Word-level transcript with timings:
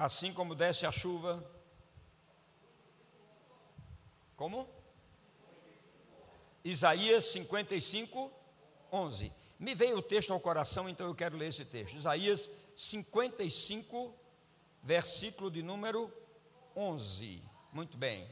assim 0.00 0.32
como 0.32 0.54
desce 0.54 0.86
a 0.86 0.92
chuva. 0.92 1.44
Como? 4.34 4.66
Isaías 6.64 7.26
55, 7.26 8.32
11. 8.90 9.30
Me 9.58 9.74
veio 9.74 9.98
o 9.98 10.02
texto 10.02 10.32
ao 10.32 10.40
coração, 10.40 10.88
então 10.88 11.06
eu 11.06 11.14
quero 11.14 11.36
ler 11.36 11.48
esse 11.48 11.66
texto. 11.66 11.96
Isaías 11.96 12.50
55, 12.74 14.14
versículo 14.82 15.50
de 15.50 15.62
número 15.62 16.10
11. 16.74 17.42
Muito 17.70 17.98
bem. 17.98 18.26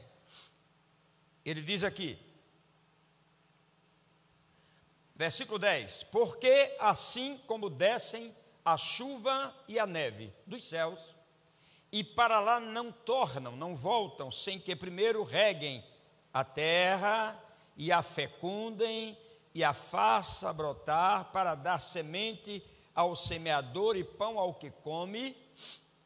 Ele 1.45 1.61
diz 1.61 1.83
aqui, 1.83 2.19
versículo 5.15 5.59
10: 5.59 6.03
Porque 6.11 6.75
assim 6.79 7.37
como 7.45 7.69
descem 7.69 8.35
a 8.65 8.75
chuva 8.75 9.55
e 9.67 9.77
a 9.77 9.85
neve 9.85 10.33
dos 10.47 10.63
céus, 10.63 11.18
e 11.91 12.03
para 12.03 12.39
lá 12.39 12.59
não 12.59 12.91
tornam, 12.91 13.55
não 13.55 13.75
voltam, 13.75 14.31
sem 14.31 14.59
que 14.59 14.75
primeiro 14.75 15.23
reguem 15.23 15.83
a 16.33 16.43
terra 16.43 17.37
e 17.75 17.91
a 17.91 18.01
fecundem 18.01 19.17
e 19.53 19.63
a 19.63 19.73
faça 19.73 20.53
brotar 20.53 21.31
para 21.31 21.55
dar 21.55 21.79
semente 21.79 22.63
ao 22.93 23.15
semeador 23.15 23.95
e 23.95 24.03
pão 24.03 24.37
ao 24.37 24.53
que 24.53 24.69
come, 24.69 25.35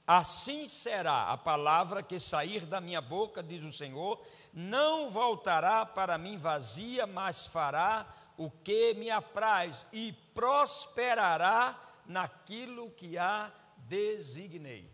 assim 0.07 0.67
será 0.67 1.29
a 1.29 1.37
palavra 1.37 2.03
que 2.03 2.19
sair 2.19 2.65
da 2.65 2.79
minha 2.79 3.01
boca, 3.01 3.41
diz 3.41 3.63
o 3.63 3.71
Senhor, 3.71 4.21
não 4.53 5.09
voltará 5.09 5.85
para 5.85 6.17
mim 6.17 6.37
vazia, 6.37 7.07
mas 7.07 7.47
fará 7.47 8.05
o 8.37 8.49
que 8.49 8.93
me 8.93 9.09
apraz 9.09 9.85
e 9.91 10.13
prosperará 10.33 11.79
naquilo 12.05 12.91
que 12.91 13.17
a 13.17 13.51
designei. 13.77 14.92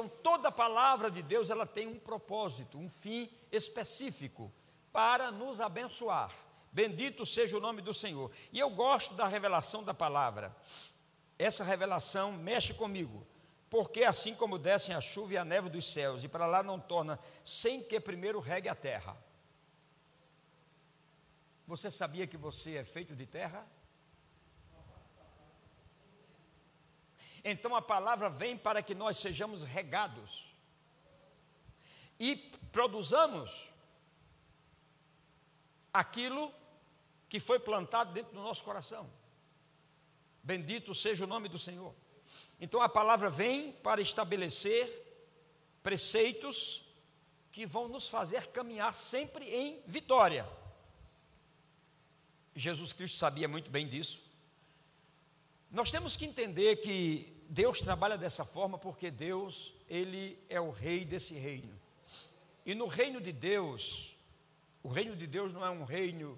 Então, 0.00 0.08
toda 0.22 0.50
palavra 0.50 1.10
de 1.10 1.20
Deus, 1.20 1.50
ela 1.50 1.66
tem 1.66 1.86
um 1.86 1.98
propósito, 1.98 2.78
um 2.78 2.88
fim 2.88 3.30
específico 3.52 4.50
para 4.90 5.30
nos 5.30 5.60
abençoar. 5.60 6.34
Bendito 6.72 7.26
seja 7.26 7.58
o 7.58 7.60
nome 7.60 7.82
do 7.82 7.92
Senhor. 7.92 8.30
E 8.50 8.58
eu 8.58 8.70
gosto 8.70 9.12
da 9.12 9.26
revelação 9.26 9.84
da 9.84 9.92
palavra. 9.92 10.56
Essa 11.38 11.62
revelação 11.62 12.32
mexe 12.32 12.72
comigo, 12.72 13.26
porque 13.68 14.02
assim 14.02 14.34
como 14.34 14.58
descem 14.58 14.94
a 14.94 15.02
chuva 15.02 15.34
e 15.34 15.36
a 15.36 15.44
neve 15.44 15.68
dos 15.68 15.92
céus, 15.92 16.24
e 16.24 16.28
para 16.28 16.46
lá 16.46 16.62
não 16.62 16.80
torna, 16.80 17.18
sem 17.44 17.82
que 17.82 18.00
primeiro 18.00 18.40
regue 18.40 18.70
a 18.70 18.74
terra. 18.74 19.14
Você 21.66 21.90
sabia 21.90 22.26
que 22.26 22.38
você 22.38 22.76
é 22.76 22.84
feito 22.84 23.14
de 23.14 23.26
terra? 23.26 23.66
Então 27.44 27.74
a 27.74 27.82
palavra 27.82 28.28
vem 28.28 28.56
para 28.56 28.82
que 28.82 28.94
nós 28.94 29.16
sejamos 29.16 29.62
regados 29.62 30.44
e 32.18 32.36
produzamos 32.70 33.70
aquilo 35.92 36.52
que 37.28 37.40
foi 37.40 37.58
plantado 37.58 38.12
dentro 38.12 38.34
do 38.34 38.42
nosso 38.42 38.62
coração. 38.62 39.10
Bendito 40.42 40.94
seja 40.94 41.24
o 41.24 41.26
nome 41.26 41.48
do 41.48 41.58
Senhor. 41.58 41.94
Então 42.60 42.82
a 42.82 42.88
palavra 42.88 43.30
vem 43.30 43.72
para 43.72 44.00
estabelecer 44.00 45.06
preceitos 45.82 46.84
que 47.50 47.66
vão 47.66 47.88
nos 47.88 48.08
fazer 48.08 48.46
caminhar 48.48 48.92
sempre 48.94 49.48
em 49.48 49.82
vitória. 49.86 50.48
Jesus 52.54 52.92
Cristo 52.92 53.16
sabia 53.16 53.48
muito 53.48 53.70
bem 53.70 53.88
disso. 53.88 54.29
Nós 55.70 55.88
temos 55.88 56.16
que 56.16 56.24
entender 56.24 56.76
que 56.76 57.32
Deus 57.48 57.80
trabalha 57.80 58.18
dessa 58.18 58.44
forma 58.44 58.76
porque 58.76 59.08
Deus, 59.08 59.72
ele 59.88 60.36
é 60.48 60.60
o 60.60 60.70
rei 60.70 61.04
desse 61.04 61.34
reino. 61.34 61.72
E 62.66 62.74
no 62.74 62.88
reino 62.88 63.20
de 63.20 63.32
Deus, 63.32 64.16
o 64.82 64.88
reino 64.88 65.14
de 65.14 65.28
Deus 65.28 65.52
não 65.52 65.64
é 65.64 65.70
um 65.70 65.84
reino 65.84 66.36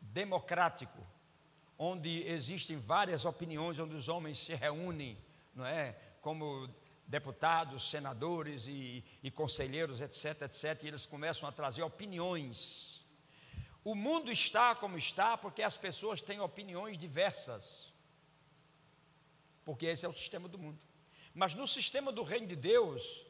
democrático, 0.00 0.98
onde 1.78 2.22
existem 2.26 2.78
várias 2.78 3.26
opiniões, 3.26 3.78
onde 3.78 3.94
os 3.94 4.08
homens 4.08 4.38
se 4.38 4.54
reúnem, 4.54 5.18
não 5.54 5.66
é? 5.66 5.94
Como 6.22 6.66
deputados, 7.06 7.90
senadores 7.90 8.66
e, 8.66 9.04
e 9.22 9.30
conselheiros, 9.30 10.00
etc, 10.00 10.42
etc, 10.42 10.84
e 10.84 10.88
eles 10.88 11.04
começam 11.04 11.46
a 11.46 11.52
trazer 11.52 11.82
opiniões. 11.82 13.04
O 13.84 13.94
mundo 13.94 14.30
está 14.30 14.74
como 14.74 14.96
está 14.96 15.36
porque 15.36 15.62
as 15.62 15.76
pessoas 15.76 16.22
têm 16.22 16.40
opiniões 16.40 16.96
diversas. 16.96 17.92
Porque 19.64 19.86
esse 19.86 20.04
é 20.04 20.08
o 20.08 20.12
sistema 20.12 20.48
do 20.48 20.58
mundo. 20.58 20.78
Mas 21.34 21.54
no 21.54 21.66
sistema 21.66 22.12
do 22.12 22.22
reino 22.22 22.46
de 22.46 22.56
Deus, 22.56 23.26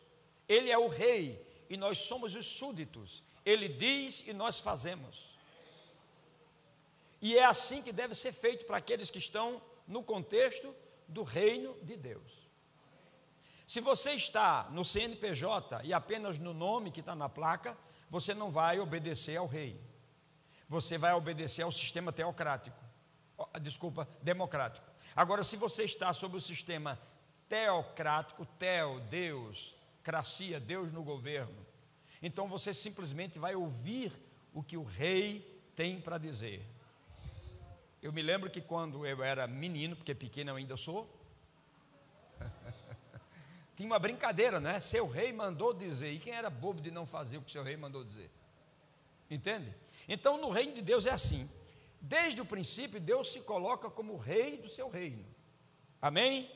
ele 0.49 0.71
é 0.71 0.79
o 0.79 0.89
rei 0.89 1.45
e 1.71 1.77
nós 1.77 1.99
somos 1.99 2.35
os 2.35 2.47
súditos. 2.47 3.23
Ele 3.45 3.69
diz 3.69 4.25
e 4.27 4.33
nós 4.33 4.61
fazemos. 4.61 5.35
E 7.21 7.39
é 7.39 7.45
assim 7.45 7.83
que 7.83 7.93
deve 7.93 8.15
ser 8.15 8.33
feito 8.33 8.67
para 8.67 8.77
aqueles 8.77 9.11
que 9.11 9.19
estão 9.19 9.63
no 9.87 10.03
contexto 10.03 10.75
do 11.09 11.23
reino 11.23 11.75
de 11.83 11.97
Deus. 11.97 12.45
Se 13.67 13.81
você 13.81 14.13
está 14.13 14.69
no 14.71 14.85
CNPJ 14.85 15.81
e 15.85 15.95
apenas 15.95 16.39
no 16.39 16.53
nome 16.53 16.91
que 16.91 17.01
está 17.01 17.15
na 17.15 17.29
placa, 17.29 17.77
você 18.11 18.35
não 18.35 18.51
vai 18.51 18.79
obedecer 18.79 19.37
ao 19.37 19.47
rei. 19.47 19.81
Você 20.69 20.99
vai 20.99 21.15
obedecer 21.15 21.63
ao 21.63 21.73
sistema 21.73 22.13
teocrático. 22.13 22.77
Desculpa, 23.61 24.07
democrático. 24.23 24.94
Agora, 25.17 25.45
se 25.45 25.57
você 25.57 25.85
está 25.85 26.13
sob 26.13 26.37
o 26.37 26.41
sistema 26.41 26.99
teocrático, 27.49 28.45
teo, 28.59 29.01
Deus, 29.11 29.75
cracia, 30.03 30.59
Deus 30.59 30.91
no 30.91 31.05
governo, 31.05 31.65
então 32.21 32.49
você 32.49 32.75
simplesmente 32.75 33.39
vai 33.39 33.55
ouvir 33.55 34.13
o 34.53 34.63
que 34.63 34.77
o 34.77 34.83
rei 34.83 35.63
tem 35.77 36.01
para 36.01 36.19
dizer. 36.19 36.65
Eu 38.03 38.13
me 38.13 38.23
lembro 38.23 38.51
que 38.51 38.61
quando 38.61 39.07
eu 39.07 39.23
era 39.23 39.47
menino, 39.47 39.95
porque 39.95 40.15
pequeno 40.15 40.51
eu 40.51 40.57
ainda 40.57 40.77
sou, 40.77 41.09
tinha 43.77 43.87
uma 43.87 43.99
brincadeira, 43.99 44.59
né? 44.59 44.81
Seu 44.81 45.09
rei 45.09 45.33
mandou 45.33 45.73
dizer, 45.73 46.11
e 46.11 46.19
quem 46.19 46.33
era 46.33 46.51
bobo 46.51 46.81
de 46.81 46.91
não 46.91 47.07
fazer 47.07 47.39
o 47.39 47.43
que 47.43 47.53
seu 47.53 47.63
rei 47.63 47.77
mandou 47.77 48.03
dizer? 48.05 48.31
Entende? 49.31 49.73
Então 50.09 50.41
no 50.41 50.51
reino 50.51 50.75
de 50.75 50.83
Deus 50.83 51.07
é 51.07 51.11
assim. 51.11 51.49
Desde 52.07 52.43
o 52.43 52.45
princípio, 52.45 53.01
Deus 53.01 53.33
se 53.33 53.41
coloca 53.41 53.89
como 53.89 54.19
rei 54.19 54.59
do 54.59 54.69
seu 54.69 54.91
reino. 54.91 55.25
Amém? 56.03 56.51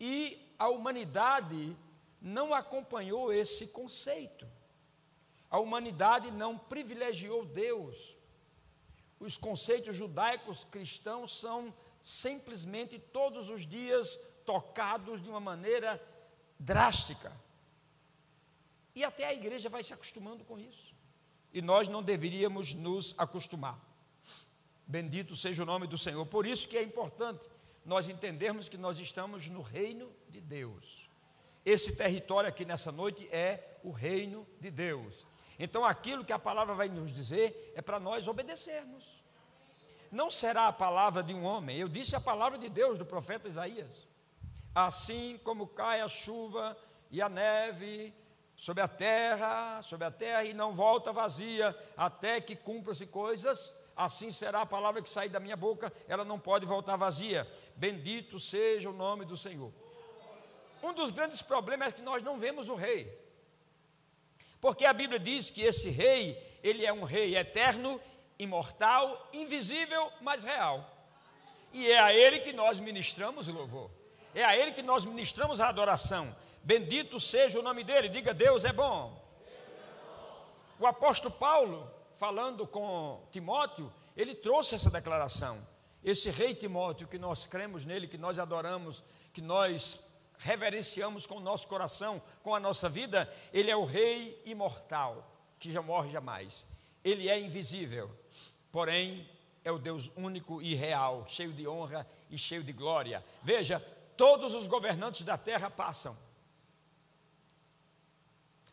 E 0.00 0.50
a 0.58 0.70
humanidade 0.70 1.76
não 2.22 2.54
acompanhou 2.54 3.30
esse 3.30 3.66
conceito. 3.66 4.48
A 5.50 5.58
humanidade 5.58 6.30
não 6.30 6.56
privilegiou 6.56 7.44
Deus. 7.44 8.16
Os 9.20 9.36
conceitos 9.36 9.94
judaicos 9.94 10.64
cristãos 10.64 11.38
são 11.38 11.74
simplesmente 12.02 12.98
todos 12.98 13.50
os 13.50 13.66
dias 13.66 14.18
tocados 14.46 15.20
de 15.20 15.28
uma 15.28 15.40
maneira 15.40 16.02
drástica. 16.58 17.30
E 18.94 19.04
até 19.04 19.26
a 19.26 19.34
igreja 19.34 19.68
vai 19.68 19.84
se 19.84 19.92
acostumando 19.92 20.46
com 20.46 20.58
isso. 20.58 20.94
E 21.52 21.60
nós 21.60 21.88
não 21.88 22.02
deveríamos 22.02 22.72
nos 22.72 23.14
acostumar. 23.18 23.87
Bendito 24.88 25.36
seja 25.36 25.62
o 25.62 25.66
nome 25.66 25.86
do 25.86 25.98
Senhor. 25.98 26.24
Por 26.24 26.46
isso 26.46 26.66
que 26.66 26.78
é 26.78 26.82
importante 26.82 27.46
nós 27.84 28.08
entendermos 28.08 28.70
que 28.70 28.78
nós 28.78 28.98
estamos 28.98 29.50
no 29.50 29.60
reino 29.60 30.10
de 30.30 30.40
Deus. 30.40 31.10
Esse 31.62 31.94
território 31.94 32.48
aqui 32.48 32.64
nessa 32.64 32.90
noite 32.90 33.28
é 33.30 33.78
o 33.84 33.90
reino 33.90 34.46
de 34.58 34.70
Deus. 34.70 35.26
Então, 35.58 35.84
aquilo 35.84 36.24
que 36.24 36.32
a 36.32 36.38
palavra 36.38 36.74
vai 36.74 36.88
nos 36.88 37.12
dizer 37.12 37.72
é 37.76 37.82
para 37.82 38.00
nós 38.00 38.26
obedecermos. 38.26 39.22
Não 40.10 40.30
será 40.30 40.68
a 40.68 40.72
palavra 40.72 41.22
de 41.22 41.34
um 41.34 41.44
homem, 41.44 41.76
eu 41.76 41.88
disse 41.88 42.16
a 42.16 42.20
palavra 42.20 42.56
de 42.56 42.70
Deus, 42.70 42.98
do 42.98 43.04
profeta 43.04 43.46
Isaías. 43.46 44.08
Assim 44.74 45.38
como 45.44 45.66
cai 45.66 46.00
a 46.00 46.08
chuva 46.08 46.74
e 47.10 47.20
a 47.20 47.28
neve 47.28 48.14
sobre 48.56 48.82
a 48.82 48.88
terra, 48.88 49.82
sobre 49.82 50.06
a 50.06 50.10
terra 50.10 50.44
e 50.44 50.54
não 50.54 50.72
volta 50.72 51.12
vazia, 51.12 51.76
até 51.94 52.40
que 52.40 52.56
cumpra-se 52.56 53.06
coisas, 53.06 53.77
assim 53.98 54.30
será 54.30 54.62
a 54.62 54.66
palavra 54.66 55.02
que 55.02 55.10
sair 55.10 55.28
da 55.28 55.40
minha 55.40 55.56
boca, 55.56 55.92
ela 56.06 56.24
não 56.24 56.38
pode 56.38 56.64
voltar 56.64 56.96
vazia. 56.96 57.46
Bendito 57.74 58.38
seja 58.38 58.88
o 58.88 58.92
nome 58.92 59.24
do 59.24 59.36
Senhor. 59.36 59.72
Um 60.80 60.94
dos 60.94 61.10
grandes 61.10 61.42
problemas 61.42 61.88
é 61.88 61.96
que 61.96 62.02
nós 62.02 62.22
não 62.22 62.38
vemos 62.38 62.68
o 62.68 62.76
rei. 62.76 63.12
Porque 64.60 64.84
a 64.84 64.92
Bíblia 64.92 65.18
diz 65.18 65.50
que 65.50 65.62
esse 65.62 65.90
rei, 65.90 66.40
ele 66.62 66.86
é 66.86 66.92
um 66.92 67.02
rei 67.02 67.36
eterno, 67.36 68.00
imortal, 68.38 69.28
invisível, 69.32 70.12
mas 70.20 70.44
real. 70.44 70.88
E 71.72 71.90
é 71.90 71.98
a 71.98 72.14
ele 72.14 72.38
que 72.38 72.52
nós 72.52 72.78
ministramos 72.78 73.48
o 73.48 73.52
louvor. 73.52 73.90
É 74.32 74.44
a 74.44 74.56
ele 74.56 74.72
que 74.72 74.82
nós 74.82 75.04
ministramos 75.04 75.60
a 75.60 75.68
adoração. 75.68 76.34
Bendito 76.62 77.18
seja 77.18 77.58
o 77.58 77.62
nome 77.62 77.82
dele. 77.82 78.08
Diga: 78.08 78.32
Deus 78.32 78.64
é 78.64 78.72
bom. 78.72 79.20
O 80.78 80.86
apóstolo 80.86 81.34
Paulo, 81.34 81.90
falando 82.18 82.66
com 82.66 83.26
Timóteo, 83.30 83.92
ele 84.16 84.34
trouxe 84.34 84.74
essa 84.74 84.90
declaração. 84.90 85.66
Esse 86.02 86.30
rei 86.30 86.54
Timóteo, 86.54 87.08
que 87.08 87.18
nós 87.18 87.46
cremos 87.46 87.84
nele, 87.84 88.08
que 88.08 88.18
nós 88.18 88.38
adoramos, 88.38 89.02
que 89.32 89.40
nós 89.40 90.00
reverenciamos 90.38 91.26
com 91.26 91.36
o 91.36 91.40
nosso 91.40 91.66
coração, 91.66 92.22
com 92.42 92.54
a 92.54 92.60
nossa 92.60 92.88
vida, 92.88 93.32
ele 93.52 93.70
é 93.70 93.76
o 93.76 93.84
rei 93.84 94.40
imortal, 94.44 95.28
que 95.58 95.72
já 95.72 95.82
morre 95.82 96.10
jamais. 96.10 96.66
Ele 97.04 97.28
é 97.28 97.38
invisível, 97.38 98.10
porém 98.70 99.28
é 99.64 99.70
o 99.70 99.78
Deus 99.78 100.10
único 100.16 100.62
e 100.62 100.74
real, 100.74 101.24
cheio 101.28 101.52
de 101.52 101.66
honra 101.66 102.08
e 102.30 102.38
cheio 102.38 102.62
de 102.62 102.72
glória. 102.72 103.24
Veja, 103.42 103.80
todos 104.16 104.54
os 104.54 104.66
governantes 104.66 105.22
da 105.22 105.36
terra 105.36 105.70
passam. 105.70 106.16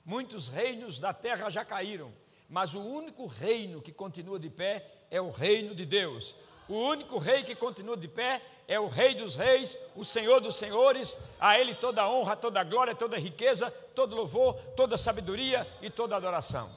Muitos 0.03 0.49
reinos 0.49 0.99
da 0.99 1.13
terra 1.13 1.49
já 1.49 1.65
caíram, 1.65 2.13
mas 2.49 2.75
o 2.75 2.81
único 2.81 3.25
reino 3.25 3.81
que 3.81 3.91
continua 3.91 4.39
de 4.39 4.49
pé 4.49 4.85
é 5.09 5.19
o 5.19 5.31
reino 5.31 5.73
de 5.73 5.85
Deus. 5.85 6.35
O 6.67 6.75
único 6.75 7.17
rei 7.19 7.43
que 7.43 7.55
continua 7.55 7.95
de 7.95 8.07
pé 8.07 8.41
é 8.67 8.79
o 8.79 8.87
Rei 8.87 9.13
dos 9.13 9.35
Reis, 9.35 9.77
o 9.95 10.03
Senhor 10.03 10.39
dos 10.41 10.55
Senhores. 10.55 11.17
A 11.39 11.59
Ele 11.59 11.75
toda 11.75 12.01
a 12.01 12.09
honra, 12.09 12.35
toda 12.35 12.59
a 12.59 12.63
glória, 12.63 12.95
toda 12.95 13.15
a 13.15 13.19
riqueza, 13.19 13.69
todo 13.93 14.15
louvor, 14.15 14.55
toda 14.75 14.95
a 14.95 14.97
sabedoria 14.97 15.67
e 15.81 15.89
toda 15.89 16.15
a 16.15 16.17
adoração. 16.17 16.69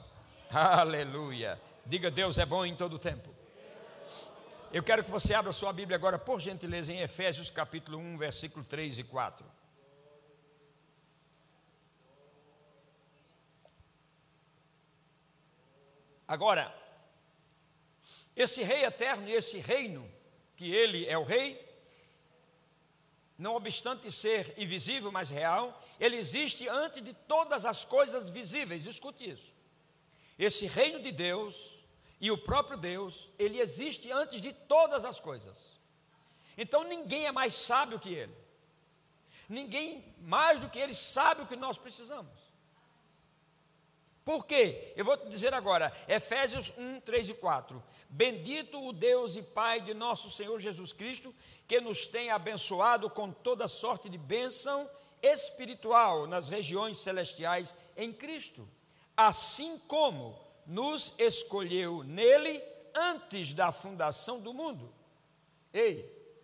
Aleluia. 0.51 1.59
Diga: 1.85 2.11
Deus 2.11 2.37
é 2.37 2.45
bom 2.45 2.65
em 2.65 2.75
todo 2.75 2.95
o 2.95 2.99
tempo. 2.99 3.29
Eu 4.71 4.83
quero 4.83 5.03
que 5.03 5.09
você 5.09 5.33
abra 5.33 5.51
sua 5.51 5.73
Bíblia 5.73 5.95
agora, 5.95 6.19
por 6.19 6.39
gentileza, 6.39 6.93
em 6.93 7.01
Efésios 7.01 7.49
capítulo 7.49 7.97
1, 7.97 8.17
versículo 8.17 8.63
3 8.63 8.99
e 8.99 9.03
4. 9.03 9.43
Agora, 16.29 16.71
esse 18.35 18.61
rei 18.61 18.85
eterno 18.85 19.27
e 19.27 19.33
esse 19.33 19.57
reino, 19.57 20.07
que 20.55 20.71
ele 20.71 21.07
é 21.07 21.17
o 21.17 21.23
rei, 21.23 21.59
não 23.35 23.55
obstante 23.55 24.11
ser 24.11 24.53
invisível, 24.55 25.11
mas 25.11 25.31
real, 25.31 25.83
ele 25.99 26.17
existe 26.17 26.69
antes 26.69 27.01
de 27.01 27.13
todas 27.13 27.65
as 27.65 27.83
coisas 27.83 28.29
visíveis. 28.29 28.85
Escute 28.85 29.27
isso. 29.27 29.51
Esse 30.37 30.67
reino 30.67 31.01
de 31.01 31.11
Deus 31.11 31.83
e 32.21 32.29
o 32.29 32.37
próprio 32.37 32.77
Deus, 32.77 33.27
ele 33.39 33.59
existe 33.59 34.11
antes 34.11 34.39
de 34.39 34.53
todas 34.53 35.03
as 35.05 35.19
coisas. 35.19 35.57
Então 36.55 36.83
ninguém 36.83 37.25
é 37.25 37.31
mais 37.31 37.55
sábio 37.55 37.97
que 37.97 38.13
ele. 38.13 38.37
Ninguém 39.47 40.13
mais 40.21 40.59
do 40.59 40.69
que 40.69 40.77
ele 40.77 40.93
sabe 40.93 41.41
o 41.41 41.47
que 41.47 41.55
nós 41.55 41.75
precisamos. 41.75 42.38
Por 44.29 44.45
quê? 44.45 44.93
Eu 44.95 45.03
vou 45.03 45.17
te 45.17 45.27
dizer 45.27 45.55
agora, 45.55 45.91
Efésios 46.07 46.71
1, 46.77 46.99
3 46.99 47.29
e 47.29 47.33
4. 47.33 47.83
Bendito 48.07 48.79
o 48.79 48.93
Deus 48.93 49.35
e 49.35 49.41
Pai 49.41 49.81
de 49.81 49.91
nosso 49.95 50.29
Senhor 50.29 50.59
Jesus 50.59 50.93
Cristo, 50.93 51.33
que 51.67 51.81
nos 51.81 52.05
tem 52.05 52.29
abençoado 52.29 53.09
com 53.09 53.31
toda 53.31 53.67
sorte 53.67 54.07
de 54.07 54.19
bênção 54.19 54.87
espiritual 55.19 56.27
nas 56.27 56.47
regiões 56.47 56.99
celestiais 56.99 57.75
em 57.97 58.13
Cristo, 58.13 58.69
assim 59.17 59.79
como 59.87 60.39
nos 60.63 61.15
escolheu 61.17 62.03
nele 62.03 62.63
antes 62.93 63.51
da 63.55 63.71
fundação 63.71 64.39
do 64.39 64.53
mundo. 64.53 64.93
Ei, 65.73 66.03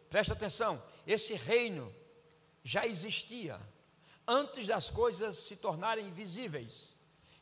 presta 0.09 0.33
atenção, 0.33 0.81
esse 1.05 1.35
reino 1.35 1.95
já 2.63 2.87
existia 2.87 3.61
antes 4.27 4.65
das 4.65 4.89
coisas 4.89 5.37
se 5.37 5.55
tornarem 5.55 6.11
visíveis. 6.11 6.94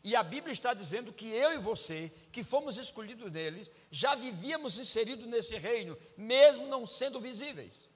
E 0.04 0.18
a 0.18 0.22
Bíblia 0.22 0.52
está 0.52 0.74
dizendo 0.74 1.14
que 1.14 1.30
eu 1.30 1.54
e 1.54 1.58
você, 1.58 2.12
que 2.30 2.44
fomos 2.44 2.78
escolhidos 2.78 3.32
neles, 3.32 3.72
já 3.90 4.16
vivíamos 4.16 4.78
inseridos 4.78 5.26
nesse 5.26 5.56
reino, 5.56 5.98
mesmo 6.18 6.68
não 6.68 6.86
sendo 6.86 7.22
visíveis. 7.22 7.88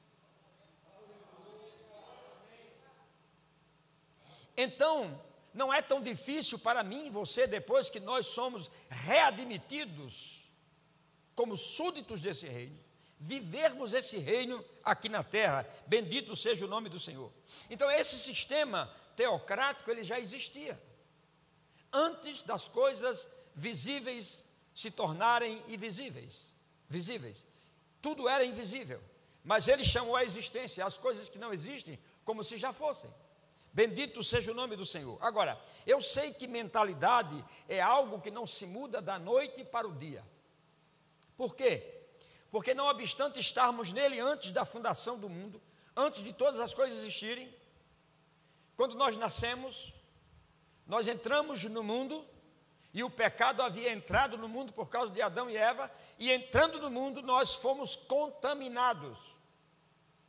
Então, 4.56 5.22
não 5.54 5.74
é 5.74 5.82
tão 5.82 6.02
difícil 6.02 6.58
para 6.58 6.82
mim 6.82 7.08
e 7.08 7.10
você, 7.10 7.46
depois 7.46 7.90
que 7.90 8.00
nós 8.00 8.28
somos 8.28 8.72
readmitidos 8.90 10.50
como 11.36 11.58
súditos 11.58 12.22
desse 12.22 12.48
reino, 12.48 12.80
vivermos 13.20 13.94
esse 13.94 14.18
reino 14.18 14.64
aqui 14.82 15.10
na 15.10 15.24
terra. 15.24 15.68
Bendito 15.86 16.38
seja 16.38 16.66
o 16.66 16.70
nome 16.70 16.88
do 16.88 17.00
Senhor. 17.00 17.32
Então, 17.70 17.92
esse 17.92 18.18
sistema 18.18 18.90
teocrático 19.16 19.92
ele 19.92 20.04
já 20.06 20.18
existia 20.18 20.80
antes 21.98 22.42
das 22.44 22.68
coisas 22.68 23.28
visíveis 23.56 24.44
se 24.76 24.92
tornarem 24.92 25.64
invisíveis, 25.68 26.54
visíveis. 26.88 27.48
Tudo 28.02 28.30
era 28.30 28.46
invisível, 28.46 29.02
mas 29.44 29.68
ele 29.68 29.84
chamou 29.84 30.16
a 30.16 30.24
existência 30.24 30.86
as 30.86 30.98
coisas 30.98 31.28
que 31.28 31.40
não 31.40 31.52
existem 31.52 32.00
como 32.24 32.44
se 32.44 32.58
já 32.58 32.72
fossem. 32.72 33.12
Bendito 33.74 34.24
seja 34.24 34.52
o 34.52 34.56
nome 34.56 34.76
do 34.76 34.86
Senhor. 34.86 35.18
Agora, 35.22 35.60
eu 35.86 36.02
sei 36.02 36.34
que 36.34 36.48
mentalidade 36.48 37.44
é 37.68 37.82
algo 37.82 38.22
que 38.22 38.32
não 38.32 38.46
se 38.46 38.66
muda 38.66 39.02
da 39.02 39.18
noite 39.18 39.64
para 39.64 39.88
o 39.88 39.96
dia. 39.96 40.24
Por 41.36 41.56
quê? 41.56 41.96
Porque 42.52 42.74
não 42.74 42.88
obstante 42.88 43.40
estarmos 43.40 43.92
nele 43.92 44.20
antes 44.20 44.52
da 44.52 44.66
fundação 44.66 45.20
do 45.20 45.30
mundo, 45.30 45.62
antes 45.96 46.24
de 46.24 46.34
todas 46.34 46.60
as 46.60 46.74
coisas 46.74 47.00
existirem, 47.00 47.54
quando 48.76 48.96
nós 48.96 49.18
nascemos, 49.18 49.94
nós 50.88 51.08
entramos 51.08 51.66
no 51.66 51.84
mundo 51.84 52.26
e 52.94 53.04
o 53.04 53.10
pecado 53.10 53.62
havia 53.62 53.92
entrado 53.92 54.38
no 54.38 54.48
mundo 54.48 54.72
por 54.72 54.90
causa 54.90 55.12
de 55.12 55.22
Adão 55.22 55.50
e 55.50 55.58
Eva, 55.58 55.92
e 56.18 56.32
entrando 56.32 56.80
no 56.80 56.90
mundo 56.90 57.22
nós 57.22 57.56
fomos 57.56 57.96
contaminados 57.96 59.36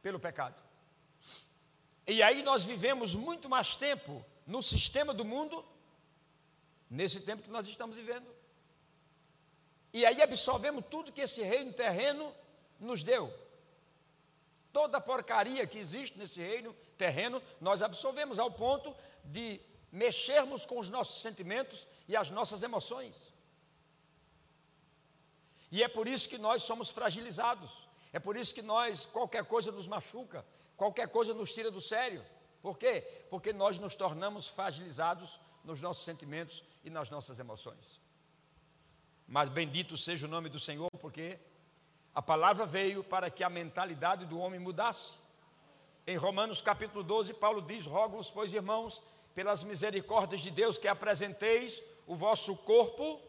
pelo 0.02 0.19
pecado. 0.19 0.56
E 2.06 2.22
aí 2.22 2.43
nós 2.43 2.64
vivemos 2.64 3.14
muito 3.14 3.49
mais 3.49 3.76
tempo 3.76 4.25
no 4.46 4.62
sistema 4.62 5.14
do 5.14 5.25
mundo, 5.25 5.64
nesse 6.90 7.20
tempo 7.20 7.43
que 7.43 7.50
nós 7.50 7.66
estamos 7.69 7.96
vivendo. 7.96 8.26
E 9.93 10.04
aí 10.04 10.20
absorvemos 10.20 10.84
tudo 10.90 11.12
que 11.12 11.20
esse 11.20 11.43
reino 11.43 11.72
terreno 11.72 12.34
nos 12.78 13.02
deu. 13.02 13.32
Toda 14.72 14.99
a 14.99 15.00
porcaria 15.00 15.66
que 15.66 15.78
existe 15.78 16.19
nesse 16.19 16.40
reino 16.40 16.75
terreno, 16.96 17.43
nós 17.61 17.82
absorvemos 17.82 18.38
ao 18.38 18.50
ponto 18.50 18.94
de 19.25 19.61
mexermos 19.90 20.67
com 20.67 20.79
os 20.79 20.88
nossos 20.88 21.20
sentimentos 21.20 21.87
e 22.06 22.17
as 22.17 22.31
nossas 22.31 22.62
emoções. 22.62 23.32
E 25.70 25.82
é 25.82 25.88
por 25.88 26.08
isso 26.08 26.29
que 26.29 26.38
nós 26.38 26.62
somos 26.62 26.90
fragilizados. 26.90 27.88
É 28.12 28.19
por 28.19 28.37
isso 28.37 28.55
que 28.55 28.62
nós, 28.62 29.06
qualquer 29.06 29.44
coisa 29.44 29.70
nos 29.70 29.87
machuca, 29.87 30.44
qualquer 30.76 31.08
coisa 31.08 31.35
nos 31.35 31.52
tira 31.52 31.70
do 31.70 31.81
sério. 31.81 32.25
Por 32.62 32.79
quê? 32.79 33.02
Porque 33.31 33.52
nós 33.52 33.79
nos 33.79 33.94
tornamos 33.94 34.49
fragilizados 34.49 35.38
nos 35.64 35.80
nossos 35.80 36.04
sentimentos 36.04 36.64
e 36.83 36.90
nas 36.90 37.11
nossas 37.11 37.38
emoções. 37.38 38.00
Mas 39.26 39.50
bendito 39.50 39.97
seja 39.97 40.26
o 40.26 40.30
nome 40.30 40.49
do 40.49 40.59
Senhor, 40.59 40.88
porque 40.99 41.38
a 42.14 42.23
palavra 42.23 42.64
veio 42.64 43.04
para 43.04 43.30
que 43.30 43.45
a 43.45 43.50
mentalidade 43.50 44.25
do 44.25 44.38
homem 44.38 44.59
mudasse. 44.59 45.16
Em 46.07 46.16
Romanos 46.16 46.62
capítulo 46.62 47.04
12, 47.04 47.35
Paulo 47.35 47.61
diz: 47.61 47.85
Rogo-vos, 47.85 48.30
pois, 48.30 48.54
irmãos, 48.54 49.02
pelas 49.38 49.62
misericórdias 49.62 50.40
de 50.40 50.50
Deus, 50.50 50.78
que 50.78 50.88
apresenteis 50.88 51.80
o 52.09 52.16
vosso 52.16 52.57
corpo 52.57 53.23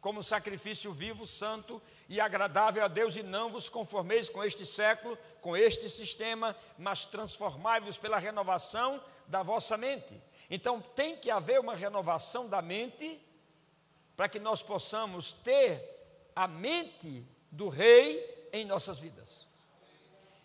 como 0.00 0.22
sacrifício 0.22 0.92
vivo, 0.92 1.26
santo 1.26 1.82
e 2.08 2.20
agradável 2.20 2.84
a 2.84 2.86
Deus, 2.86 3.16
e 3.16 3.22
não 3.24 3.50
vos 3.50 3.68
conformeis 3.68 4.30
com 4.30 4.44
este 4.44 4.64
século, 4.64 5.18
com 5.40 5.56
este 5.56 5.90
sistema, 5.90 6.56
mas 6.78 7.04
transformai-vos 7.04 7.98
pela 7.98 8.16
renovação 8.16 9.02
da 9.26 9.42
vossa 9.42 9.76
mente. 9.76 10.22
Então 10.48 10.80
tem 10.80 11.16
que 11.16 11.32
haver 11.32 11.58
uma 11.58 11.74
renovação 11.74 12.48
da 12.48 12.62
mente 12.62 13.20
para 14.16 14.28
que 14.28 14.38
nós 14.38 14.62
possamos 14.62 15.32
ter 15.32 16.30
a 16.36 16.46
mente 16.46 17.26
do 17.50 17.68
rei 17.68 18.48
em 18.52 18.64
nossas 18.64 19.00
vidas. 19.00 19.48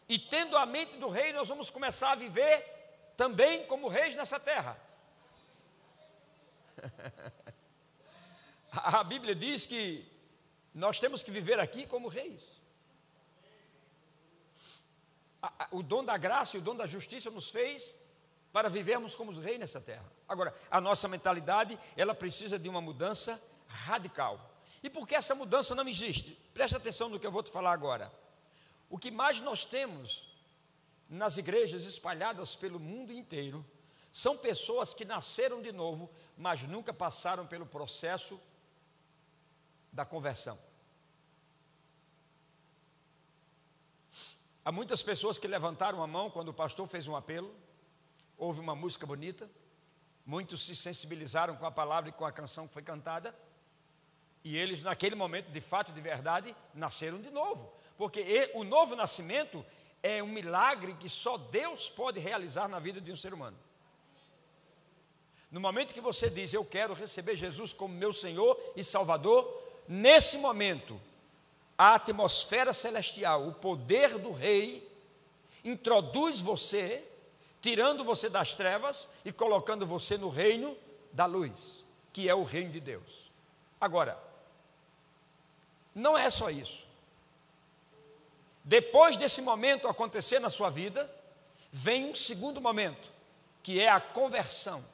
E 0.08 0.17
tendo 0.17 0.58
a 0.58 0.65
mente 0.65 0.98
do 0.98 1.10
rei, 1.10 1.31
nós 1.31 1.48
vamos 1.48 1.69
começar 1.69 2.13
a 2.13 2.15
viver 2.15 2.78
também 3.19 3.65
como 3.65 3.89
reis 3.89 4.15
nessa 4.15 4.39
terra. 4.39 4.79
A 8.71 9.03
Bíblia 9.03 9.35
diz 9.35 9.65
que 9.65 10.09
nós 10.73 11.01
temos 11.01 11.21
que 11.21 11.29
viver 11.29 11.59
aqui 11.59 11.85
como 11.85 12.07
reis. 12.07 12.41
O 15.69 15.83
dom 15.83 16.01
da 16.01 16.15
graça 16.15 16.55
e 16.55 16.61
o 16.61 16.63
dom 16.63 16.77
da 16.77 16.85
justiça 16.85 17.29
nos 17.29 17.49
fez 17.49 17.93
para 18.53 18.69
vivermos 18.69 19.15
como 19.15 19.38
reis 19.38 19.59
nessa 19.59 19.81
terra. 19.81 20.09
Agora, 20.25 20.55
a 20.71 20.79
nossa 20.79 21.09
mentalidade, 21.09 21.77
ela 21.97 22.15
precisa 22.15 22.57
de 22.57 22.69
uma 22.69 22.79
mudança 22.79 23.43
radical. 23.67 24.39
E 24.81 24.89
por 24.89 25.05
que 25.05 25.13
essa 25.13 25.35
mudança 25.35 25.75
não 25.75 25.85
existe? 25.89 26.39
Preste 26.53 26.77
atenção 26.77 27.09
no 27.09 27.19
que 27.19 27.27
eu 27.27 27.33
vou 27.33 27.43
te 27.43 27.51
falar 27.51 27.73
agora. 27.73 28.09
O 28.89 28.97
que 28.97 29.11
mais 29.11 29.41
nós 29.41 29.65
temos 29.65 30.28
nas 31.10 31.38
igrejas 31.38 31.86
espalhadas 31.86 32.56
pelo 32.56 32.80
mundo 32.80 33.12
inteiro, 33.12 33.66
são 34.12 34.38
pessoas 34.38 34.94
que 34.94 35.04
nasceram 35.04 35.62
de 35.62 35.72
novo, 35.72 36.10
mas 36.38 36.68
nunca 36.68 36.94
passaram 36.94 37.48
pelo 37.48 37.66
processo 37.66 38.39
da 39.92 40.06
conversão. 40.06 40.58
Há 44.63 44.72
muitas 44.72 45.01
pessoas 45.01 45.39
que 45.39 45.48
levantaram 45.48 46.04
a 46.04 46.08
mão 46.08 46.30
quando 46.30 46.50
o 46.50 46.54
pastor 46.54 46.88
fez 46.88 47.08
um 47.08 47.16
apelo, 47.16 47.56
houve 48.38 48.60
uma 48.60 48.75
música 48.75 49.08
bonita, 49.08 49.50
muitos 50.25 50.62
se 50.62 50.75
sensibilizaram 50.75 51.56
com 51.56 51.66
a 51.66 51.72
palavra 51.72 52.10
e 52.10 52.13
com 52.13 52.25
a 52.25 52.32
canção 52.32 52.68
que 52.68 52.74
foi 52.74 52.84
cantada, 52.84 53.36
e 54.44 54.56
eles, 54.56 54.84
naquele 54.84 55.16
momento, 55.16 55.50
de 55.51 55.60
fato, 55.60 55.92
de 55.92 56.00
verdade, 56.00 56.56
nasceram 56.74 57.20
de 57.20 57.30
novo, 57.30 57.74
porque 57.98 58.51
o 58.54 58.63
novo 58.63 58.96
nascimento 58.96 59.66
é 60.01 60.24
um 60.24 60.27
milagre 60.27 60.94
que 61.00 61.10
só 61.10 61.38
Deus 61.38 61.89
pode 61.89 62.20
realizar 62.20 62.68
na 62.68 62.79
vida 62.79 63.01
de 63.01 63.12
um 63.12 63.15
ser 63.15 63.34
humano. 63.34 63.58
No 65.51 65.60
momento 65.60 65.94
que 65.94 66.01
você 66.01 66.29
diz, 66.29 66.53
Eu 66.53 66.63
quero 66.63 66.94
receber 66.94 67.36
Jesus 67.36 67.74
como 67.74 67.94
meu 67.94 68.13
Senhor 68.13 68.58
e 68.75 68.84
Salvador, 68.84 69.62
nesse 69.88 70.38
momento, 70.38 71.00
a 71.77 71.96
atmosfera 71.96 72.74
celestial, 72.74 73.48
o 73.48 73.53
poder 73.53 74.18
do 74.18 74.32
Rei, 74.32 74.88
introduz 75.63 76.39
você, 76.39 77.03
tirando 77.62 78.03
você 78.03 78.29
das 78.29 78.53
trevas 78.56 79.10
e 79.25 79.32
colocando 79.32 79.86
você 79.86 80.18
no 80.18 80.29
reino 80.29 80.77
da 81.12 81.25
luz, 81.25 81.84
que 82.13 82.29
é 82.29 82.36
o 82.36 82.44
reino 82.44 82.72
de 82.72 82.79
Deus. 82.79 83.32
Agora, 83.82 84.22
não 85.96 86.18
é 86.18 86.29
só 86.29 86.50
isso. 86.50 86.88
Depois 88.69 89.17
desse 89.17 89.41
momento 89.41 89.88
acontecer 89.88 90.38
na 90.38 90.51
sua 90.51 90.69
vida, 90.69 91.11
vem 91.71 92.11
um 92.11 92.13
segundo 92.13 92.61
momento, 92.61 93.09
que 93.63 93.81
é 93.81 93.89
a 93.89 93.99
conversão. 93.99 94.85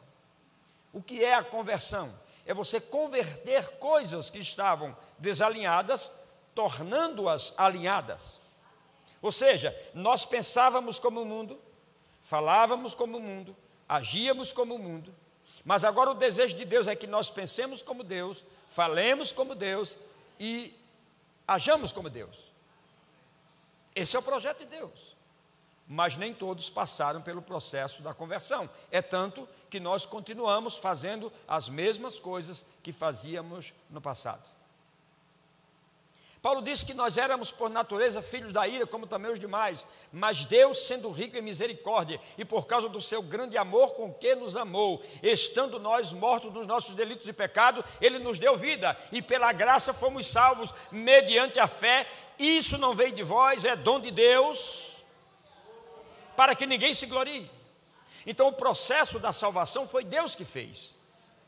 O 0.93 1.03
que 1.03 1.21
é 1.21 1.33
a 1.33 1.43
conversão? 1.43 2.17
É 2.45 2.53
você 2.53 2.79
converter 2.79 3.71
coisas 3.71 4.29
que 4.29 4.39
estavam 4.39 4.95
desalinhadas, 5.19 6.09
tornando-as 6.55 7.53
alinhadas. 7.57 8.39
Ou 9.21 9.29
seja, 9.29 9.77
nós 9.93 10.23
pensávamos 10.23 10.97
como 10.97 11.21
o 11.21 11.25
mundo, 11.25 11.59
falávamos 12.23 12.95
como 12.95 13.17
o 13.17 13.21
mundo, 13.21 13.53
agíamos 13.89 14.53
como 14.53 14.75
o 14.75 14.79
mundo, 14.79 15.13
mas 15.65 15.83
agora 15.83 16.11
o 16.11 16.15
desejo 16.15 16.55
de 16.55 16.63
Deus 16.63 16.87
é 16.87 16.95
que 16.95 17.07
nós 17.07 17.29
pensemos 17.29 17.81
como 17.81 18.05
Deus, 18.05 18.45
falemos 18.69 19.33
como 19.33 19.53
Deus 19.53 19.97
e 20.39 20.73
hajamos 21.45 21.91
como 21.91 22.09
Deus. 22.09 22.44
Esse 23.95 24.15
é 24.15 24.19
o 24.19 24.23
projeto 24.23 24.59
de 24.59 24.65
Deus. 24.65 25.15
Mas 25.87 26.17
nem 26.17 26.33
todos 26.33 26.69
passaram 26.69 27.21
pelo 27.21 27.41
processo 27.41 28.01
da 28.01 28.13
conversão. 28.13 28.69
É 28.91 29.01
tanto 29.01 29.47
que 29.69 29.79
nós 29.79 30.05
continuamos 30.05 30.77
fazendo 30.77 31.31
as 31.47 31.69
mesmas 31.69 32.19
coisas 32.19 32.65
que 32.83 32.91
fazíamos 32.91 33.73
no 33.89 34.01
passado. 34.01 34.55
Paulo 36.45 36.61
disse 36.61 36.85
que 36.85 36.93
nós 36.93 37.17
éramos 37.17 37.51
por 37.51 37.71
natureza 37.71 38.21
filhos 38.21 38.53
da 38.53 38.67
ira, 38.67 38.85
como 38.85 39.07
também 39.07 39.31
os 39.31 39.39
demais, 39.39 39.83
mas 40.13 40.45
Deus, 40.45 40.85
sendo 40.85 41.09
rico 41.09 41.35
em 41.35 41.41
misericórdia 41.41 42.21
e 42.37 42.45
por 42.45 42.67
causa 42.67 42.87
do 42.87 43.01
seu 43.01 43.23
grande 43.23 43.57
amor 43.57 43.95
com 43.95 44.13
que 44.13 44.35
nos 44.35 44.55
amou, 44.55 45.01
estando 45.23 45.79
nós 45.79 46.13
mortos 46.13 46.53
nos 46.53 46.67
nossos 46.67 46.93
delitos 46.93 47.27
e 47.27 47.33
pecados, 47.33 47.83
Ele 47.99 48.19
nos 48.19 48.37
deu 48.37 48.55
vida 48.55 48.95
e 49.11 49.23
pela 49.23 49.51
graça 49.51 49.91
fomos 49.91 50.27
salvos 50.27 50.71
mediante 50.91 51.59
a 51.59 51.65
fé. 51.65 52.07
Isso 52.37 52.77
não 52.77 52.93
veio 52.93 53.13
de 53.13 53.23
vós, 53.23 53.65
é 53.65 53.75
dom 53.75 53.99
de 53.99 54.11
Deus, 54.11 54.97
para 56.35 56.55
que 56.55 56.65
ninguém 56.65 56.93
se 56.93 57.05
glorie. 57.05 57.49
Então, 58.25 58.47
o 58.47 58.53
processo 58.53 59.19
da 59.19 59.31
salvação 59.31 59.87
foi 59.87 60.03
Deus 60.03 60.35
que 60.35 60.43
fez, 60.43 60.93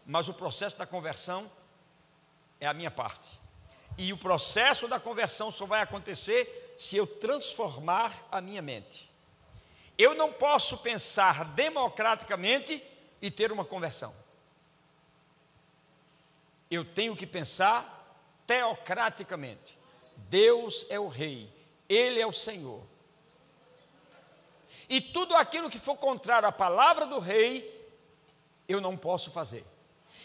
mas 0.05 0.29
o 0.29 0.33
processo 0.33 0.77
da 0.77 0.85
conversão 0.85 1.51
é 2.59 2.67
a 2.67 2.73
minha 2.73 2.91
parte. 2.91 3.39
E 3.97 4.13
o 4.13 4.17
processo 4.17 4.87
da 4.87 4.99
conversão 4.99 5.49
só 5.49 5.65
vai 5.65 5.81
acontecer 5.81 6.75
se 6.77 6.95
eu 6.95 7.07
transformar 7.07 8.13
a 8.31 8.39
minha 8.39 8.61
mente. 8.61 9.09
Eu 9.97 10.13
não 10.13 10.31
posso 10.31 10.77
pensar 10.77 11.43
democraticamente 11.45 12.83
e 13.19 13.31
ter 13.31 13.51
uma 13.51 13.65
conversão. 13.65 14.13
Eu 16.69 16.85
tenho 16.85 17.15
que 17.15 17.25
pensar 17.25 18.15
teocraticamente. 18.45 19.76
Deus 20.29 20.85
é 20.89 20.99
o 20.99 21.07
Rei, 21.07 21.49
Ele 21.87 22.19
é 22.19 22.27
o 22.27 22.33
Senhor. 22.33 22.81
E 24.89 25.01
tudo 25.01 25.35
aquilo 25.35 25.69
que 25.69 25.79
for 25.79 25.97
contrário 25.97 26.47
à 26.47 26.51
palavra 26.51 27.05
do 27.05 27.19
Rei, 27.19 27.75
eu 28.67 28.79
não 28.79 28.95
posso 28.95 29.31
fazer. 29.31 29.65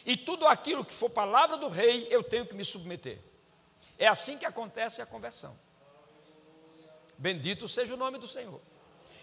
E 0.05 0.17
tudo 0.17 0.47
aquilo 0.47 0.85
que 0.85 0.93
for 0.93 1.11
palavra 1.11 1.57
do 1.57 1.69
Rei, 1.69 2.07
eu 2.11 2.23
tenho 2.23 2.47
que 2.47 2.55
me 2.55 2.65
submeter. 2.65 3.19
É 3.99 4.07
assim 4.07 4.37
que 4.37 4.47
acontece 4.47 5.01
a 5.01 5.07
conversão. 5.07 5.57
Bendito 7.17 7.69
seja 7.69 7.95
o 7.95 7.97
nome 7.97 8.19
do 8.19 8.27
Senhor. 8.27 8.61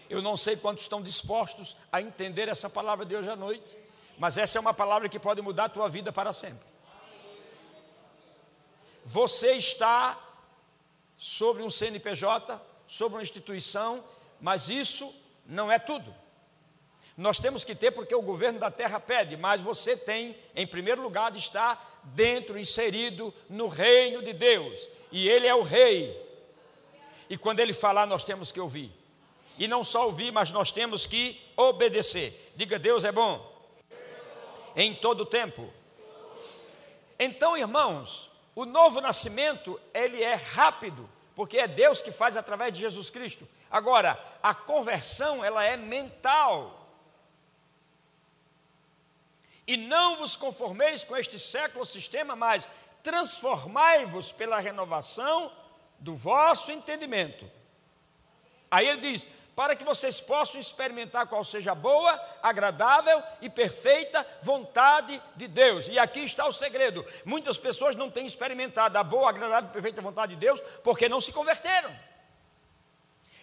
Eu 0.08 0.22
não 0.22 0.36
sei 0.36 0.56
quantos 0.56 0.84
estão 0.84 1.02
dispostos 1.02 1.76
a 1.92 2.00
entender 2.00 2.48
essa 2.48 2.68
palavra 2.68 3.04
de 3.04 3.14
hoje 3.14 3.30
à 3.30 3.36
noite, 3.36 3.76
mas 4.18 4.38
essa 4.38 4.58
é 4.58 4.60
uma 4.60 4.74
palavra 4.74 5.08
que 5.08 5.18
pode 5.18 5.40
mudar 5.42 5.66
a 5.66 5.68
tua 5.68 5.88
vida 5.88 6.12
para 6.12 6.32
sempre. 6.32 6.68
Você 9.04 9.52
está 9.52 10.18
sobre 11.20 11.62
um 11.62 11.68
CNPJ, 11.68 12.58
sobre 12.88 13.18
uma 13.18 13.22
instituição, 13.22 14.02
mas 14.40 14.70
isso 14.70 15.14
não 15.44 15.70
é 15.70 15.78
tudo. 15.78 16.12
Nós 17.14 17.38
temos 17.38 17.62
que 17.62 17.74
ter 17.74 17.90
porque 17.90 18.14
o 18.14 18.22
governo 18.22 18.58
da 18.58 18.70
terra 18.70 18.98
pede, 18.98 19.36
mas 19.36 19.60
você 19.60 19.94
tem, 19.94 20.34
em 20.56 20.66
primeiro 20.66 21.02
lugar, 21.02 21.30
de 21.30 21.38
estar 21.38 22.00
dentro, 22.02 22.58
inserido 22.58 23.34
no 23.50 23.68
reino 23.68 24.22
de 24.22 24.32
Deus, 24.32 24.88
e 25.12 25.28
Ele 25.28 25.46
é 25.46 25.54
o 25.54 25.62
Rei. 25.62 26.18
E 27.28 27.36
quando 27.36 27.60
Ele 27.60 27.74
falar, 27.74 28.06
nós 28.06 28.24
temos 28.24 28.50
que 28.50 28.58
ouvir. 28.58 28.90
E 29.58 29.68
não 29.68 29.84
só 29.84 30.06
ouvir, 30.06 30.32
mas 30.32 30.50
nós 30.50 30.72
temos 30.72 31.04
que 31.04 31.38
obedecer. 31.54 32.50
Diga, 32.56 32.78
Deus 32.78 33.04
é 33.04 33.12
bom. 33.12 33.46
Em 34.74 34.94
todo 34.94 35.26
tempo. 35.26 35.70
Então, 37.18 37.58
irmãos, 37.58 38.29
o 38.54 38.64
novo 38.64 39.00
nascimento, 39.00 39.80
ele 39.94 40.22
é 40.22 40.34
rápido, 40.34 41.08
porque 41.34 41.58
é 41.58 41.68
Deus 41.68 42.02
que 42.02 42.10
faz 42.10 42.36
através 42.36 42.72
de 42.72 42.80
Jesus 42.80 43.08
Cristo. 43.10 43.48
Agora, 43.70 44.18
a 44.42 44.54
conversão, 44.54 45.44
ela 45.44 45.64
é 45.64 45.76
mental. 45.76 46.76
E 49.66 49.76
não 49.76 50.16
vos 50.16 50.34
conformeis 50.34 51.04
com 51.04 51.16
este 51.16 51.38
século 51.38 51.86
sistema, 51.86 52.34
mas 52.34 52.68
transformai-vos 53.02 54.32
pela 54.32 54.58
renovação 54.58 55.52
do 55.98 56.16
vosso 56.16 56.72
entendimento. 56.72 57.48
Aí 58.70 58.88
ele 58.88 59.00
diz: 59.00 59.26
para 59.54 59.76
que 59.76 59.84
vocês 59.84 60.20
possam 60.20 60.60
experimentar 60.60 61.26
qual 61.26 61.44
seja 61.44 61.72
a 61.72 61.74
boa, 61.74 62.18
agradável 62.42 63.22
e 63.40 63.50
perfeita 63.50 64.26
vontade 64.42 65.20
de 65.36 65.48
Deus. 65.48 65.88
E 65.88 65.98
aqui 65.98 66.20
está 66.20 66.46
o 66.46 66.52
segredo: 66.52 67.04
muitas 67.24 67.58
pessoas 67.58 67.96
não 67.96 68.10
têm 68.10 68.26
experimentado 68.26 68.96
a 68.96 69.04
boa, 69.04 69.28
agradável 69.28 69.70
e 69.70 69.72
perfeita 69.72 70.00
vontade 70.00 70.34
de 70.34 70.40
Deus 70.40 70.60
porque 70.82 71.08
não 71.08 71.20
se 71.20 71.32
converteram. 71.32 71.94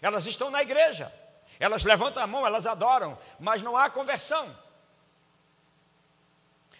Elas 0.01 0.25
estão 0.25 0.49
na 0.49 0.61
igreja, 0.61 1.11
elas 1.59 1.83
levantam 1.83 2.21
a 2.21 2.27
mão, 2.27 2.45
elas 2.45 2.67
adoram, 2.67 3.17
mas 3.39 3.61
não 3.61 3.75
há 3.75 3.89
conversão. 3.89 4.55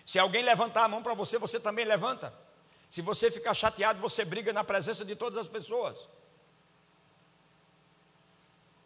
Se 0.05 0.17
alguém 0.17 0.41
levantar 0.41 0.85
a 0.85 0.87
mão 0.87 1.03
para 1.03 1.13
você, 1.13 1.37
você 1.37 1.59
também 1.59 1.83
levanta. 1.83 2.33
Se 2.89 3.01
você 3.01 3.29
ficar 3.29 3.53
chateado, 3.53 3.99
você 3.99 4.23
briga 4.23 4.53
na 4.53 4.63
presença 4.63 5.03
de 5.03 5.15
todas 5.15 5.37
as 5.37 5.49
pessoas. 5.49 6.07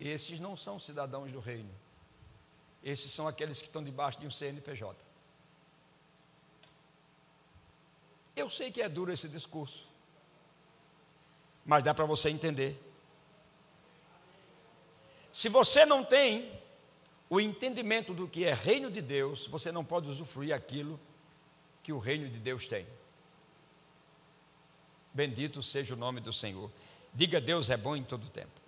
Esses 0.01 0.39
não 0.39 0.57
são 0.57 0.79
cidadãos 0.79 1.31
do 1.31 1.39
reino. 1.39 1.69
Esses 2.83 3.11
são 3.11 3.27
aqueles 3.27 3.61
que 3.61 3.67
estão 3.67 3.83
debaixo 3.83 4.19
de 4.19 4.25
um 4.25 4.31
CNPJ. 4.31 4.99
Eu 8.35 8.49
sei 8.49 8.71
que 8.71 8.81
é 8.81 8.89
duro 8.89 9.11
esse 9.11 9.29
discurso, 9.29 9.87
mas 11.63 11.83
dá 11.83 11.93
para 11.93 12.05
você 12.05 12.31
entender. 12.31 12.81
Se 15.31 15.47
você 15.47 15.85
não 15.85 16.03
tem 16.03 16.59
o 17.29 17.39
entendimento 17.39 18.11
do 18.11 18.27
que 18.27 18.43
é 18.43 18.53
reino 18.55 18.89
de 18.89 19.01
Deus, 19.01 19.45
você 19.45 19.71
não 19.71 19.85
pode 19.85 20.09
usufruir 20.09 20.55
aquilo 20.55 20.99
que 21.83 21.93
o 21.93 21.99
reino 21.99 22.27
de 22.27 22.39
Deus 22.39 22.67
tem. 22.67 22.87
Bendito 25.13 25.61
seja 25.61 25.93
o 25.93 25.97
nome 25.97 26.19
do 26.21 26.33
Senhor. 26.33 26.71
Diga 27.13 27.39
Deus 27.39 27.69
é 27.69 27.77
bom 27.77 27.95
em 27.95 28.03
todo 28.03 28.27
tempo. 28.29 28.60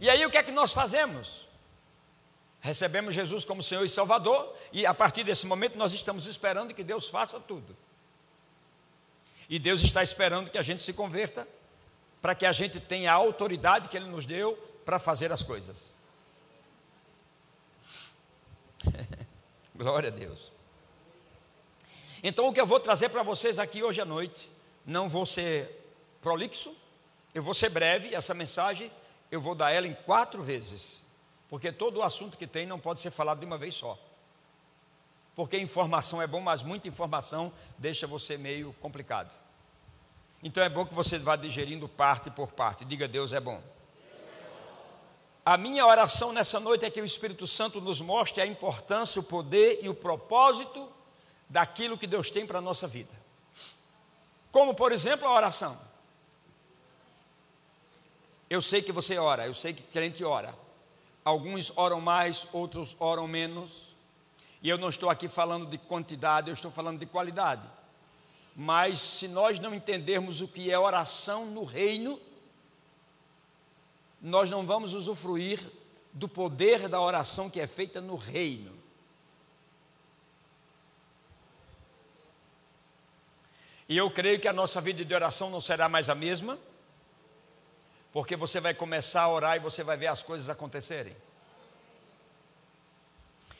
E 0.00 0.08
aí 0.08 0.24
o 0.24 0.30
que 0.30 0.38
é 0.38 0.42
que 0.42 0.52
nós 0.52 0.72
fazemos? 0.72 1.46
Recebemos 2.60 3.14
Jesus 3.14 3.44
como 3.44 3.62
Senhor 3.62 3.84
e 3.84 3.88
Salvador, 3.88 4.54
e 4.72 4.84
a 4.84 4.92
partir 4.92 5.24
desse 5.24 5.46
momento 5.46 5.76
nós 5.76 5.92
estamos 5.92 6.26
esperando 6.26 6.74
que 6.74 6.84
Deus 6.84 7.08
faça 7.08 7.38
tudo. 7.38 7.76
E 9.48 9.58
Deus 9.58 9.80
está 9.82 10.02
esperando 10.02 10.50
que 10.50 10.58
a 10.58 10.62
gente 10.62 10.82
se 10.82 10.92
converta, 10.92 11.46
para 12.20 12.34
que 12.34 12.44
a 12.44 12.52
gente 12.52 12.80
tenha 12.80 13.12
a 13.12 13.14
autoridade 13.14 13.88
que 13.88 13.96
Ele 13.96 14.06
nos 14.06 14.26
deu 14.26 14.54
para 14.84 14.98
fazer 14.98 15.32
as 15.32 15.42
coisas. 15.42 15.92
Glória 19.74 20.08
a 20.08 20.12
Deus. 20.12 20.52
Então, 22.22 22.48
o 22.48 22.52
que 22.52 22.60
eu 22.60 22.66
vou 22.66 22.80
trazer 22.80 23.08
para 23.08 23.22
vocês 23.22 23.58
aqui 23.58 23.82
hoje 23.82 24.00
à 24.00 24.04
noite, 24.04 24.50
não 24.84 25.08
vou 25.08 25.24
ser 25.24 25.70
prolixo, 26.20 26.74
eu 27.32 27.42
vou 27.42 27.54
ser 27.54 27.70
breve, 27.70 28.14
essa 28.14 28.34
mensagem 28.34 28.90
eu 29.30 29.40
vou 29.40 29.54
dar 29.54 29.70
ela 29.70 29.86
em 29.86 29.94
quatro 29.94 30.42
vezes. 30.42 31.02
Porque 31.48 31.72
todo 31.72 31.98
o 31.98 32.02
assunto 32.02 32.36
que 32.36 32.46
tem 32.46 32.66
não 32.66 32.78
pode 32.78 33.00
ser 33.00 33.10
falado 33.10 33.40
de 33.40 33.46
uma 33.46 33.58
vez 33.58 33.74
só. 33.74 33.98
Porque 35.34 35.56
informação 35.56 36.20
é 36.20 36.26
bom, 36.26 36.40
mas 36.40 36.62
muita 36.62 36.88
informação 36.88 37.52
deixa 37.78 38.06
você 38.06 38.36
meio 38.36 38.74
complicado. 38.80 39.34
Então 40.42 40.62
é 40.62 40.68
bom 40.68 40.84
que 40.84 40.94
você 40.94 41.18
vá 41.18 41.36
digerindo 41.36 41.88
parte 41.88 42.30
por 42.30 42.52
parte. 42.52 42.84
Diga 42.84 43.08
Deus 43.08 43.32
é 43.32 43.40
bom. 43.40 43.62
A 45.44 45.56
minha 45.56 45.86
oração 45.86 46.32
nessa 46.32 46.60
noite 46.60 46.84
é 46.84 46.90
que 46.90 47.00
o 47.00 47.04
Espírito 47.06 47.46
Santo 47.46 47.80
nos 47.80 48.00
mostre 48.00 48.42
a 48.42 48.46
importância, 48.46 49.20
o 49.20 49.24
poder 49.24 49.78
e 49.80 49.88
o 49.88 49.94
propósito 49.94 50.88
daquilo 51.48 51.96
que 51.96 52.06
Deus 52.06 52.30
tem 52.30 52.46
para 52.46 52.58
a 52.58 52.62
nossa 52.62 52.86
vida. 52.86 53.12
Como, 54.52 54.74
por 54.74 54.92
exemplo, 54.92 55.26
a 55.26 55.32
oração. 55.32 55.87
Eu 58.50 58.62
sei 58.62 58.80
que 58.80 58.92
você 58.92 59.18
ora, 59.18 59.46
eu 59.46 59.54
sei 59.54 59.72
que 59.74 59.82
crente 59.82 60.24
ora. 60.24 60.54
Alguns 61.24 61.72
oram 61.76 62.00
mais, 62.00 62.46
outros 62.52 62.96
oram 62.98 63.28
menos. 63.28 63.94
E 64.62 64.68
eu 64.68 64.78
não 64.78 64.88
estou 64.88 65.10
aqui 65.10 65.28
falando 65.28 65.66
de 65.66 65.76
quantidade, 65.76 66.48
eu 66.48 66.54
estou 66.54 66.70
falando 66.70 66.98
de 66.98 67.06
qualidade. 67.06 67.62
Mas 68.56 68.98
se 68.98 69.28
nós 69.28 69.60
não 69.60 69.74
entendermos 69.74 70.40
o 70.40 70.48
que 70.48 70.70
é 70.70 70.78
oração 70.78 71.46
no 71.46 71.64
reino, 71.64 72.18
nós 74.20 74.50
não 74.50 74.64
vamos 74.64 74.94
usufruir 74.94 75.60
do 76.12 76.28
poder 76.28 76.88
da 76.88 77.00
oração 77.00 77.48
que 77.48 77.60
é 77.60 77.66
feita 77.66 78.00
no 78.00 78.16
reino. 78.16 78.76
E 83.88 83.96
eu 83.96 84.10
creio 84.10 84.40
que 84.40 84.48
a 84.48 84.52
nossa 84.52 84.80
vida 84.80 85.04
de 85.04 85.14
oração 85.14 85.50
não 85.50 85.60
será 85.60 85.88
mais 85.88 86.10
a 86.10 86.14
mesma, 86.14 86.58
porque 88.12 88.36
você 88.36 88.60
vai 88.60 88.74
começar 88.74 89.22
a 89.22 89.28
orar 89.28 89.56
e 89.56 89.60
você 89.60 89.82
vai 89.82 89.96
ver 89.96 90.06
as 90.06 90.22
coisas 90.22 90.48
acontecerem. 90.48 91.14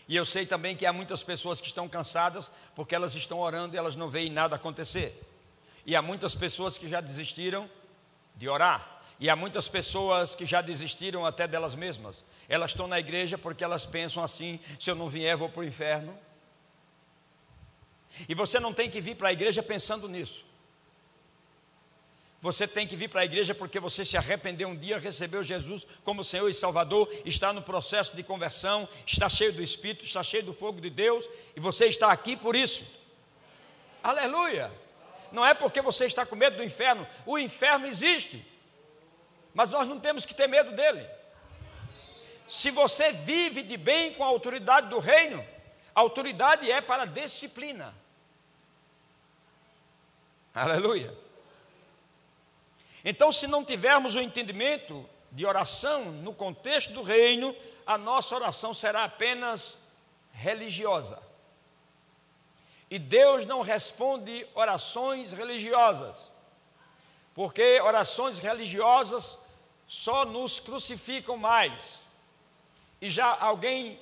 E 0.09 0.17
eu 0.17 0.25
sei 0.25 0.47
também 0.47 0.75
que 0.75 0.87
há 0.87 0.93
muitas 0.93 1.23
pessoas 1.23 1.61
que 1.61 1.67
estão 1.67 1.87
cansadas 1.87 2.51
porque 2.75 2.95
elas 2.95 3.15
estão 3.15 3.39
orando 3.41 3.77
e 3.77 3.79
elas 3.79 3.95
não 3.95 4.09
veem 4.09 4.31
nada 4.31 4.57
acontecer. 4.57 5.23
E 5.85 5.95
há 5.95 6.01
muitas 6.01 6.35
pessoas 6.35 6.79
que 6.79 6.89
já 6.89 7.01
desistiram 7.01 7.69
de 8.35 8.49
orar. 8.49 9.03
E 9.21 9.29
há 9.29 9.37
muitas 9.37 9.69
pessoas 9.69 10.35
que 10.35 10.47
já 10.47 10.61
desistiram 10.61 11.27
até 11.27 11.47
delas 11.47 11.75
mesmas. 11.75 12.25
Elas 12.49 12.71
estão 12.71 12.87
na 12.87 12.99
igreja 12.99 13.37
porque 13.37 13.65
elas 13.65 13.85
pensam 13.85 14.23
assim: 14.23 14.61
se 14.79 14.91
eu 14.91 14.95
não 14.95 15.09
vier, 15.09 15.37
vou 15.37 15.49
para 15.49 15.61
o 15.61 15.65
inferno. 15.65 16.17
E 18.29 18.35
você 18.35 18.59
não 18.59 18.73
tem 18.73 18.89
que 18.89 19.01
vir 19.01 19.17
para 19.17 19.29
a 19.29 19.33
igreja 19.33 19.63
pensando 19.63 20.09
nisso. 20.09 20.45
Você 22.41 22.69
tem 22.69 22.87
que 22.87 22.95
vir 22.95 23.09
para 23.09 23.23
a 23.23 23.25
igreja 23.25 23.55
porque 23.55 23.81
você 23.81 24.05
se 24.05 24.17
arrependeu 24.17 24.69
um 24.69 24.77
dia, 24.77 24.99
recebeu 24.99 25.43
Jesus 25.43 25.87
como 26.05 26.23
Senhor 26.23 26.49
e 26.49 26.55
Salvador, 26.55 27.13
está 27.25 27.53
no 27.53 27.63
processo 27.63 28.15
de 28.15 28.23
conversão, 28.23 28.89
está 29.05 29.29
cheio 29.29 29.53
do 29.53 29.63
Espírito, 29.63 30.05
está 30.05 30.23
cheio 30.23 30.45
do 30.45 30.53
fogo 30.53 30.81
de 30.81 30.89
Deus, 30.89 31.29
e 31.57 31.61
você 31.61 31.87
está 31.87 32.13
aqui 32.13 32.37
por 32.37 32.55
isso. 32.55 32.85
Aleluia! 34.03 34.71
Não 35.33 35.45
é 35.45 35.53
porque 35.53 35.83
você 35.83 36.07
está 36.07 36.25
com 36.25 36.37
medo 36.37 36.57
do 36.57 36.65
inferno, 36.65 37.07
o 37.27 37.39
inferno 37.39 37.87
existe 37.87 38.45
mas 39.59 39.71
nós 39.71 39.89
não 39.89 39.99
temos 39.99 40.25
que 40.25 40.33
ter 40.33 40.47
medo 40.47 40.71
dele. 40.71 41.05
Se 42.49 42.71
você 42.71 43.13
vive 43.13 43.65
de 43.65 43.77
bem 43.77 44.15
com 44.15 44.23
a 44.23 44.29
autoridade 44.29 44.89
do 44.89 45.01
reino, 45.01 45.45
a 45.93 46.01
autoridade 46.01 46.71
é 46.71 46.81
para 46.81 47.05
disciplina. 47.05 47.93
Aleluia. 50.55 51.13
Então, 53.05 53.31
se 53.33 53.47
não 53.47 53.65
tivermos 53.65 54.15
o 54.17 54.21
entendimento 54.21 55.09
de 55.31 55.47
oração 55.47 56.07
no 56.07 56.35
contexto 56.35 56.93
do 56.93 57.03
reino, 57.03 57.55
a 57.87 57.97
nossa 57.97 58.35
oração 58.35 58.75
será 58.75 59.05
apenas 59.05 59.79
religiosa. 60.33 61.21
E 62.91 62.99
Deus 62.99 63.45
não 63.45 63.61
responde 63.61 64.47
orações 64.55 65.33
religiosas, 65.33 66.31
porque 67.35 67.81
orações 67.81 68.39
religiosas 68.39 69.39
só 69.87 70.25
nos 70.25 70.59
crucificam 70.59 71.37
mais. 71.37 71.99
E 73.01 73.09
já 73.09 73.37
alguém 73.39 74.01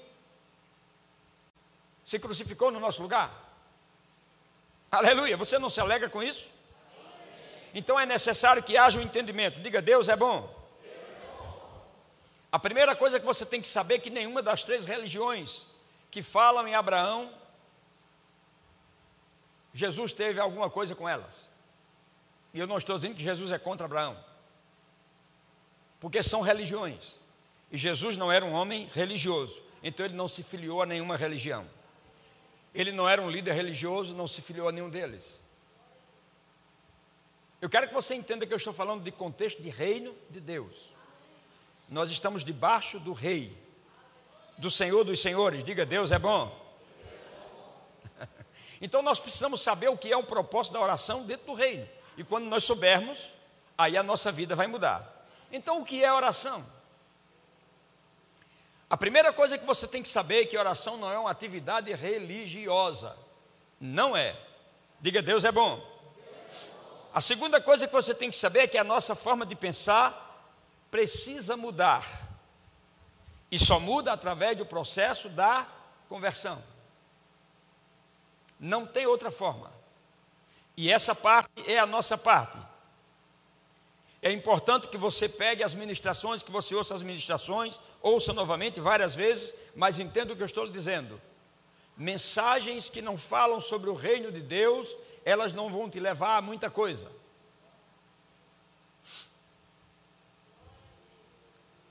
se 2.05 2.19
crucificou 2.19 2.71
no 2.71 2.81
nosso 2.81 3.03
lugar? 3.03 3.33
Aleluia, 4.91 5.37
você 5.37 5.59
não 5.59 5.69
se 5.69 5.81
alegra 5.81 6.09
com 6.09 6.23
isso? 6.23 6.49
Então 7.77 8.01
é 8.01 8.07
necessário 8.07 8.63
que 8.63 8.77
haja 8.77 8.99
um 8.99 9.03
entendimento. 9.03 9.61
Diga, 9.61 9.83
Deus 9.83 10.09
é 10.09 10.17
bom. 10.17 10.51
A 12.51 12.59
primeira 12.59 12.97
coisa 12.97 13.21
que 13.21 13.27
você 13.27 13.45
tem 13.45 13.61
que 13.61 13.67
saber 13.67 13.97
é 13.97 13.99
que 13.99 14.09
nenhuma 14.09 14.41
das 14.41 14.65
três 14.65 14.87
religiões 14.87 15.67
que 16.11 16.23
falam 16.23 16.67
em 16.67 16.75
Abraão, 16.75 17.31
Jesus 19.75 20.15
teve 20.15 20.41
alguma 20.41 20.71
coisa 20.71 20.95
com 20.95 21.07
elas. 21.07 21.51
E 22.55 22.59
eu 22.59 22.67
não 22.67 22.79
estou 22.79 22.97
dizendo 22.97 23.15
que 23.15 23.23
Jesus 23.23 23.53
é 23.53 23.59
contra 23.59 23.85
Abraão 23.85 24.17
porque 26.01 26.23
são 26.23 26.41
religiões. 26.41 27.17
E 27.71 27.77
Jesus 27.77 28.17
não 28.17 28.31
era 28.31 28.45
um 28.45 28.53
homem 28.53 28.89
religioso, 28.95 29.63
então 29.83 30.07
ele 30.07 30.15
não 30.15 30.29
se 30.29 30.43
filiou 30.43 30.83
a 30.83 30.87
nenhuma 30.87 31.17
religião. 31.17 31.67
Ele 32.75 32.93
não 32.93 33.09
era 33.09 33.21
um 33.21 33.31
líder 33.31 33.53
religioso, 33.53 34.15
não 34.15 34.29
se 34.29 34.41
filiou 34.41 34.69
a 34.69 34.73
nenhum 34.73 34.89
deles. 34.89 35.41
Eu 37.61 37.71
quero 37.71 37.89
que 37.89 37.95
você 37.95 38.15
entenda 38.15 38.47
que 38.47 38.53
eu 38.53 38.57
estou 38.57 38.73
falando 38.73 39.03
de 39.03 39.11
contexto 39.11 39.63
de 39.63 39.71
reino 39.71 40.15
de 40.29 40.41
Deus. 40.41 40.91
Nós 41.89 42.11
estamos 42.11 42.45
debaixo 42.45 42.99
do 43.01 43.13
rei, 43.13 43.57
do 44.59 44.71
Senhor 44.71 45.05
dos 45.05 45.21
senhores. 45.21 45.65
Diga, 45.65 45.87
Deus 45.87 46.13
é 46.13 46.19
bom. 46.19 46.65
Então 48.79 49.01
nós 49.01 49.19
precisamos 49.19 49.63
saber 49.63 49.89
o 49.89 49.97
que 49.97 50.13
é 50.13 50.17
o 50.19 50.23
propósito 50.23 50.75
da 50.75 50.81
oração 50.81 51.25
dentro 51.25 51.47
do 51.47 51.55
reino. 51.55 51.89
E 52.15 52.23
quando 52.23 52.45
nós 52.45 52.63
soubermos, 52.63 53.33
aí 53.77 53.97
a 53.97 54.03
nossa 54.03 54.31
vida 54.31 54.55
vai 54.55 54.67
mudar. 54.67 55.27
Então, 55.51 55.81
o 55.81 55.85
que 55.85 56.05
é 56.05 56.13
oração? 56.13 56.65
A 58.89 58.97
primeira 58.97 59.33
coisa 59.33 59.59
que 59.59 59.67
você 59.67 59.89
tem 59.89 60.03
que 60.03 60.09
saber 60.09 60.43
é 60.43 60.47
que 60.47 60.57
oração 60.57 60.97
não 60.97 61.11
é 61.11 61.19
uma 61.19 61.31
atividade 61.31 61.93
religiosa. 61.93 63.17
Não 63.81 64.17
é. 64.17 64.39
Diga, 65.01 65.21
Deus 65.21 65.45
é 65.45 65.51
bom. 65.51 65.96
A 67.17 67.21
segunda 67.23 67.63
coisa 67.63 67.87
que 67.87 67.95
você 67.95 68.15
tem 68.15 68.29
que 68.29 68.37
saber 68.37 68.59
é 68.59 68.67
que 68.67 68.77
a 68.77 68.85
nossa 68.85 69.15
forma 69.15 69.47
de 69.47 69.55
pensar 69.55 70.39
precisa 70.91 71.57
mudar. 71.57 72.07
E 73.51 73.59
só 73.59 73.81
muda 73.81 74.13
através 74.13 74.55
do 74.59 74.67
processo 74.67 75.31
da 75.31 75.67
conversão. 76.11 76.63
Não 78.61 78.87
tem 78.87 79.07
outra 79.07 79.31
forma. 79.31 79.73
E 80.77 80.93
essa 80.93 81.15
parte 81.15 81.49
é 81.67 81.79
a 81.79 81.87
nossa 81.87 82.19
parte. 82.19 82.61
É 84.21 84.31
importante 84.31 84.89
que 84.89 84.99
você 84.99 85.27
pegue 85.27 85.65
as 85.65 85.73
ministrações, 85.73 86.43
que 86.43 86.53
você 86.53 86.75
ouça 86.75 86.95
as 86.95 87.03
ministrações, 87.03 87.81
ouça 88.03 88.35
novamente 88.35 88.79
várias 88.79 89.15
vezes, 89.15 89.55
mas 89.75 89.99
entenda 89.99 90.35
o 90.35 90.37
que 90.37 90.43
eu 90.43 90.47
estou 90.47 90.67
lhe 90.67 90.71
dizendo. 90.71 91.19
Mensagens 91.97 92.91
que 92.91 93.01
não 93.01 93.17
falam 93.17 93.59
sobre 93.59 93.89
o 93.89 93.95
reino 93.95 94.31
de 94.31 94.43
Deus, 94.43 94.95
elas 95.27 95.53
não 95.53 95.69
vão 95.69 95.91
te 95.91 95.99
levar 95.99 96.37
a 96.37 96.41
muita 96.41 96.71
coisa. 96.71 97.11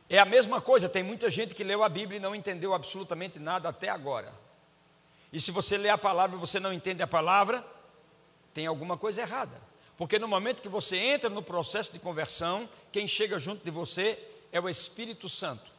É 0.09 0.17
a 0.17 0.23
mesma 0.23 0.61
coisa, 0.61 0.87
tem 0.87 1.03
muita 1.03 1.29
gente 1.29 1.53
que 1.53 1.61
leu 1.61 1.83
a 1.83 1.89
Bíblia 1.89 2.17
e 2.17 2.21
não 2.21 2.33
entendeu 2.33 2.73
absolutamente 2.73 3.37
nada 3.37 3.67
até 3.67 3.89
agora. 3.89 4.33
E 5.33 5.41
se 5.41 5.51
você 5.51 5.75
lê 5.75 5.89
a 5.89 5.97
palavra 5.97 6.37
e 6.37 6.39
você 6.39 6.61
não 6.61 6.71
entende 6.71 7.03
a 7.03 7.07
palavra, 7.07 7.61
tem 8.53 8.67
alguma 8.67 8.95
coisa 8.95 9.21
errada. 9.21 9.61
Porque 9.97 10.17
no 10.17 10.29
momento 10.29 10.61
que 10.61 10.69
você 10.69 10.95
entra 10.95 11.29
no 11.29 11.43
processo 11.43 11.91
de 11.91 11.99
conversão, 11.99 12.69
quem 12.89 13.05
chega 13.05 13.37
junto 13.37 13.65
de 13.65 13.71
você 13.71 14.17
é 14.49 14.61
o 14.61 14.69
Espírito 14.69 15.27
Santo. 15.27 15.74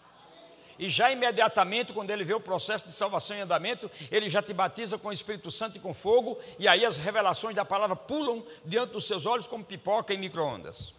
E 0.78 0.88
já 0.90 1.10
imediatamente, 1.10 1.92
quando 1.92 2.10
ele 2.10 2.24
vê 2.24 2.34
o 2.34 2.40
processo 2.40 2.86
de 2.86 2.92
salvação 2.92 3.36
em 3.36 3.40
andamento, 3.40 3.90
ele 4.10 4.28
já 4.28 4.42
te 4.42 4.52
batiza 4.52 4.98
com 4.98 5.08
o 5.08 5.12
Espírito 5.12 5.50
Santo 5.50 5.76
e 5.76 5.80
com 5.80 5.94
fogo, 5.94 6.38
e 6.58 6.68
aí 6.68 6.84
as 6.84 6.96
revelações 6.96 7.54
da 7.54 7.64
palavra 7.64 7.96
pulam 7.96 8.44
diante 8.64 8.92
dos 8.92 9.06
seus 9.06 9.24
olhos 9.24 9.46
como 9.46 9.64
pipoca 9.64 10.12
em 10.12 10.18
micro-ondas. 10.18 10.94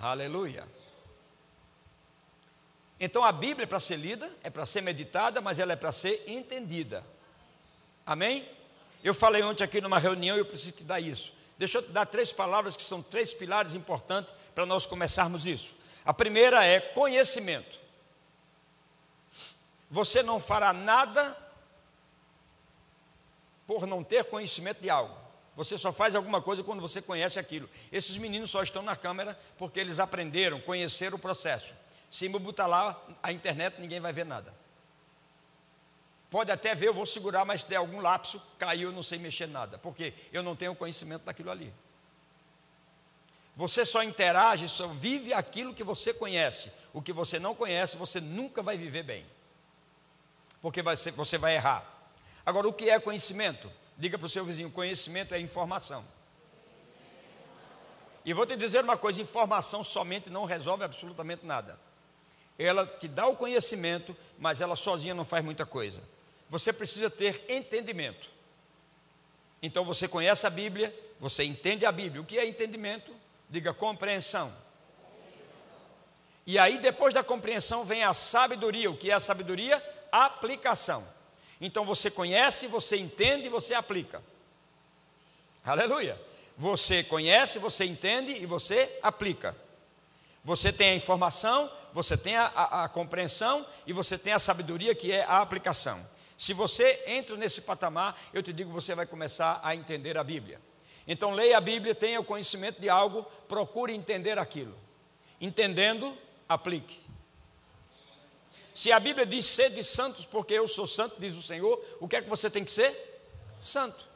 Aleluia. 0.00 0.66
Então 2.98 3.24
a 3.24 3.32
Bíblia 3.32 3.64
é 3.64 3.66
para 3.66 3.80
ser 3.80 3.96
lida, 3.96 4.30
é 4.42 4.50
para 4.50 4.66
ser 4.66 4.80
meditada, 4.80 5.40
mas 5.40 5.58
ela 5.58 5.72
é 5.72 5.76
para 5.76 5.92
ser 5.92 6.24
entendida. 6.26 7.04
Amém? 8.04 8.48
Eu 9.02 9.14
falei 9.14 9.42
ontem 9.42 9.64
aqui 9.64 9.80
numa 9.80 9.98
reunião 9.98 10.36
e 10.36 10.40
eu 10.40 10.44
preciso 10.44 10.72
te 10.72 10.84
dar 10.84 11.00
isso. 11.00 11.32
Deixa 11.58 11.78
eu 11.78 11.82
te 11.82 11.90
dar 11.90 12.06
três 12.06 12.32
palavras 12.32 12.76
que 12.76 12.82
são 12.82 13.02
três 13.02 13.32
pilares 13.32 13.74
importantes 13.74 14.34
para 14.54 14.66
nós 14.66 14.86
começarmos 14.86 15.46
isso. 15.46 15.74
A 16.04 16.12
primeira 16.12 16.64
é 16.64 16.80
conhecimento. 16.80 17.80
Você 19.90 20.22
não 20.22 20.40
fará 20.40 20.72
nada 20.72 21.36
por 23.66 23.86
não 23.86 24.02
ter 24.02 24.24
conhecimento 24.24 24.80
de 24.80 24.90
algo. 24.90 25.16
Você 25.54 25.76
só 25.76 25.92
faz 25.92 26.14
alguma 26.14 26.40
coisa 26.40 26.64
quando 26.64 26.80
você 26.80 27.02
conhece 27.02 27.38
aquilo. 27.38 27.68
Esses 27.90 28.16
meninos 28.16 28.50
só 28.50 28.62
estão 28.62 28.82
na 28.82 28.96
câmera 28.96 29.38
porque 29.58 29.78
eles 29.78 30.00
aprenderam, 30.00 30.60
conheceram 30.60 31.16
o 31.16 31.20
processo. 31.20 31.74
Se 32.10 32.28
me 32.28 32.38
botar 32.38 32.66
lá 32.66 33.00
a 33.22 33.32
internet, 33.32 33.78
ninguém 33.78 34.00
vai 34.00 34.12
ver 34.12 34.24
nada. 34.24 34.54
Pode 36.30 36.50
até 36.50 36.74
ver, 36.74 36.88
eu 36.88 36.94
vou 36.94 37.04
segurar, 37.04 37.44
mas 37.44 37.60
se 37.60 37.68
der 37.68 37.76
algum 37.76 38.00
lapso, 38.00 38.40
caiu, 38.58 38.88
eu 38.88 38.94
não 38.94 39.02
sei 39.02 39.18
mexer 39.18 39.46
nada, 39.46 39.76
porque 39.76 40.14
eu 40.32 40.42
não 40.42 40.56
tenho 40.56 40.74
conhecimento 40.74 41.24
daquilo 41.24 41.50
ali. 41.50 41.70
Você 43.54 43.84
só 43.84 44.02
interage, 44.02 44.68
só 44.68 44.86
vive 44.86 45.32
aquilo 45.32 45.74
que 45.74 45.84
você 45.84 46.14
conhece. 46.14 46.72
O 46.92 47.02
que 47.02 47.12
você 47.12 47.38
não 47.38 47.54
conhece, 47.54 47.96
você 47.96 48.20
nunca 48.20 48.62
vai 48.62 48.76
viver 48.76 49.02
bem. 49.02 49.26
Porque 50.60 50.82
vai 50.82 50.96
ser, 50.96 51.10
você 51.12 51.36
vai 51.36 51.56
errar. 51.56 51.86
Agora, 52.46 52.68
o 52.68 52.72
que 52.72 52.88
é 52.88 52.98
conhecimento? 52.98 53.70
Diga 53.96 54.18
para 54.18 54.26
o 54.26 54.28
seu 54.28 54.44
vizinho: 54.44 54.70
conhecimento 54.70 55.34
é 55.34 55.40
informação. 55.40 56.04
E 58.24 58.32
vou 58.32 58.46
te 58.46 58.56
dizer 58.56 58.84
uma 58.84 58.96
coisa: 58.96 59.20
informação 59.20 59.84
somente 59.84 60.30
não 60.30 60.44
resolve 60.44 60.84
absolutamente 60.84 61.44
nada. 61.44 61.78
Ela 62.58 62.86
te 62.86 63.08
dá 63.08 63.26
o 63.26 63.36
conhecimento, 63.36 64.16
mas 64.38 64.60
ela 64.60 64.76
sozinha 64.76 65.14
não 65.14 65.24
faz 65.24 65.44
muita 65.44 65.66
coisa. 65.66 66.02
Você 66.48 66.72
precisa 66.72 67.10
ter 67.10 67.44
entendimento. 67.48 68.28
Então 69.62 69.84
você 69.84 70.06
conhece 70.06 70.46
a 70.46 70.50
Bíblia, 70.50 70.94
você 71.18 71.44
entende 71.44 71.86
a 71.86 71.92
Bíblia. 71.92 72.20
O 72.20 72.24
que 72.24 72.38
é 72.38 72.46
entendimento? 72.46 73.12
Diga 73.52 73.74
compreensão. 73.74 74.50
E 76.46 76.58
aí, 76.58 76.78
depois 76.78 77.12
da 77.12 77.22
compreensão, 77.22 77.84
vem 77.84 78.02
a 78.02 78.14
sabedoria. 78.14 78.90
O 78.90 78.96
que 78.96 79.10
é 79.10 79.14
a 79.14 79.20
sabedoria? 79.20 79.76
Aplicação. 80.10 81.06
Então 81.60 81.84
você 81.84 82.10
conhece, 82.10 82.66
você 82.66 82.96
entende 82.96 83.44
e 83.44 83.50
você 83.50 83.74
aplica. 83.74 84.22
Aleluia. 85.62 86.18
Você 86.56 87.04
conhece, 87.04 87.58
você 87.58 87.84
entende 87.84 88.32
e 88.32 88.46
você 88.46 88.98
aplica. 89.02 89.54
Você 90.42 90.72
tem 90.72 90.88
a 90.88 90.96
informação, 90.96 91.70
você 91.92 92.16
tem 92.16 92.36
a, 92.36 92.46
a, 92.46 92.84
a, 92.84 92.88
compreensão 92.88 93.66
e 93.86 93.92
você 93.92 94.16
tem 94.16 94.32
a 94.32 94.38
sabedoria 94.38 94.94
que 94.94 95.12
é 95.12 95.24
a 95.24 95.42
aplicação. 95.42 96.02
Se 96.38 96.54
você 96.54 97.02
entra 97.06 97.36
nesse 97.36 97.60
patamar, 97.60 98.18
eu 98.32 98.42
te 98.42 98.50
digo, 98.50 98.72
você 98.72 98.94
vai 98.94 99.04
começar 99.04 99.60
a 99.62 99.76
entender 99.76 100.16
a 100.16 100.24
Bíblia. 100.24 100.58
Então 101.06 101.32
leia 101.32 101.58
a 101.58 101.60
Bíblia, 101.60 101.94
tenha 101.94 102.20
o 102.20 102.24
conhecimento 102.24 102.80
de 102.80 102.88
algo, 102.88 103.24
procure 103.48 103.92
entender 103.92 104.38
aquilo. 104.38 104.74
Entendendo, 105.40 106.16
aplique. 106.48 107.00
Se 108.74 108.90
a 108.90 108.98
Bíblia 108.98 109.26
diz 109.26 109.44
ser 109.44 109.70
de 109.70 109.84
santos, 109.84 110.24
porque 110.24 110.54
eu 110.54 110.66
sou 110.66 110.86
santo, 110.86 111.16
diz 111.18 111.34
o 111.34 111.42
Senhor, 111.42 111.82
o 112.00 112.08
que 112.08 112.16
é 112.16 112.22
que 112.22 112.28
você 112.28 112.48
tem 112.48 112.64
que 112.64 112.70
ser? 112.70 113.20
Santo. 113.60 114.06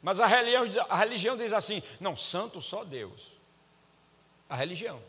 Mas 0.00 0.20
a 0.20 0.26
religião, 0.26 0.86
a 0.88 0.96
religião 0.96 1.36
diz 1.36 1.52
assim: 1.52 1.82
não, 1.98 2.16
santo 2.16 2.62
só 2.62 2.84
Deus. 2.84 3.36
A 4.48 4.54
religião. 4.54 5.02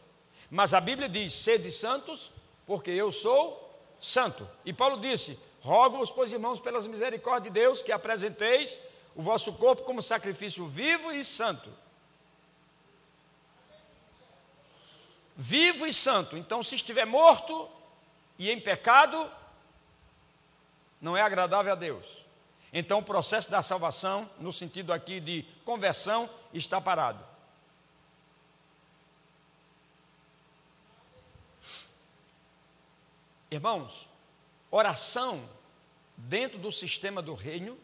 Mas 0.49 0.73
a 0.73 0.81
Bíblia 0.81 1.07
diz: 1.07 1.33
sede 1.33 1.69
santos, 1.71 2.31
porque 2.65 2.89
eu 2.89 3.11
sou 3.11 3.79
santo. 4.01 4.49
E 4.65 4.73
Paulo 4.73 4.99
disse: 4.99 5.39
rogo-vos, 5.61 6.11
pois 6.11 6.33
irmãos, 6.33 6.59
pelas 6.59 6.87
misericórdias 6.87 7.53
de 7.53 7.59
Deus, 7.59 7.81
que 7.83 7.91
apresenteis 7.91 8.79
o 9.15 9.21
vosso 9.21 9.53
corpo 9.53 9.83
como 9.83 10.01
sacrifício 10.01 10.65
vivo 10.67 11.11
e 11.11 11.23
santo. 11.23 11.71
Vivo 15.35 15.85
e 15.85 15.93
santo. 15.93 16.37
Então, 16.37 16.61
se 16.61 16.75
estiver 16.75 17.05
morto 17.05 17.69
e 18.37 18.49
em 18.49 18.59
pecado, 18.59 19.31
não 21.01 21.15
é 21.15 21.21
agradável 21.21 21.71
a 21.71 21.75
Deus. 21.75 22.25
Então 22.71 22.99
o 22.99 23.03
processo 23.03 23.49
da 23.49 23.61
salvação, 23.61 24.29
no 24.39 24.51
sentido 24.51 24.93
aqui 24.93 25.19
de 25.19 25.43
conversão, 25.65 26.29
está 26.53 26.79
parado. 26.79 27.23
Irmãos, 33.49 34.07
oração 34.69 35.49
dentro 36.15 36.59
do 36.59 36.71
sistema 36.71 37.21
do 37.21 37.33
reino 37.33 37.75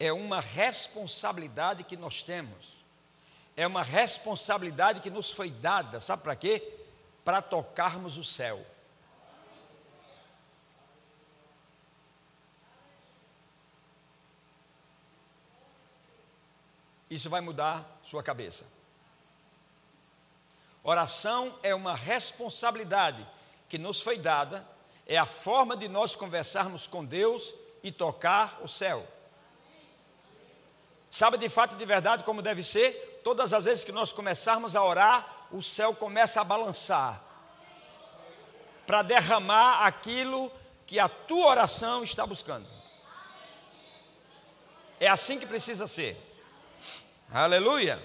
é 0.00 0.10
uma 0.10 0.40
responsabilidade 0.40 1.84
que 1.84 1.94
nós 1.94 2.22
temos. 2.22 2.80
É 3.54 3.66
uma 3.66 3.82
responsabilidade 3.82 5.00
que 5.00 5.10
nos 5.10 5.30
foi 5.30 5.50
dada, 5.50 6.00
sabe 6.00 6.22
para 6.22 6.34
quê? 6.34 6.78
Para 7.22 7.42
tocarmos 7.42 8.16
o 8.16 8.24
céu. 8.24 8.64
Isso 17.10 17.28
vai 17.28 17.42
mudar 17.42 18.00
sua 18.02 18.22
cabeça. 18.22 18.72
Oração 20.82 21.58
é 21.62 21.74
uma 21.74 21.94
responsabilidade 21.94 23.26
que 23.68 23.76
nos 23.76 24.00
foi 24.00 24.16
dada, 24.16 24.66
é 25.06 25.18
a 25.18 25.26
forma 25.26 25.76
de 25.76 25.88
nós 25.88 26.16
conversarmos 26.16 26.86
com 26.86 27.04
Deus 27.04 27.54
e 27.82 27.92
tocar 27.92 28.60
o 28.62 28.68
céu. 28.68 29.06
Sabe 31.10 31.36
de 31.36 31.48
fato 31.48 31.74
de 31.74 31.84
verdade 31.84 32.22
como 32.22 32.40
deve 32.40 32.62
ser? 32.62 33.20
Todas 33.24 33.52
as 33.52 33.64
vezes 33.64 33.82
que 33.82 33.90
nós 33.90 34.12
começarmos 34.12 34.76
a 34.76 34.84
orar, 34.84 35.48
o 35.50 35.60
céu 35.60 35.94
começa 35.94 36.40
a 36.40 36.44
balançar 36.44 37.20
para 38.86 39.02
derramar 39.02 39.86
aquilo 39.86 40.50
que 40.86 40.98
a 40.98 41.08
tua 41.08 41.46
oração 41.46 42.02
está 42.02 42.26
buscando. 42.26 42.66
É 44.98 45.08
assim 45.08 45.38
que 45.38 45.46
precisa 45.46 45.86
ser. 45.86 46.16
Aleluia. 47.32 48.02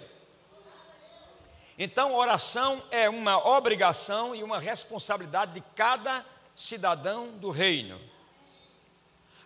Então, 1.78 2.13
oração 2.13 2.82
é 2.89 3.10
uma 3.10 3.38
obrigação 3.46 4.34
e 4.34 4.44
uma 4.44 4.60
responsabilidade 4.60 5.54
de 5.54 5.63
cada 5.76 6.26
cidadão 6.56 7.30
do 7.32 7.50
reino. 7.50 8.00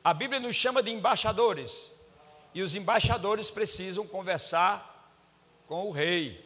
A 0.04 0.13
Bíblia 0.13 0.39
nos 0.39 0.56
chama 0.56 0.84
de 0.84 0.91
embaixadores, 0.91 1.91
e 2.53 2.62
os 2.62 2.75
embaixadores 2.75 3.51
precisam 3.51 4.07
conversar 4.07 5.12
com 5.67 5.88
o 5.88 5.91
rei. 5.91 6.45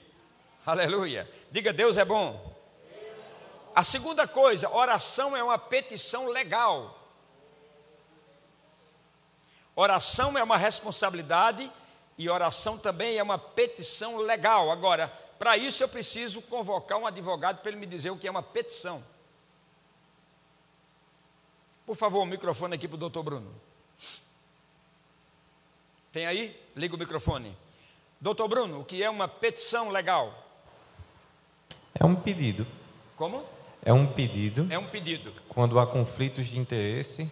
Aleluia. 0.65 1.29
Diga, 1.51 1.71
Deus 1.71 1.97
é 1.97 2.05
bom. 2.05 2.53
A 3.75 3.83
segunda 3.83 4.27
coisa, 4.27 4.69
oração 4.69 5.35
é 5.35 5.43
uma 5.43 5.57
petição 5.57 6.27
legal. 6.27 6.99
Oração 9.75 10.37
é 10.37 10.43
uma 10.43 10.57
responsabilidade 10.57 11.71
e 12.17 12.29
oração 12.29 12.77
também 12.77 13.17
é 13.17 13.23
uma 13.23 13.39
petição 13.39 14.17
legal. 14.17 14.69
Agora, 14.69 15.07
para 15.39 15.57
isso 15.57 15.81
eu 15.81 15.89
preciso 15.89 16.41
convocar 16.43 16.99
um 16.99 17.07
advogado 17.07 17.61
para 17.61 17.71
ele 17.71 17.79
me 17.79 17.87
dizer 17.87 18.11
o 18.11 18.17
que 18.17 18.27
é 18.27 18.31
uma 18.31 18.43
petição. 18.43 19.03
Por 21.85 21.95
favor, 21.95 22.21
o 22.21 22.25
microfone 22.25 22.75
aqui 22.75 22.87
para 22.87 22.95
o 22.95 22.99
doutor 22.99 23.23
Bruno. 23.23 23.53
Tem 26.13 26.28
aí? 26.28 26.56
Liga 26.76 26.95
o 26.95 26.99
microfone. 26.99 27.58
Doutor 28.21 28.47
Bruno, 28.47 28.82
o 28.82 28.86
que 28.86 29.02
é 29.02 29.10
uma 29.10 29.28
petição 29.28 29.89
legal? 29.89 30.47
É 31.95 32.06
um 32.06 32.15
pedido. 32.15 32.67
Como? 33.17 33.43
É 33.84 33.91
um 33.91 34.06
pedido. 34.06 34.71
É 34.71 34.78
um 34.78 34.88
pedido. 34.88 35.34
Quando 35.49 35.80
há 35.80 35.88
conflitos 35.88 36.45
de 36.45 36.60
interesse, 36.60 37.30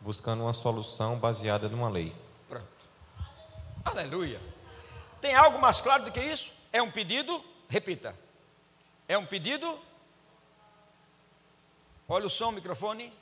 buscando 0.00 0.44
uma 0.44 0.52
solução 0.52 1.18
baseada 1.18 1.68
numa 1.68 1.88
lei. 1.88 2.14
Aleluia. 3.84 4.40
Tem 5.20 5.34
algo 5.34 5.58
mais 5.58 5.80
claro 5.80 6.04
do 6.04 6.12
que 6.12 6.20
isso? 6.20 6.52
É 6.72 6.80
um 6.80 6.92
pedido, 6.92 7.44
repita. 7.68 8.14
É 9.08 9.18
um 9.18 9.26
pedido. 9.26 9.78
Olha 12.08 12.26
o 12.26 12.30
som, 12.30 12.52
microfone. 12.52 13.12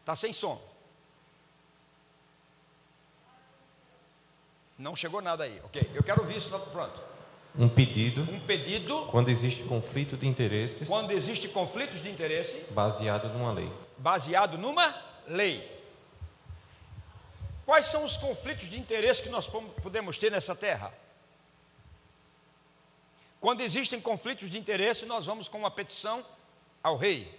Está 0.00 0.14
sem 0.14 0.32
som. 0.32 0.62
Não 4.78 4.96
chegou 4.96 5.22
nada 5.22 5.44
aí, 5.44 5.60
ok. 5.64 5.90
Eu 5.94 6.02
quero 6.02 6.22
ouvir 6.22 6.36
isso 6.36 6.50
pronto. 6.72 7.00
Um 7.56 7.68
pedido. 7.68 8.22
Um 8.22 8.40
pedido. 8.40 9.06
Quando 9.06 9.28
existe 9.28 9.62
conflito 9.64 10.16
de 10.16 10.26
interesses. 10.26 10.88
Quando 10.88 11.12
existe 11.12 11.48
conflitos 11.48 12.02
de 12.02 12.10
interesse. 12.10 12.66
Baseado 12.72 13.28
numa 13.28 13.52
lei. 13.52 13.72
Baseado 13.96 14.58
numa 14.58 14.94
lei. 15.28 15.72
Quais 17.64 17.86
são 17.86 18.04
os 18.04 18.16
conflitos 18.16 18.68
de 18.68 18.78
interesse 18.78 19.22
que 19.22 19.28
nós 19.28 19.48
podemos 19.48 20.18
ter 20.18 20.30
nessa 20.30 20.54
terra? 20.54 20.92
Quando 23.40 23.60
existem 23.60 24.00
conflitos 24.00 24.50
de 24.50 24.58
interesse, 24.58 25.06
nós 25.06 25.26
vamos 25.26 25.48
com 25.48 25.58
uma 25.58 25.70
petição 25.70 26.26
ao 26.82 26.96
rei. 26.96 27.38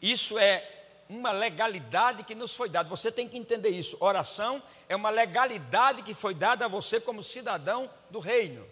Isso 0.00 0.38
é 0.38 0.73
uma 1.14 1.30
legalidade 1.30 2.24
que 2.24 2.34
nos 2.34 2.54
foi 2.54 2.68
dada. 2.68 2.88
Você 2.88 3.10
tem 3.10 3.28
que 3.28 3.36
entender 3.36 3.70
isso. 3.70 3.96
Oração 4.00 4.62
é 4.88 4.96
uma 4.96 5.10
legalidade 5.10 6.02
que 6.02 6.14
foi 6.14 6.34
dada 6.34 6.64
a 6.64 6.68
você 6.68 7.00
como 7.00 7.22
cidadão 7.22 7.90
do 8.10 8.18
reino. 8.18 8.66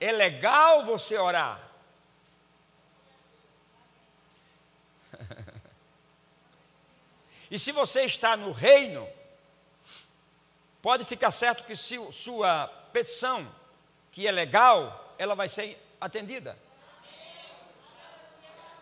É 0.00 0.10
legal 0.12 0.84
você 0.84 1.16
orar. 1.16 1.68
E 7.50 7.58
se 7.58 7.72
você 7.72 8.04
está 8.04 8.36
no 8.36 8.52
reino, 8.52 9.08
pode 10.80 11.04
ficar 11.04 11.32
certo 11.32 11.64
que 11.64 11.74
se 11.74 11.98
sua 12.12 12.68
petição 12.92 13.52
que 14.12 14.24
é 14.24 14.30
legal, 14.30 15.16
ela 15.18 15.34
vai 15.34 15.48
ser 15.48 15.76
atendida. 16.00 16.56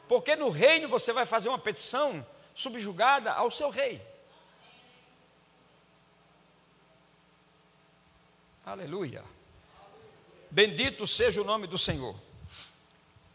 Porque 0.09 0.35
no 0.35 0.49
reino 0.49 0.89
você 0.89 1.13
vai 1.13 1.27
fazer 1.27 1.49
uma 1.49 1.59
petição 1.59 2.27
subjugada 2.55 3.33
ao 3.33 3.51
seu 3.51 3.71
rei. 3.71 4.01
Aleluia. 8.65 9.25
Bendito 10.51 11.07
seja 11.07 11.41
o 11.41 11.45
nome 11.45 11.67
do 11.67 11.79
Senhor. 11.79 12.17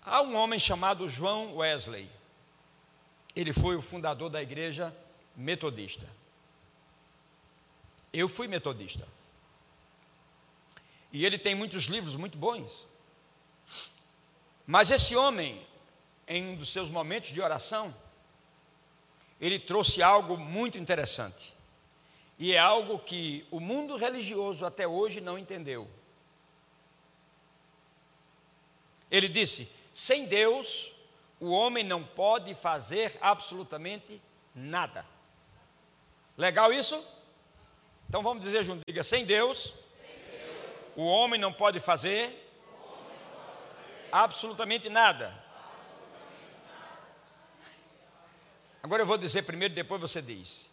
Há 0.04 0.22
um 0.22 0.36
homem 0.36 0.60
chamado 0.60 1.08
João 1.08 1.58
Wesley. 1.58 2.10
Ele 3.36 3.54
foi 3.54 3.76
o 3.76 3.82
fundador 3.82 4.30
da 4.30 4.42
igreja 4.42 4.96
metodista. 5.36 6.08
Eu 8.12 8.28
fui 8.28 8.48
metodista. 8.48 9.08
E 11.12 11.26
ele 11.26 11.38
tem 11.38 11.56
muitos 11.56 11.86
livros 11.86 12.16
muito 12.16 12.38
bons. 12.38 12.86
Mas 14.66 14.92
esse 14.92 15.16
homem, 15.16 15.66
em 16.34 16.50
um 16.50 16.56
dos 16.56 16.70
seus 16.70 16.90
momentos 16.90 17.30
de 17.30 17.40
oração, 17.40 17.94
ele 19.40 19.60
trouxe 19.60 20.02
algo 20.02 20.36
muito 20.36 20.80
interessante. 20.80 21.54
E 22.40 22.54
é 22.54 22.58
algo 22.58 22.98
que 22.98 23.46
o 23.52 23.60
mundo 23.60 23.96
religioso 23.96 24.66
até 24.66 24.88
hoje 24.88 25.22
não 25.22 25.38
entendeu. 25.38 25.88
Ele 29.12 29.30
disse: 29.30 29.72
sem 29.94 30.26
Deus, 30.26 30.92
o 31.40 31.52
homem 31.52 31.84
não 31.84 32.04
pode 32.04 32.56
fazer 32.56 33.16
absolutamente 33.22 34.20
nada. 34.56 35.06
Legal 36.36 36.74
isso? 36.74 36.96
Então 38.10 38.24
vamos 38.24 38.44
dizer 38.44 38.64
junto: 38.64 38.82
diga, 38.88 39.04
sem 39.04 39.24
Deus, 39.24 39.72
sem 40.02 40.16
Deus 40.32 40.94
o 40.96 41.04
homem 41.04 41.40
não 41.40 41.54
pode 41.54 41.80
fazer, 41.80 42.24
não 42.66 42.88
pode 42.88 43.04
fazer 43.04 44.10
absolutamente, 44.12 44.90
nada. 44.90 45.28
absolutamente 45.28 45.30
nada. 45.30 45.44
Agora 48.84 49.02
eu 49.02 49.08
vou 49.08 49.18
dizer 49.18 49.44
primeiro, 49.44 49.74
depois 49.74 50.00
você 50.00 50.22
diz. 50.22 50.70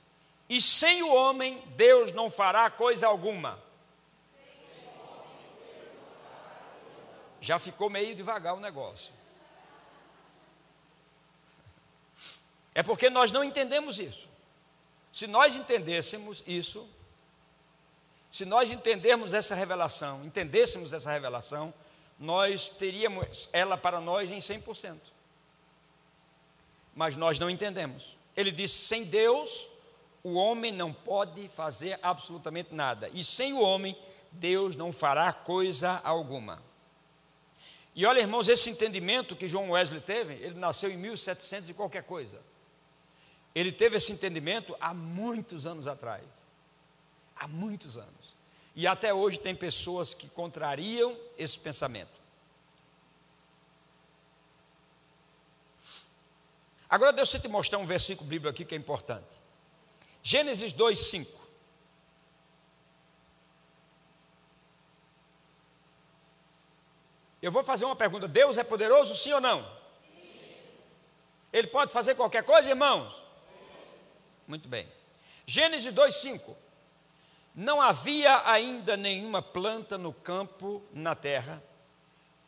E 0.49 0.61
sem 0.61 1.03
o 1.03 1.15
homem, 1.15 1.63
Deus 1.77 2.13
não 2.13 2.29
fará 2.29 2.69
coisa 2.69 3.07
alguma. 3.07 3.59
já 7.41 7.59
ficou 7.59 7.89
meio 7.89 8.15
devagar 8.15 8.55
o 8.55 8.61
negócio. 8.61 9.13
É 12.75 12.83
porque 12.83 13.09
nós 13.09 13.33
não 13.33 13.43
entendemos 13.43 13.99
isso. 13.99 14.29
Se 15.13 15.27
nós 15.27 15.57
entendêssemos 15.57 16.45
isso, 16.47 16.89
se 18.31 18.45
nós 18.45 18.71
entendermos 18.71 19.35
essa 19.35 19.55
revelação, 19.55 20.25
entendêssemos 20.25 20.93
essa 20.93 21.11
revelação, 21.11 21.75
nós 22.19 22.69
teríamos 22.69 23.49
ela 23.53 23.77
para 23.77 24.01
nós 24.01 24.31
em 24.31 24.39
100%. 24.39 24.99
Mas 27.01 27.17
nós 27.17 27.39
não 27.39 27.49
entendemos. 27.49 28.19
Ele 28.37 28.51
disse: 28.51 28.75
sem 28.75 29.05
Deus, 29.05 29.71
o 30.23 30.35
homem 30.35 30.71
não 30.71 30.93
pode 30.93 31.49
fazer 31.49 31.99
absolutamente 32.03 32.75
nada. 32.75 33.09
E 33.15 33.25
sem 33.25 33.55
o 33.55 33.63
homem, 33.63 33.97
Deus 34.31 34.77
não 34.77 34.93
fará 34.93 35.33
coisa 35.33 35.99
alguma. 36.05 36.63
E 37.95 38.05
olha, 38.05 38.21
irmãos, 38.21 38.51
esse 38.51 38.69
entendimento 38.69 39.35
que 39.35 39.49
João 39.49 39.71
Wesley 39.71 40.03
teve, 40.03 40.35
ele 40.35 40.57
nasceu 40.57 40.91
em 40.91 40.99
1700 40.99 41.71
e 41.71 41.73
qualquer 41.73 42.03
coisa. 42.03 42.39
Ele 43.55 43.73
teve 43.73 43.97
esse 43.97 44.13
entendimento 44.13 44.77
há 44.79 44.93
muitos 44.93 45.67
anos 45.67 45.87
atrás. 45.87 46.23
Há 47.35 47.49
muitos 47.49 47.97
anos. 47.97 48.35
E 48.77 48.87
até 48.87 49.15
hoje 49.15 49.39
tem 49.39 49.55
pessoas 49.55 50.13
que 50.13 50.29
contrariam 50.29 51.17
esse 51.39 51.59
pensamento. 51.59 52.20
Agora 56.91 57.13
deixa 57.13 57.37
eu 57.37 57.41
te 57.41 57.47
mostrar 57.47 57.79
um 57.79 57.87
versículo 57.87 58.29
bíblico 58.29 58.49
aqui 58.49 58.65
que 58.65 58.75
é 58.75 58.79
importante. 58.79 59.29
Gênesis 60.23 60.73
2, 60.73 60.99
5. 60.99 61.41
Eu 67.41 67.53
vou 67.53 67.63
fazer 67.63 67.85
uma 67.85 67.97
pergunta: 67.97 68.27
Deus 68.27 68.59
é 68.59 68.65
poderoso, 68.65 69.17
sim 69.17 69.33
ou 69.33 69.41
não? 69.41 69.63
Sim. 69.63 70.53
Ele 71.53 71.69
pode 71.69 71.93
fazer 71.93 72.15
qualquer 72.17 72.43
coisa, 72.43 72.69
irmãos? 72.69 73.15
Sim. 73.15 73.23
Muito 74.49 74.69
bem. 74.69 74.87
Gênesis 75.47 75.93
2:5. 75.93 76.57
Não 77.55 77.81
havia 77.81 78.49
ainda 78.49 78.97
nenhuma 78.97 79.43
planta 79.43 79.97
no 79.97 80.13
campo, 80.13 80.83
na 80.93 81.15
terra, 81.15 81.63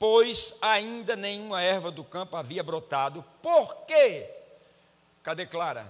pois 0.02 0.58
ainda 0.60 1.14
nenhuma 1.14 1.62
erva 1.62 1.88
do 1.88 2.02
campo 2.02 2.34
havia 2.34 2.60
brotado. 2.60 3.24
Por 3.40 3.86
quê? 3.86 4.28
Cadê 5.22 5.46
Clara? 5.46 5.86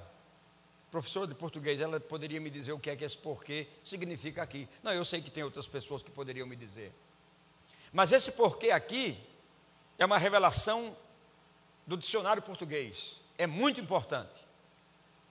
Professora 0.91 1.27
de 1.27 1.35
português, 1.35 1.81
ela 1.81 1.99
poderia 1.99 2.39
me 2.39 2.51
dizer 2.51 2.73
o 2.73 2.79
que 2.79 2.91
é 2.91 2.97
que 2.97 3.07
esse 3.07 3.17
porquê 3.17 3.67
significa 3.83 4.43
aqui. 4.43 4.69
Não, 4.83 4.93
eu 4.93 5.03
sei 5.03 5.23
que 5.23 5.31
tem 5.31 5.43
outras 5.43 5.67
pessoas 5.67 6.03
que 6.03 6.11
poderiam 6.11 6.47
me 6.47 6.55
dizer. 6.55 6.93
Mas 7.91 8.13
esse 8.13 8.33
porquê 8.33 8.71
aqui 8.71 9.19
é 9.99 10.05
uma 10.05 10.19
revelação 10.19 10.95
do 11.87 11.97
dicionário 11.97 12.43
português. 12.43 13.17
É 13.39 13.47
muito 13.47 13.81
importante. 13.81 14.41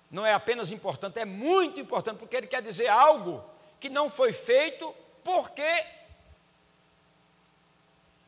Não 0.10 0.26
é 0.26 0.34
apenas 0.34 0.72
importante, 0.72 1.20
é 1.20 1.26
muito 1.26 1.80
importante, 1.80 2.17
porque 2.17 2.36
ele 2.36 2.48
quer 2.48 2.63
dizer 2.63 2.88
algo 2.88 3.44
que 3.80 3.89
não 3.89 4.10
foi 4.10 4.34
feito 4.34 4.91
porque. 5.24 6.01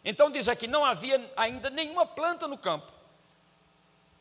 Então 0.03 0.29
diz 0.29 0.49
aqui: 0.49 0.67
não 0.67 0.83
havia 0.83 1.31
ainda 1.35 1.69
nenhuma 1.69 2.05
planta 2.05 2.47
no 2.47 2.57
campo, 2.57 2.91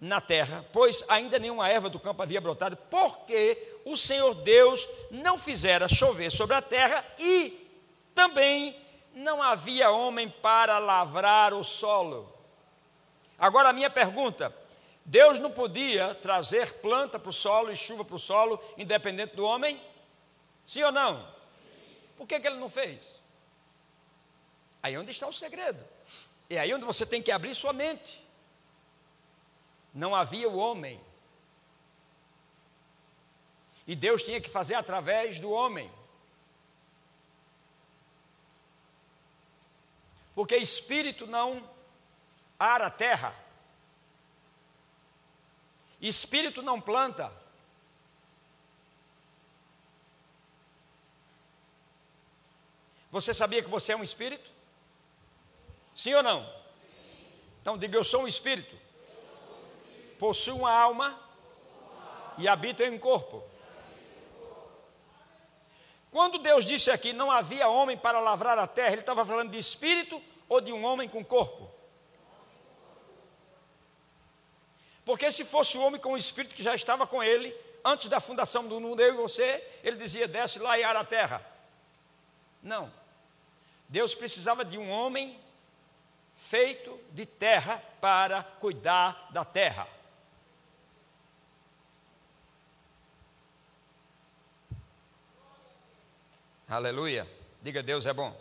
na 0.00 0.20
terra, 0.20 0.64
pois 0.72 1.04
ainda 1.08 1.38
nenhuma 1.38 1.68
erva 1.68 1.88
do 1.88 1.98
campo 1.98 2.22
havia 2.22 2.40
brotado, 2.40 2.76
porque 2.90 3.78
o 3.84 3.96
Senhor 3.96 4.34
Deus 4.34 4.86
não 5.10 5.38
fizera 5.38 5.88
chover 5.88 6.30
sobre 6.30 6.56
a 6.56 6.62
terra 6.62 7.04
e 7.18 7.70
também 8.14 8.76
não 9.14 9.42
havia 9.42 9.90
homem 9.90 10.28
para 10.28 10.78
lavrar 10.78 11.52
o 11.54 11.62
solo. 11.62 12.32
Agora 13.38 13.70
a 13.70 13.72
minha 13.72 13.90
pergunta: 13.90 14.54
Deus 15.04 15.38
não 15.38 15.50
podia 15.50 16.14
trazer 16.14 16.74
planta 16.74 17.18
para 17.18 17.30
o 17.30 17.32
solo 17.32 17.72
e 17.72 17.76
chuva 17.76 18.04
para 18.04 18.16
o 18.16 18.20
solo, 18.20 18.62
independente 18.78 19.34
do 19.34 19.44
homem? 19.44 19.80
Sim 20.64 20.84
ou 20.84 20.92
não? 20.92 21.26
Por 22.16 22.26
que, 22.26 22.38
que 22.38 22.46
ele 22.46 22.58
não 22.58 22.68
fez? 22.68 23.21
Aí 24.82 24.94
é 24.94 24.98
onde 24.98 25.10
está 25.10 25.26
o 25.28 25.32
segredo. 25.32 25.82
É 26.50 26.58
aí 26.58 26.74
onde 26.74 26.84
você 26.84 27.06
tem 27.06 27.22
que 27.22 27.30
abrir 27.30 27.54
sua 27.54 27.72
mente. 27.72 28.22
Não 29.94 30.14
havia 30.14 30.48
o 30.48 30.56
homem. 30.56 31.00
E 33.86 33.94
Deus 33.94 34.22
tinha 34.22 34.40
que 34.40 34.48
fazer 34.48 34.74
através 34.74 35.38
do 35.38 35.50
homem. 35.50 35.90
porque 40.34 40.56
espírito 40.56 41.26
não 41.26 41.68
ara 42.58 42.86
a 42.86 42.90
terra, 42.90 43.34
espírito 46.00 46.62
não 46.62 46.80
planta. 46.80 47.32
Você 53.10 53.34
sabia 53.34 53.62
que 53.62 53.68
você 53.68 53.92
é 53.92 53.96
um 53.96 54.02
espírito? 54.02 54.50
Sim 55.94 56.14
ou 56.14 56.22
não? 56.22 56.44
Sim. 56.44 56.52
Então 57.60 57.78
diga: 57.78 57.96
Eu 57.96 58.04
sou 58.04 58.22
um 58.22 58.28
espírito. 58.28 58.76
Possuo 60.18 60.58
uma 60.58 60.72
alma 60.72 61.18
e 62.38 62.46
habito 62.48 62.82
em 62.82 62.90
um 62.90 62.98
corpo. 62.98 63.42
Quando 66.10 66.38
Deus 66.38 66.66
disse 66.66 66.90
aqui 66.90 67.12
não 67.12 67.30
havia 67.30 67.68
homem 67.68 67.96
para 67.96 68.20
lavrar 68.20 68.58
a 68.58 68.66
terra, 68.66 68.92
ele 68.92 69.00
estava 69.00 69.24
falando 69.24 69.50
de 69.50 69.58
espírito 69.58 70.22
ou 70.48 70.60
de 70.60 70.72
um 70.72 70.84
homem 70.84 71.08
com 71.08 71.24
corpo? 71.24 71.70
Porque 75.04 75.32
se 75.32 75.44
fosse 75.44 75.76
o 75.76 75.82
homem 75.82 76.00
com 76.00 76.12
o 76.12 76.16
espírito 76.16 76.54
que 76.54 76.62
já 76.62 76.74
estava 76.74 77.06
com 77.06 77.22
ele, 77.22 77.56
antes 77.84 78.08
da 78.08 78.20
fundação 78.20 78.68
do 78.68 78.78
mundo, 78.80 79.00
eu 79.00 79.14
e 79.14 79.16
você, 79.16 79.66
ele 79.82 79.96
dizia: 79.96 80.28
desce 80.28 80.58
lá 80.58 80.78
e 80.78 80.84
ara 80.84 81.00
a 81.00 81.04
terra. 81.04 81.44
Não. 82.62 82.92
Deus 83.88 84.14
precisava 84.14 84.64
de 84.64 84.78
um 84.78 84.88
homem 84.90 85.41
feito 86.48 86.98
de 87.12 87.24
terra 87.24 87.78
para 88.00 88.42
cuidar 88.42 89.28
da 89.32 89.44
terra. 89.44 89.88
Aleluia. 96.68 97.28
Diga 97.62 97.82
Deus 97.82 98.06
é 98.06 98.12
bom. 98.12 98.38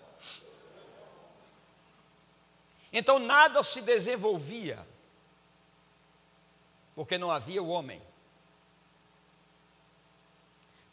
Então 2.91 3.19
nada 3.19 3.61
se 3.63 3.81
desenvolvia, 3.81 4.85
porque 6.95 7.17
não 7.17 7.31
havia 7.31 7.61
o 7.61 7.69
homem. 7.69 8.01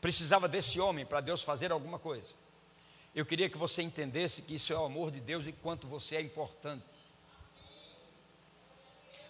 Precisava 0.00 0.46
desse 0.46 0.78
homem 0.78 1.04
para 1.04 1.20
Deus 1.20 1.42
fazer 1.42 1.72
alguma 1.72 1.98
coisa. 1.98 2.34
Eu 3.14 3.26
queria 3.26 3.50
que 3.50 3.58
você 3.58 3.82
entendesse 3.82 4.42
que 4.42 4.54
isso 4.54 4.72
é 4.72 4.76
o 4.78 4.84
amor 4.84 5.10
de 5.10 5.20
Deus 5.20 5.46
e 5.46 5.52
quanto 5.52 5.88
você 5.88 6.16
é 6.16 6.20
importante. 6.20 6.97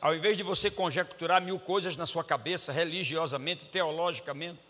Ao 0.01 0.15
invés 0.15 0.37
de 0.37 0.43
você 0.43 0.71
conjecturar 0.71 1.43
mil 1.43 1.59
coisas 1.59 1.97
na 1.97 2.07
sua 2.07 2.23
cabeça, 2.23 2.73
religiosamente, 2.73 3.67
teologicamente, 3.67 4.61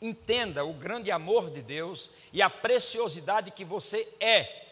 entenda 0.00 0.64
o 0.64 0.72
grande 0.72 1.10
amor 1.10 1.50
de 1.50 1.60
Deus 1.60 2.10
e 2.32 2.40
a 2.40 2.48
preciosidade 2.48 3.50
que 3.50 3.64
você 3.64 4.08
é, 4.20 4.66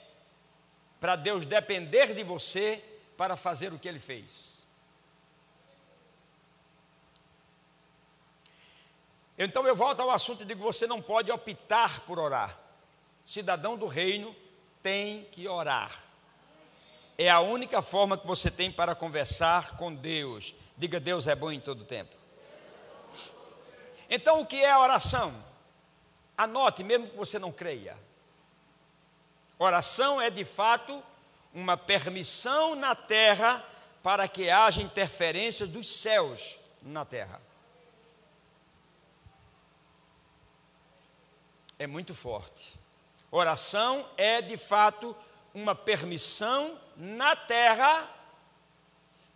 para 1.01 1.17
Deus 1.17 1.45
depender 1.45 2.15
de 2.15 2.23
você 2.23 2.83
para 3.17 3.37
fazer 3.37 3.73
o 3.73 3.79
que 3.79 3.89
Ele 3.89 3.99
fez. 3.99 4.49
Então 9.37 9.67
eu 9.67 9.77
volto 9.77 10.01
ao 10.01 10.11
assunto 10.11 10.43
e 10.43 10.47
digo: 10.47 10.63
você 10.63 10.87
não 10.87 11.01
pode 11.01 11.31
optar 11.31 12.01
por 12.01 12.19
orar. 12.19 12.59
Cidadão 13.25 13.77
do 13.77 13.87
reino 13.87 14.35
tem 14.83 15.25
que 15.27 15.47
orar. 15.47 16.08
É 17.21 17.29
a 17.29 17.41
única 17.41 17.83
forma 17.83 18.17
que 18.17 18.25
você 18.25 18.49
tem 18.49 18.71
para 18.71 18.95
conversar 18.95 19.77
com 19.77 19.93
Deus. 19.93 20.55
Diga, 20.77 21.01
Deus 21.01 21.27
é 21.27 21.35
bom 21.35 21.51
em 21.51 21.59
todo 21.59 21.85
tempo. 21.85 22.15
Então, 24.09 24.41
o 24.41 24.47
que 24.47 24.63
é 24.63 24.71
a 24.71 24.79
oração? 24.79 25.35
Anote, 26.37 26.85
mesmo 26.85 27.09
que 27.09 27.17
você 27.17 27.37
não 27.37 27.51
creia. 27.51 27.99
Oração 29.59 30.21
é 30.21 30.31
de 30.31 30.45
fato 30.45 31.03
uma 31.53 31.77
permissão 31.77 32.77
na 32.77 32.95
terra 32.95 33.65
para 34.01 34.29
que 34.29 34.49
haja 34.49 34.81
interferências 34.81 35.69
dos 35.69 35.89
céus 35.89 36.61
na 36.81 37.05
terra. 37.05 37.43
É 41.77 41.89
muito 41.89 42.15
forte. 42.15 42.79
Oração 43.31 44.09
é 44.17 44.41
de 44.41 44.57
fato 44.57 45.17
uma 45.55 45.75
permissão 45.75 46.79
na 46.97 47.35
terra 47.35 48.09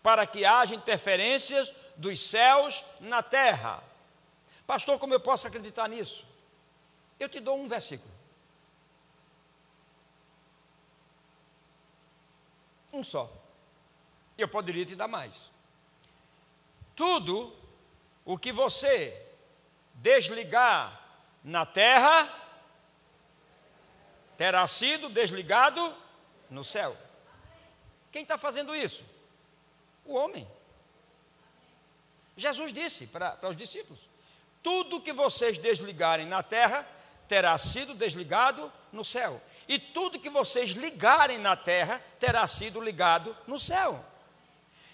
para 0.03 0.27
que 0.27 0.45
haja 0.45 0.75
interferências 0.75 1.73
dos 1.97 2.21
céus 2.21 2.85
na 3.01 3.23
terra. 3.23 3.83
Pastor, 4.67 4.99
como 4.99 5.15
eu 5.15 5.21
posso 5.21 5.47
acreditar 5.47 5.89
nisso? 5.89 6.27
Eu 7.19 7.29
te 7.29 7.39
dou 7.39 7.59
um 7.59 7.69
versículo. 7.69 8.13
Um 12.93 13.03
só. 13.03 13.31
Eu 14.37 14.49
poderia 14.49 14.85
te 14.85 14.97
dar 14.97 15.09
mais. 15.09 15.51
Tudo 16.97 17.55
o 18.25 18.37
que 18.37 18.53
você 18.53 19.25
desligar 19.95 21.01
na 21.43 21.65
terra 21.65 22.41
terá 24.37 24.67
sido 24.67 25.09
desligado 25.09 26.02
no 26.53 26.65
céu. 26.65 26.97
Quem 28.11 28.23
está 28.23 28.37
fazendo 28.37 28.75
isso? 28.75 29.05
O 30.05 30.15
homem. 30.15 30.47
Jesus 32.37 32.73
disse 32.73 33.07
para, 33.07 33.39
os 33.43 33.57
discípulos: 33.57 34.01
tudo 34.63 35.01
que 35.01 35.13
vocês 35.13 35.59
desligarem 35.59 36.27
na 36.27 36.43
terra 36.43 36.87
terá 37.29 37.57
sido 37.57 37.95
desligado 37.95 38.73
no 38.93 39.05
céu, 39.05 39.41
e 39.67 39.79
tudo 39.79 40.21
que 40.21 40.31
vocês 40.31 40.71
ligarem 40.71 41.39
na 41.39 41.57
terra 41.57 42.03
terá 42.21 42.47
sido 42.47 42.81
ligado 42.81 43.37
no 43.47 43.59
céu. 43.59 44.05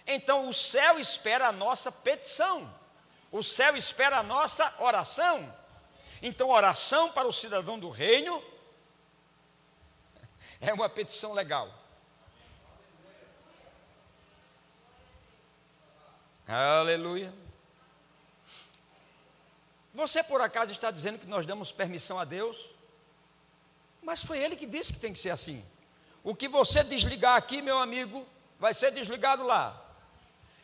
Então 0.06 0.48
o 0.48 0.54
céu 0.54 0.98
espera 0.98 1.48
a 1.48 1.52
nossa 1.52 1.90
petição, 1.90 2.72
o 3.30 3.42
céu 3.42 3.76
espera 3.76 4.18
a 4.18 4.22
nossa 4.22 4.74
oração. 4.78 5.54
Então, 6.20 6.50
oração 6.50 7.12
para 7.12 7.28
o 7.28 7.32
cidadão 7.32 7.78
do 7.78 7.90
reino 7.90 8.42
é 10.60 10.72
uma 10.72 10.88
petição 10.88 11.32
legal. 11.32 11.72
Aleluia. 16.46 17.32
Você 19.92 20.22
por 20.22 20.40
acaso 20.40 20.72
está 20.72 20.90
dizendo 20.90 21.18
que 21.18 21.26
nós 21.26 21.44
damos 21.44 21.70
permissão 21.72 22.18
a 22.18 22.24
Deus? 22.24 22.70
Mas 24.02 24.24
foi 24.24 24.38
Ele 24.38 24.56
que 24.56 24.66
disse 24.66 24.92
que 24.92 25.00
tem 25.00 25.12
que 25.12 25.18
ser 25.18 25.30
assim. 25.30 25.64
O 26.24 26.34
que 26.34 26.48
você 26.48 26.82
desligar 26.82 27.36
aqui, 27.36 27.60
meu 27.60 27.78
amigo, 27.78 28.26
vai 28.58 28.72
ser 28.72 28.90
desligado 28.90 29.42
lá. 29.44 29.78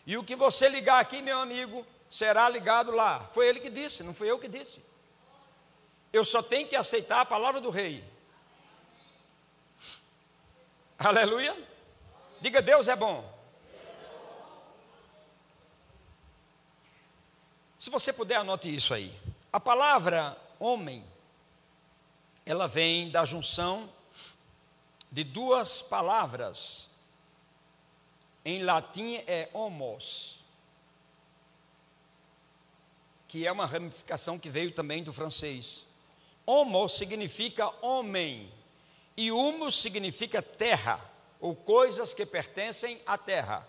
E 0.07 0.17
o 0.17 0.25
que 0.25 0.37
você 0.37 0.69
ligar 0.69 1.01
aqui, 1.01 1.21
meu 1.21 1.39
amigo, 1.39 1.87
será 2.09 2.49
ligado 2.49 2.91
lá. 2.91 3.21
Foi 3.33 3.47
Ele 3.47 3.61
que 3.61 3.71
disse, 3.71 4.03
não 4.03 4.15
fui 4.15 4.31
eu 4.31 4.39
que 4.39 4.49
disse. 4.49 4.83
Eu 6.13 6.25
só 6.25 6.43
tenho 6.43 6.69
que 6.69 6.77
aceitar 6.77 7.21
a 7.21 7.25
palavra 7.25 7.61
do 7.61 7.71
Rei. 7.71 8.05
Aleluia. 11.05 11.55
Diga, 12.41 12.63
Deus 12.63 12.89
é 12.89 12.97
bom. 12.97 13.31
Se 17.79 17.91
você 17.91 18.11
puder, 18.11 18.37
anote 18.37 18.75
isso 18.75 18.95
aí. 18.95 19.15
A 19.53 19.61
palavra 19.61 20.35
homem, 20.59 21.05
ela 22.47 22.67
vem 22.67 23.11
da 23.11 23.23
junção 23.27 23.93
de 25.13 25.23
duas 25.23 25.83
palavras. 25.83 26.89
Em 28.43 28.63
latim 28.63 29.17
é 29.27 29.51
homos, 29.53 30.43
que 33.29 33.47
é 33.47 33.53
uma 33.53 33.67
ramificação 33.67 34.39
que 34.39 34.49
veio 34.49 34.73
também 34.73 35.05
do 35.05 35.13
francês. 35.13 35.87
Homo 36.47 36.89
significa 36.89 37.71
homem 37.85 38.51
e 39.17 39.31
humus 39.31 39.81
significa 39.81 40.43
terra, 40.43 41.01
ou 41.41 41.55
coisas 41.55 42.13
que 42.13 42.27
pertencem 42.27 43.01
à 43.07 43.17
terra. 43.17 43.69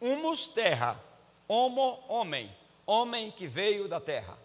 Humus, 0.00 0.48
terra. 0.48 1.02
Homo, 1.46 2.02
homem. 2.08 2.54
Homem 2.84 3.30
que 3.30 3.46
veio 3.46 3.86
da 3.86 4.00
terra. 4.00 4.36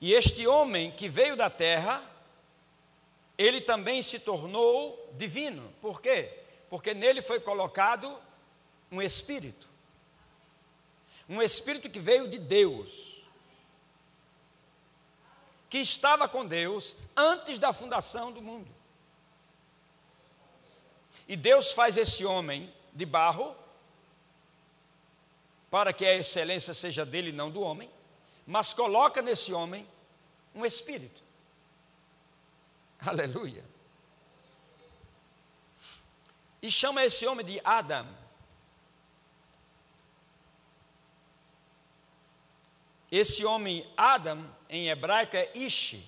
E 0.00 0.12
este 0.12 0.46
homem 0.46 0.92
que 0.92 1.08
veio 1.08 1.36
da 1.36 1.50
terra, 1.50 2.02
ele 3.36 3.60
também 3.60 4.00
se 4.02 4.20
tornou 4.20 5.10
divino. 5.14 5.72
Por 5.80 6.00
quê? 6.00 6.32
Porque 6.70 6.94
nele 6.94 7.20
foi 7.20 7.40
colocado 7.40 8.16
um 8.90 9.02
espírito 9.02 9.75
um 11.28 11.42
espírito 11.42 11.90
que 11.90 11.98
veio 11.98 12.28
de 12.28 12.38
Deus, 12.38 13.26
que 15.68 15.78
estava 15.78 16.28
com 16.28 16.44
Deus 16.46 16.96
antes 17.16 17.58
da 17.58 17.72
fundação 17.72 18.30
do 18.30 18.40
mundo. 18.40 18.70
E 21.26 21.36
Deus 21.36 21.72
faz 21.72 21.96
esse 21.96 22.24
homem 22.24 22.72
de 22.92 23.04
barro, 23.04 23.54
para 25.70 25.92
que 25.92 26.06
a 26.06 26.14
excelência 26.14 26.72
seja 26.72 27.04
dele 27.04 27.30
e 27.30 27.32
não 27.32 27.50
do 27.50 27.60
homem, 27.60 27.90
mas 28.46 28.72
coloca 28.72 29.20
nesse 29.20 29.52
homem 29.52 29.86
um 30.54 30.64
espírito. 30.64 31.20
Aleluia. 33.00 33.64
E 36.62 36.70
chama 36.70 37.04
esse 37.04 37.26
homem 37.26 37.44
de 37.44 37.60
Adam. 37.64 38.06
Esse 43.10 43.44
homem 43.44 43.88
Adam, 43.96 44.44
em 44.68 44.88
hebraico, 44.88 45.36
é 45.36 45.50
Ishi, 45.54 46.04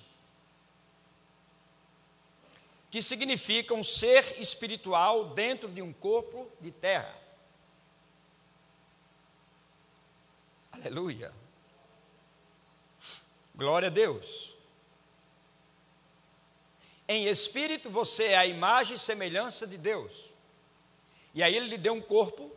que 2.91 3.01
significa 3.01 3.73
um 3.73 3.83
ser 3.83 4.39
espiritual 4.41 5.29
dentro 5.29 5.69
de 5.69 5.81
um 5.81 5.93
corpo 5.93 6.51
de 6.59 6.71
terra. 6.71 7.15
Aleluia. 10.71 11.33
Glória 13.55 13.87
a 13.87 13.91
Deus. 13.91 14.55
Em 17.07 17.27
espírito 17.27 17.89
você 17.89 18.25
é 18.25 18.37
a 18.37 18.45
imagem 18.45 18.95
e 18.95 18.99
semelhança 18.99 19.65
de 19.65 19.77
Deus. 19.77 20.31
E 21.33 21.43
aí 21.43 21.55
ele 21.55 21.67
lhe 21.67 21.77
deu 21.77 21.93
um 21.93 22.01
corpo 22.01 22.51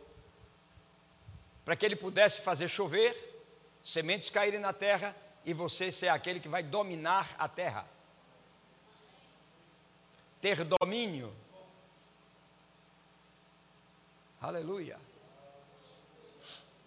para 1.65 1.75
que 1.75 1.85
ele 1.85 1.95
pudesse 1.95 2.41
fazer 2.41 2.67
chover 2.67 3.32
sementes 3.83 4.29
caírem 4.29 4.59
na 4.59 4.71
terra 4.71 5.15
e 5.45 5.53
você 5.53 5.91
ser 5.91 6.07
aquele 6.07 6.39
que 6.39 6.47
vai 6.47 6.63
dominar 6.63 7.35
a 7.37 7.47
terra. 7.49 7.85
Ter 10.41 10.63
domínio. 10.63 11.33
Aleluia. 14.41 14.99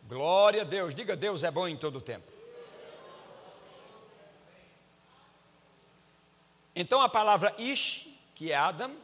Glória 0.04 0.62
a 0.62 0.64
Deus. 0.64 0.94
Diga, 0.94 1.16
Deus 1.16 1.42
é 1.44 1.50
bom 1.50 1.66
em 1.66 1.76
todo 1.76 1.96
o 1.96 2.00
tempo. 2.00 2.30
Então 6.74 7.00
a 7.00 7.08
palavra 7.08 7.54
Ish, 7.58 8.06
que 8.34 8.52
é 8.52 8.54
Adam, 8.54 8.94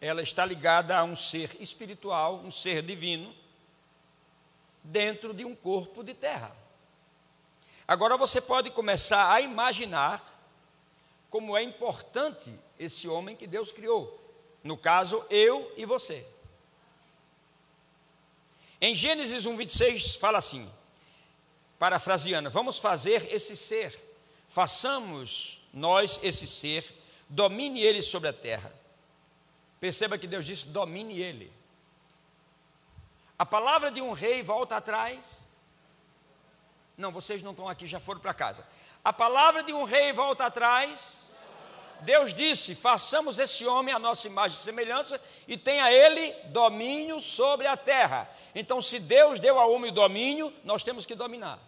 ela 0.00 0.20
está 0.20 0.44
ligada 0.44 0.96
a 0.96 1.04
um 1.04 1.14
ser 1.14 1.56
espiritual, 1.60 2.36
um 2.38 2.50
ser 2.50 2.82
divino, 2.82 3.32
dentro 4.82 5.32
de 5.32 5.44
um 5.44 5.54
corpo 5.54 6.02
de 6.02 6.12
terra. 6.12 6.65
Agora 7.88 8.16
você 8.16 8.40
pode 8.40 8.70
começar 8.70 9.32
a 9.32 9.40
imaginar 9.40 10.22
como 11.30 11.56
é 11.56 11.62
importante 11.62 12.52
esse 12.78 13.08
homem 13.08 13.36
que 13.36 13.46
Deus 13.46 13.70
criou. 13.70 14.20
No 14.62 14.76
caso, 14.76 15.24
eu 15.30 15.72
e 15.76 15.84
você. 15.84 16.26
Em 18.80 18.94
Gênesis 18.94 19.46
1, 19.46 19.56
26, 19.56 20.16
fala 20.16 20.38
assim, 20.38 20.70
parafraseando: 21.78 22.50
Vamos 22.50 22.78
fazer 22.78 23.32
esse 23.32 23.56
ser, 23.56 23.94
façamos 24.48 25.62
nós 25.72 26.20
esse 26.22 26.46
ser, 26.46 26.84
domine 27.28 27.80
ele 27.80 28.02
sobre 28.02 28.28
a 28.28 28.32
terra. 28.32 28.72
Perceba 29.78 30.18
que 30.18 30.26
Deus 30.26 30.46
disse: 30.46 30.66
domine 30.66 31.20
ele. 31.20 31.52
A 33.38 33.46
palavra 33.46 33.90
de 33.90 34.00
um 34.00 34.12
rei 34.12 34.42
volta 34.42 34.76
atrás. 34.76 35.45
Não, 36.96 37.12
vocês 37.12 37.42
não 37.42 37.50
estão 37.50 37.68
aqui, 37.68 37.86
já 37.86 38.00
foram 38.00 38.20
para 38.20 38.32
casa. 38.32 38.66
A 39.04 39.12
palavra 39.12 39.62
de 39.62 39.72
um 39.72 39.84
rei 39.84 40.12
volta 40.12 40.46
atrás. 40.46 41.26
Deus 42.00 42.34
disse: 42.34 42.74
façamos 42.74 43.38
esse 43.38 43.66
homem 43.66 43.94
a 43.94 43.98
nossa 43.98 44.26
imagem 44.26 44.56
e 44.56 44.60
semelhança 44.60 45.20
e 45.46 45.56
tenha 45.56 45.92
ele 45.92 46.32
domínio 46.46 47.20
sobre 47.20 47.66
a 47.66 47.76
terra. 47.76 48.28
Então, 48.54 48.80
se 48.80 48.98
Deus 48.98 49.38
deu 49.38 49.58
ao 49.58 49.70
homem 49.72 49.90
o 49.90 49.94
domínio, 49.94 50.52
nós 50.64 50.82
temos 50.82 51.04
que 51.06 51.14
dominar. 51.14 51.58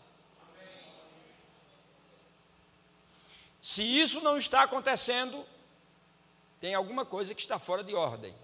Se 3.61 3.83
isso 3.83 4.21
não 4.23 4.39
está 4.39 4.63
acontecendo, 4.63 5.45
tem 6.61 6.75
alguma 6.75 7.05
coisa 7.05 7.35
que 7.35 7.41
está 7.41 7.59
fora 7.59 7.85
de 7.85 7.95
ordem. 7.95 8.35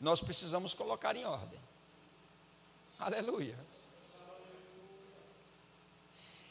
Nós 0.00 0.20
precisamos 0.20 0.72
colocar 0.74 1.16
em 1.16 1.24
ordem. 1.24 1.58
Aleluia. 2.98 3.58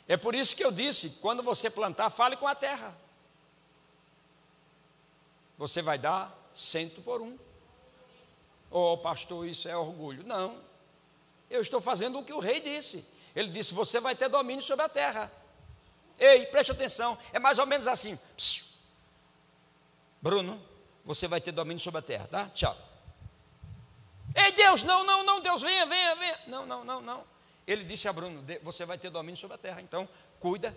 É 0.07 0.15
por 0.15 0.33
isso 0.33 0.55
que 0.55 0.63
eu 0.63 0.71
disse: 0.71 1.17
quando 1.21 1.43
você 1.43 1.69
plantar, 1.69 2.09
fale 2.09 2.37
com 2.37 2.47
a 2.47 2.55
terra. 2.55 2.95
Você 5.57 5.81
vai 5.81 5.97
dar 5.97 6.35
cento 6.53 7.01
por 7.01 7.21
um. 7.21 7.37
Oh, 8.69 8.97
pastor, 8.97 9.47
isso 9.47 9.67
é 9.67 9.75
orgulho. 9.75 10.23
Não. 10.25 10.61
Eu 11.49 11.61
estou 11.61 11.81
fazendo 11.81 12.19
o 12.19 12.23
que 12.23 12.33
o 12.33 12.39
rei 12.39 12.59
disse. 12.59 13.05
Ele 13.35 13.49
disse: 13.49 13.73
Você 13.73 13.99
vai 13.99 14.15
ter 14.15 14.29
domínio 14.29 14.63
sobre 14.63 14.85
a 14.85 14.89
terra. 14.89 15.31
Ei, 16.17 16.45
preste 16.47 16.71
atenção. 16.71 17.17
É 17.33 17.39
mais 17.39 17.59
ou 17.59 17.65
menos 17.65 17.87
assim. 17.87 18.17
Psiu. 18.35 18.65
Bruno, 20.21 20.61
você 21.05 21.27
vai 21.27 21.39
ter 21.39 21.51
domínio 21.51 21.79
sobre 21.81 21.99
a 21.99 22.01
terra, 22.01 22.27
tá? 22.27 22.49
Tchau. 22.49 22.75
Ei, 24.35 24.51
Deus, 24.51 24.83
não, 24.83 25.03
não, 25.03 25.23
não, 25.23 25.39
Deus, 25.39 25.61
venha, 25.61 25.85
venha, 25.85 26.15
venha. 26.15 26.39
Não, 26.47 26.65
não, 26.65 26.83
não, 26.83 27.01
não. 27.01 27.36
Ele 27.67 27.83
disse 27.83 28.07
a 28.07 28.13
Bruno: 28.13 28.43
Você 28.63 28.85
vai 28.85 28.97
ter 28.97 29.09
domínio 29.09 29.39
sobre 29.39 29.55
a 29.55 29.57
terra, 29.57 29.81
então 29.81 30.07
cuida. 30.39 30.75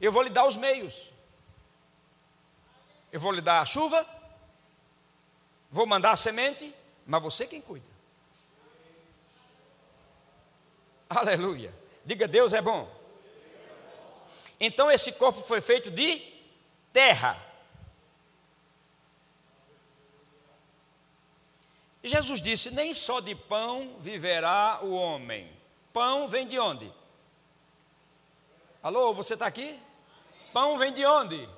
Eu 0.00 0.10
vou 0.10 0.22
lhe 0.22 0.30
dar 0.30 0.44
os 0.44 0.56
meios. 0.56 1.12
Eu 3.12 3.20
vou 3.20 3.30
lhe 3.30 3.40
dar 3.40 3.60
a 3.60 3.64
chuva, 3.64 4.04
vou 5.70 5.86
mandar 5.86 6.10
a 6.10 6.16
semente, 6.16 6.74
mas 7.06 7.22
você 7.22 7.46
quem 7.46 7.60
cuida. 7.60 7.86
Aleluia. 11.08 11.72
Diga, 12.04 12.26
Deus 12.26 12.52
é 12.52 12.60
bom. 12.60 12.92
Então 14.58 14.90
esse 14.90 15.12
corpo 15.12 15.42
foi 15.42 15.60
feito 15.60 15.92
de 15.92 16.20
terra. 16.92 17.40
Jesus 22.04 22.42
disse: 22.42 22.70
Nem 22.70 22.92
só 22.92 23.18
de 23.18 23.34
pão 23.34 23.96
viverá 24.00 24.80
o 24.82 24.92
homem. 24.92 25.50
Pão 25.90 26.28
vem 26.28 26.46
de 26.46 26.58
onde? 26.58 26.92
Alô, 28.82 29.14
você 29.14 29.32
está 29.32 29.46
aqui? 29.46 29.80
Pão 30.52 30.76
vem 30.76 30.92
de 30.92 31.04
onde? 31.06 31.48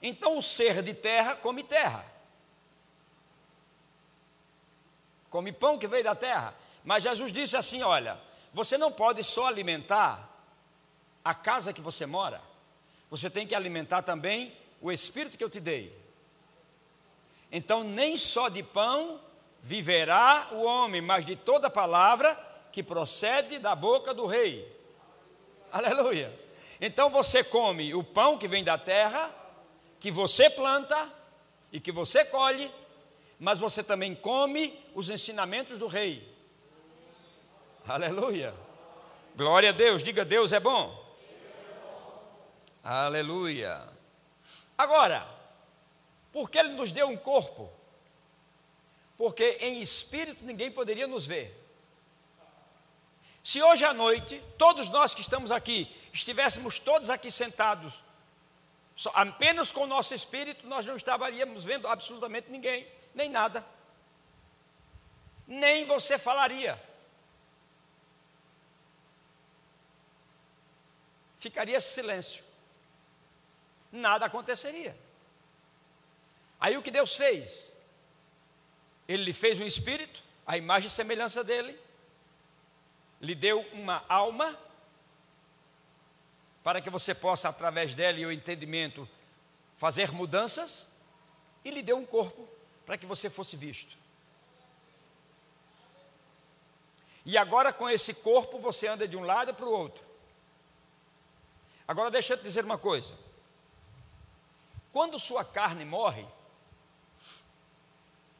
Então 0.00 0.38
o 0.38 0.42
ser 0.42 0.82
de 0.82 0.94
terra 0.94 1.34
come 1.34 1.64
terra. 1.64 2.06
Come 5.28 5.52
pão 5.52 5.76
que 5.76 5.88
veio 5.88 6.04
da 6.04 6.14
terra. 6.14 6.54
Mas 6.84 7.02
Jesus 7.02 7.32
disse 7.32 7.56
assim: 7.56 7.82
olha, 7.82 8.20
você 8.54 8.78
não 8.78 8.92
pode 8.92 9.24
só 9.24 9.46
alimentar 9.46 10.28
a 11.24 11.34
casa 11.34 11.72
que 11.72 11.80
você 11.80 12.06
mora, 12.06 12.40
você 13.10 13.28
tem 13.28 13.46
que 13.46 13.54
alimentar 13.54 14.02
também 14.02 14.56
o 14.80 14.92
espírito 14.92 15.36
que 15.36 15.42
eu 15.42 15.50
te 15.50 15.58
dei. 15.58 16.09
Então, 17.50 17.82
nem 17.82 18.16
só 18.16 18.48
de 18.48 18.62
pão 18.62 19.20
viverá 19.62 20.48
o 20.52 20.62
homem, 20.62 21.00
mas 21.00 21.26
de 21.26 21.36
toda 21.36 21.68
palavra 21.68 22.34
que 22.72 22.82
procede 22.82 23.58
da 23.58 23.74
boca 23.74 24.14
do 24.14 24.26
rei. 24.26 24.80
Aleluia. 25.72 26.32
Então 26.80 27.10
você 27.10 27.44
come 27.44 27.94
o 27.94 28.02
pão 28.02 28.38
que 28.38 28.48
vem 28.48 28.64
da 28.64 28.78
terra, 28.78 29.30
que 29.98 30.10
você 30.10 30.48
planta 30.48 31.08
e 31.70 31.78
que 31.78 31.92
você 31.92 32.24
colhe, 32.24 32.72
mas 33.38 33.58
você 33.58 33.82
também 33.82 34.14
come 34.14 34.78
os 34.94 35.10
ensinamentos 35.10 35.78
do 35.78 35.86
rei. 35.86 36.26
Aleluia. 37.86 38.54
Glória 39.36 39.70
a 39.70 39.72
Deus, 39.72 40.02
diga 40.02 40.24
Deus 40.24 40.52
é 40.52 40.60
bom. 40.60 40.98
Aleluia. 42.82 43.86
Agora, 44.76 45.26
porque 46.32 46.58
Ele 46.58 46.70
nos 46.70 46.92
deu 46.92 47.08
um 47.08 47.16
corpo? 47.16 47.70
Porque 49.16 49.58
em 49.60 49.80
espírito 49.80 50.44
ninguém 50.44 50.70
poderia 50.70 51.06
nos 51.06 51.26
ver. 51.26 51.56
Se 53.42 53.62
hoje 53.62 53.84
à 53.84 53.92
noite, 53.92 54.42
todos 54.58 54.90
nós 54.90 55.14
que 55.14 55.20
estamos 55.20 55.50
aqui, 55.50 55.90
estivéssemos 56.12 56.78
todos 56.78 57.10
aqui 57.10 57.30
sentados, 57.30 58.02
só, 58.94 59.10
apenas 59.14 59.72
com 59.72 59.82
o 59.82 59.86
nosso 59.86 60.14
espírito, 60.14 60.66
nós 60.66 60.84
não 60.84 60.96
estaríamos 60.96 61.64
vendo 61.64 61.88
absolutamente 61.88 62.50
ninguém, 62.50 62.86
nem 63.14 63.28
nada. 63.28 63.64
Nem 65.46 65.86
você 65.86 66.18
falaria. 66.18 66.80
Ficaria 71.38 71.80
silêncio 71.80 72.44
nada 73.92 74.26
aconteceria. 74.26 74.96
Aí 76.60 76.76
o 76.76 76.82
que 76.82 76.90
Deus 76.90 77.16
fez? 77.16 77.72
Ele 79.08 79.24
lhe 79.24 79.32
fez 79.32 79.58
um 79.58 79.64
espírito, 79.64 80.22
a 80.46 80.58
imagem 80.58 80.88
e 80.88 80.90
semelhança 80.90 81.42
dele, 81.42 81.78
lhe 83.20 83.34
deu 83.34 83.60
uma 83.72 84.04
alma, 84.08 84.58
para 86.62 86.80
que 86.80 86.90
você 86.90 87.14
possa, 87.14 87.48
através 87.48 87.94
dela 87.94 88.18
e 88.18 88.26
o 88.26 88.32
entendimento, 88.32 89.08
fazer 89.76 90.12
mudanças, 90.12 90.94
e 91.64 91.70
lhe 91.70 91.82
deu 91.82 91.96
um 91.96 92.04
corpo, 92.04 92.46
para 92.84 92.98
que 92.98 93.06
você 93.06 93.30
fosse 93.30 93.56
visto. 93.56 93.96
E 97.24 97.36
agora, 97.38 97.72
com 97.72 97.88
esse 97.88 98.14
corpo, 98.14 98.58
você 98.58 98.86
anda 98.86 99.08
de 99.08 99.16
um 99.16 99.24
lado 99.24 99.54
para 99.54 99.66
o 99.66 99.72
outro. 99.72 100.04
Agora, 101.86 102.10
deixa 102.10 102.34
eu 102.34 102.38
te 102.38 102.42
dizer 102.42 102.64
uma 102.64 102.78
coisa. 102.78 103.16
Quando 104.92 105.18
sua 105.18 105.44
carne 105.44 105.84
morre, 105.84 106.26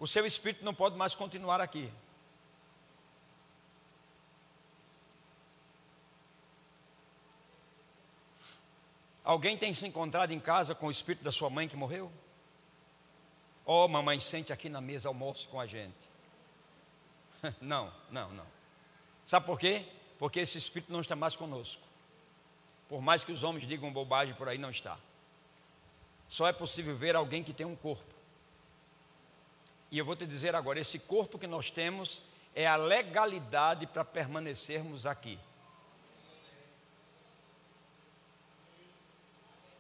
o 0.01 0.07
seu 0.07 0.25
espírito 0.25 0.65
não 0.65 0.75
pode 0.75 0.97
mais 0.97 1.15
continuar 1.15 1.61
aqui. 1.61 1.93
Alguém 9.23 9.59
tem 9.59 9.75
se 9.75 9.87
encontrado 9.87 10.33
em 10.33 10.41
casa 10.41 10.75
com 10.75 10.87
o 10.87 10.91
espírito 10.91 11.23
da 11.23 11.31
sua 11.31 11.51
mãe 11.51 11.69
que 11.69 11.77
morreu? 11.77 12.11
Oh, 13.67 13.87
mamãe, 13.87 14.19
sente 14.19 14.55
aqui 14.55 14.71
na 14.71 14.81
mesa 14.81 15.07
almoço 15.07 15.47
com 15.49 15.61
a 15.61 15.67
gente. 15.67 16.11
Não, 17.61 17.91
não, 18.11 18.31
não. 18.35 18.47
Sabe 19.25 19.47
por 19.47 19.59
quê? 19.59 19.87
Porque 20.19 20.41
esse 20.41 20.59
espírito 20.59 20.93
não 20.93 21.01
está 21.01 21.17
mais 21.17 21.35
conosco. 21.35 21.83
Por 22.87 23.01
mais 23.01 23.25
que 23.25 23.33
os 23.33 23.43
homens 23.43 23.67
digam 23.67 23.91
bobagem 23.91 24.35
por 24.35 24.47
aí, 24.47 24.59
não 24.59 24.69
está. 24.69 24.99
Só 26.29 26.47
é 26.47 26.53
possível 26.53 26.95
ver 26.95 27.17
alguém 27.17 27.43
que 27.43 27.55
tem 27.55 27.65
um 27.65 27.75
corpo. 27.75 28.20
E 29.91 29.99
eu 29.99 30.05
vou 30.05 30.15
te 30.15 30.27
dizer 30.27 30.55
agora: 30.55 30.81
esse 30.81 30.99
corpo 30.99 31.39
que 31.39 31.47
nós 31.47 31.71
temos 31.71 32.23
é 32.55 32.67
a 32.67 32.77
legalidade 32.77 33.87
para 33.87 34.05
permanecermos 34.05 35.07
aqui. 35.07 35.39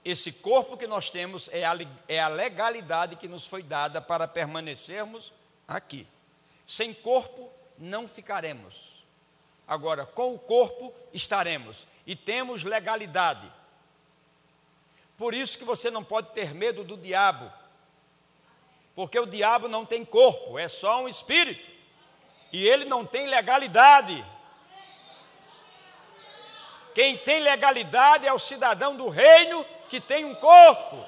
Esse 0.04 0.32
corpo 0.32 0.76
que 0.76 0.86
nós 0.86 1.11
temos 1.11 1.48
é 1.52 1.64
a, 1.64 1.76
é 2.08 2.18
a 2.18 2.28
legalidade 2.28 3.16
que 3.16 3.28
nos 3.28 3.46
foi 3.46 3.62
dada 3.62 4.00
para 4.00 4.26
permanecermos 4.26 5.32
aqui. 5.68 6.06
Sem 6.66 6.94
corpo, 6.94 7.52
não 7.76 8.08
ficaremos. 8.08 9.04
Agora, 9.68 10.06
com 10.06 10.34
o 10.34 10.38
corpo, 10.38 10.92
estaremos. 11.12 11.86
E 12.06 12.16
temos 12.16 12.64
legalidade. 12.64 13.52
Por 15.16 15.34
isso 15.34 15.58
que 15.58 15.64
você 15.64 15.90
não 15.90 16.02
pode 16.02 16.30
ter 16.32 16.54
medo 16.54 16.82
do 16.82 16.96
diabo. 16.96 17.52
Porque 19.01 19.18
o 19.18 19.24
diabo 19.24 19.66
não 19.66 19.86
tem 19.86 20.05
corpo, 20.05 20.59
é 20.59 20.68
só 20.68 21.03
um 21.03 21.09
espírito. 21.09 21.70
E 22.53 22.68
ele 22.68 22.84
não 22.84 23.07
tem 23.07 23.26
legalidade. 23.26 24.22
Quem 26.94 27.16
tem 27.16 27.40
legalidade 27.40 28.26
é 28.26 28.32
o 28.34 28.38
cidadão 28.38 28.94
do 28.94 29.09
reino 29.09 29.64
que 29.88 30.03
tem 30.03 30.26
um 30.26 30.34
corpo. 30.34 31.03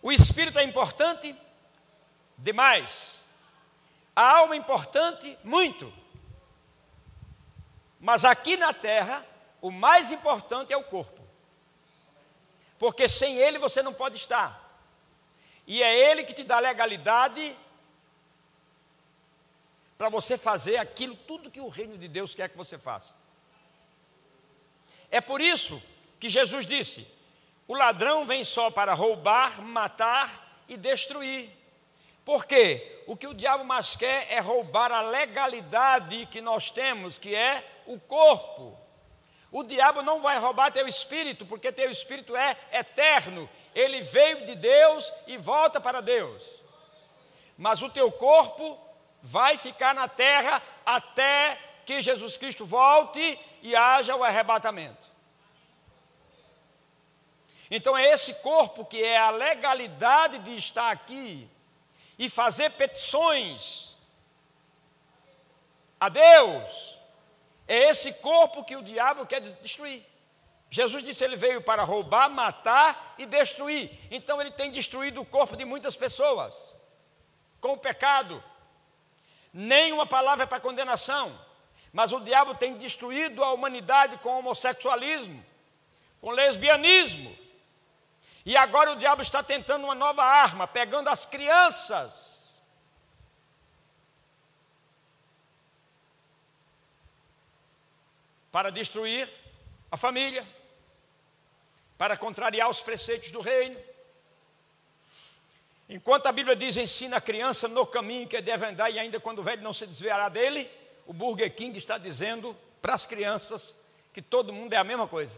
O 0.00 0.10
espírito 0.10 0.58
é 0.58 0.62
importante 0.62 1.36
demais. 2.38 3.26
A 4.16 4.38
alma 4.38 4.54
é 4.54 4.56
importante 4.56 5.38
muito. 5.44 5.92
Mas 8.00 8.24
aqui 8.24 8.56
na 8.56 8.72
terra, 8.72 9.33
o 9.64 9.70
mais 9.70 10.12
importante 10.12 10.74
é 10.74 10.76
o 10.76 10.84
corpo. 10.84 11.22
Porque 12.78 13.08
sem 13.08 13.38
ele 13.38 13.58
você 13.58 13.82
não 13.82 13.94
pode 13.94 14.18
estar. 14.18 14.78
E 15.66 15.82
é 15.82 16.10
ele 16.10 16.22
que 16.22 16.34
te 16.34 16.44
dá 16.44 16.58
legalidade 16.58 17.56
para 19.96 20.10
você 20.10 20.36
fazer 20.36 20.76
aquilo, 20.76 21.16
tudo 21.16 21.50
que 21.50 21.62
o 21.62 21.68
reino 21.68 21.96
de 21.96 22.08
Deus 22.08 22.34
quer 22.34 22.50
que 22.50 22.58
você 22.58 22.76
faça. 22.76 23.14
É 25.10 25.18
por 25.18 25.40
isso 25.40 25.82
que 26.20 26.28
Jesus 26.28 26.66
disse: 26.66 27.08
o 27.66 27.74
ladrão 27.74 28.26
vem 28.26 28.44
só 28.44 28.70
para 28.70 28.92
roubar, 28.92 29.62
matar 29.62 30.62
e 30.68 30.76
destruir. 30.76 31.50
Por 32.22 32.44
quê? 32.44 33.02
O 33.06 33.16
que 33.16 33.26
o 33.26 33.32
diabo 33.32 33.64
mais 33.64 33.96
quer 33.96 34.30
é 34.30 34.40
roubar 34.40 34.92
a 34.92 35.00
legalidade 35.00 36.26
que 36.26 36.42
nós 36.42 36.70
temos, 36.70 37.16
que 37.16 37.34
é 37.34 37.82
o 37.86 37.98
corpo. 37.98 38.83
O 39.54 39.62
diabo 39.62 40.02
não 40.02 40.20
vai 40.20 40.36
roubar 40.36 40.72
teu 40.72 40.88
espírito, 40.88 41.46
porque 41.46 41.70
teu 41.70 41.88
espírito 41.88 42.34
é 42.34 42.56
eterno. 42.72 43.48
Ele 43.72 44.02
veio 44.02 44.44
de 44.46 44.56
Deus 44.56 45.12
e 45.28 45.36
volta 45.36 45.80
para 45.80 46.00
Deus. 46.00 46.42
Mas 47.56 47.80
o 47.80 47.88
teu 47.88 48.10
corpo 48.10 48.76
vai 49.22 49.56
ficar 49.56 49.94
na 49.94 50.08
terra 50.08 50.60
até 50.84 51.56
que 51.86 52.02
Jesus 52.02 52.36
Cristo 52.36 52.66
volte 52.66 53.38
e 53.62 53.76
haja 53.76 54.16
o 54.16 54.24
arrebatamento. 54.24 55.08
Então 57.70 57.96
é 57.96 58.10
esse 58.10 58.34
corpo 58.42 58.84
que 58.84 59.04
é 59.04 59.18
a 59.18 59.30
legalidade 59.30 60.40
de 60.40 60.56
estar 60.56 60.90
aqui 60.90 61.48
e 62.18 62.28
fazer 62.28 62.70
petições 62.70 63.94
a 66.00 66.08
Deus. 66.08 66.93
É 67.66 67.90
esse 67.90 68.12
corpo 68.14 68.64
que 68.64 68.76
o 68.76 68.82
diabo 68.82 69.26
quer 69.26 69.40
destruir. 69.40 70.04
Jesus 70.70 71.04
disse 71.04 71.22
ele 71.24 71.36
veio 71.36 71.62
para 71.62 71.82
roubar, 71.84 72.28
matar 72.28 73.14
e 73.18 73.26
destruir. 73.26 73.90
Então 74.10 74.40
ele 74.40 74.50
tem 74.50 74.70
destruído 74.70 75.20
o 75.20 75.26
corpo 75.26 75.56
de 75.56 75.64
muitas 75.64 75.96
pessoas 75.96 76.74
com 77.60 77.72
o 77.72 77.78
pecado. 77.78 78.42
Nenhuma 79.52 80.04
palavra 80.04 80.44
é 80.44 80.46
para 80.46 80.60
condenação, 80.60 81.38
mas 81.92 82.12
o 82.12 82.20
diabo 82.20 82.54
tem 82.54 82.76
destruído 82.76 83.42
a 83.42 83.52
humanidade 83.52 84.18
com 84.18 84.36
homossexualismo, 84.36 85.44
com 86.20 86.30
lesbianismo, 86.32 87.34
e 88.44 88.56
agora 88.56 88.92
o 88.92 88.96
diabo 88.96 89.22
está 89.22 89.42
tentando 89.42 89.84
uma 89.84 89.94
nova 89.94 90.22
arma, 90.22 90.66
pegando 90.66 91.08
as 91.08 91.24
crianças. 91.24 92.33
Para 98.54 98.70
destruir 98.70 99.28
a 99.90 99.96
família, 99.96 100.46
para 101.98 102.16
contrariar 102.16 102.70
os 102.70 102.80
preceitos 102.80 103.32
do 103.32 103.40
reino. 103.40 103.76
Enquanto 105.88 106.28
a 106.28 106.32
Bíblia 106.32 106.54
diz: 106.54 106.76
ensina 106.76 107.16
a 107.16 107.20
criança 107.20 107.66
no 107.66 107.84
caminho 107.84 108.28
que 108.28 108.40
deve 108.40 108.64
andar, 108.64 108.90
e 108.90 108.98
ainda 109.00 109.18
quando 109.18 109.40
o 109.40 109.42
velho 109.42 109.60
não 109.60 109.74
se 109.74 109.84
desviará 109.84 110.28
dele, 110.28 110.70
o 111.04 111.12
Burger 111.12 111.52
King 111.52 111.76
está 111.76 111.98
dizendo 111.98 112.56
para 112.80 112.94
as 112.94 113.04
crianças 113.04 113.74
que 114.12 114.22
todo 114.22 114.52
mundo 114.52 114.72
é 114.72 114.76
a 114.76 114.84
mesma 114.84 115.08
coisa. 115.08 115.36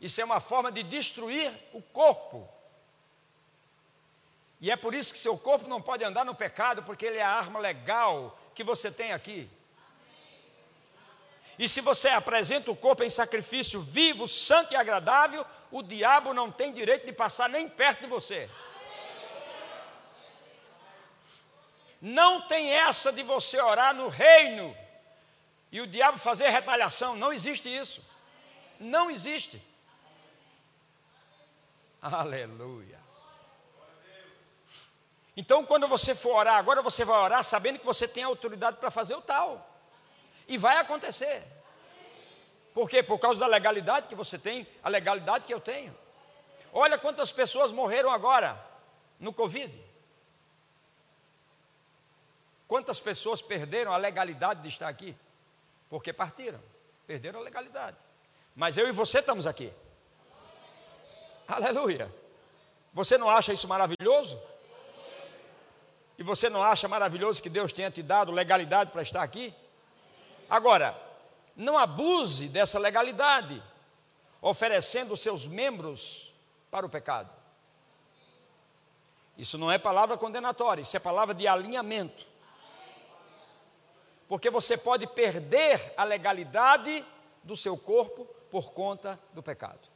Isso 0.00 0.20
é 0.20 0.24
uma 0.24 0.40
forma 0.40 0.72
de 0.72 0.82
destruir 0.82 1.52
o 1.72 1.80
corpo. 1.80 2.48
E 4.60 4.68
é 4.68 4.74
por 4.74 4.96
isso 4.96 5.12
que 5.12 5.18
seu 5.20 5.38
corpo 5.38 5.68
não 5.68 5.80
pode 5.80 6.02
andar 6.02 6.24
no 6.24 6.34
pecado, 6.34 6.82
porque 6.82 7.06
ele 7.06 7.18
é 7.18 7.22
a 7.22 7.30
arma 7.30 7.60
legal 7.60 8.36
que 8.52 8.64
você 8.64 8.90
tem 8.90 9.12
aqui. 9.12 9.48
E 11.58 11.68
se 11.68 11.80
você 11.80 12.08
apresenta 12.08 12.70
o 12.70 12.76
corpo 12.76 13.02
em 13.02 13.10
sacrifício 13.10 13.80
vivo, 13.80 14.28
santo 14.28 14.72
e 14.72 14.76
agradável, 14.76 15.44
o 15.70 15.82
diabo 15.82 16.32
não 16.32 16.52
tem 16.52 16.72
direito 16.72 17.04
de 17.04 17.12
passar 17.12 17.48
nem 17.48 17.68
perto 17.68 18.02
de 18.02 18.06
você. 18.06 18.48
Não 22.00 22.46
tem 22.46 22.72
essa 22.72 23.12
de 23.12 23.24
você 23.24 23.60
orar 23.60 23.92
no 23.92 24.08
reino 24.08 24.76
e 25.72 25.80
o 25.80 25.86
diabo 25.86 26.16
fazer 26.16 26.48
retaliação. 26.48 27.16
Não 27.16 27.32
existe 27.32 27.68
isso. 27.74 28.00
Não 28.78 29.10
existe. 29.10 29.60
Aleluia. 32.00 33.00
Então, 35.36 35.64
quando 35.64 35.88
você 35.88 36.14
for 36.14 36.36
orar, 36.36 36.56
agora 36.56 36.82
você 36.82 37.04
vai 37.04 37.18
orar 37.18 37.42
sabendo 37.42 37.80
que 37.80 37.86
você 37.86 38.06
tem 38.06 38.22
autoridade 38.22 38.76
para 38.78 38.90
fazer 38.90 39.14
o 39.14 39.22
tal. 39.22 39.67
E 40.48 40.56
vai 40.56 40.78
acontecer. 40.78 41.46
Por 42.74 42.88
quê? 42.88 43.02
Por 43.02 43.18
causa 43.18 43.38
da 43.38 43.46
legalidade 43.46 44.08
que 44.08 44.14
você 44.14 44.38
tem, 44.38 44.66
a 44.82 44.88
legalidade 44.88 45.44
que 45.46 45.52
eu 45.52 45.60
tenho. 45.60 45.94
Olha 46.72 46.98
quantas 46.98 47.30
pessoas 47.30 47.72
morreram 47.72 48.10
agora 48.10 48.58
no 49.20 49.32
Covid. 49.32 49.72
Quantas 52.66 53.00
pessoas 53.00 53.40
perderam 53.40 53.92
a 53.92 53.96
legalidade 53.96 54.62
de 54.62 54.68
estar 54.68 54.88
aqui? 54.88 55.16
Porque 55.88 56.12
partiram, 56.12 56.60
perderam 57.06 57.40
a 57.40 57.42
legalidade. 57.42 57.96
Mas 58.54 58.76
eu 58.76 58.88
e 58.88 58.92
você 58.92 59.20
estamos 59.20 59.46
aqui. 59.46 59.72
Aleluia. 61.46 62.12
Você 62.92 63.16
não 63.16 63.28
acha 63.28 63.52
isso 63.52 63.66
maravilhoso? 63.66 64.40
E 66.18 66.22
você 66.22 66.50
não 66.50 66.62
acha 66.62 66.86
maravilhoso 66.88 67.42
que 67.42 67.48
Deus 67.48 67.72
tenha 67.72 67.90
te 67.90 68.02
dado 68.02 68.32
legalidade 68.32 68.90
para 68.90 69.02
estar 69.02 69.22
aqui? 69.22 69.54
Agora, 70.48 70.98
não 71.54 71.76
abuse 71.76 72.48
dessa 72.48 72.78
legalidade, 72.78 73.62
oferecendo 74.40 75.16
seus 75.16 75.46
membros 75.46 76.34
para 76.70 76.86
o 76.86 76.88
pecado. 76.88 77.34
Isso 79.36 79.56
não 79.58 79.70
é 79.70 79.78
palavra 79.78 80.16
condenatória, 80.16 80.82
isso 80.82 80.96
é 80.96 81.00
palavra 81.00 81.34
de 81.34 81.46
alinhamento. 81.46 82.26
Porque 84.28 84.50
você 84.50 84.76
pode 84.76 85.06
perder 85.06 85.92
a 85.96 86.04
legalidade 86.04 87.04
do 87.42 87.56
seu 87.56 87.76
corpo 87.76 88.24
por 88.50 88.72
conta 88.72 89.18
do 89.32 89.42
pecado. 89.42 89.88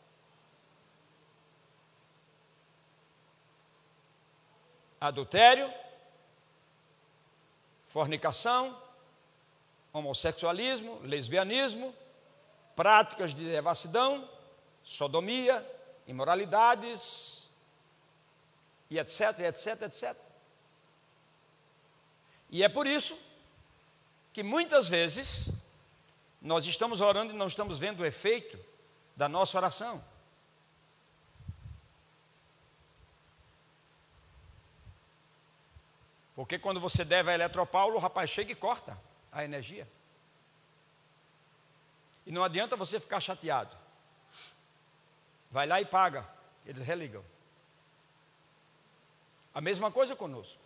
adultério, 5.02 5.68
fornicação, 7.86 8.80
homossexualismo, 9.92 11.00
lesbianismo, 11.02 11.94
práticas 12.74 13.34
de 13.34 13.44
devassidão, 13.44 14.28
sodomia, 14.82 15.64
imoralidades, 16.06 17.50
e 18.88 18.98
etc, 18.98 19.40
etc, 19.40 19.82
etc. 19.82 20.18
E 22.50 22.62
é 22.62 22.68
por 22.68 22.86
isso 22.86 23.18
que 24.32 24.42
muitas 24.42 24.88
vezes 24.88 25.50
nós 26.40 26.66
estamos 26.66 27.00
orando 27.00 27.32
e 27.32 27.36
não 27.36 27.46
estamos 27.46 27.78
vendo 27.78 28.00
o 28.00 28.06
efeito 28.06 28.58
da 29.16 29.28
nossa 29.28 29.56
oração. 29.56 30.02
Porque 36.34 36.58
quando 36.58 36.80
você 36.80 37.04
deve 37.04 37.30
a 37.30 37.34
Eletropaulo, 37.34 37.96
o 37.96 38.00
rapaz 38.00 38.30
chega 38.30 38.52
e 38.52 38.54
corta 38.54 38.98
a 39.32 39.44
energia. 39.44 39.88
E 42.26 42.30
não 42.30 42.44
adianta 42.44 42.76
você 42.76 43.00
ficar 43.00 43.20
chateado. 43.20 43.76
Vai 45.50 45.66
lá 45.66 45.80
e 45.80 45.84
paga, 45.84 46.28
eles 46.64 46.84
religam. 46.86 47.24
A 49.54 49.60
mesma 49.60 49.90
coisa 49.90 50.14
conosco. 50.14 50.62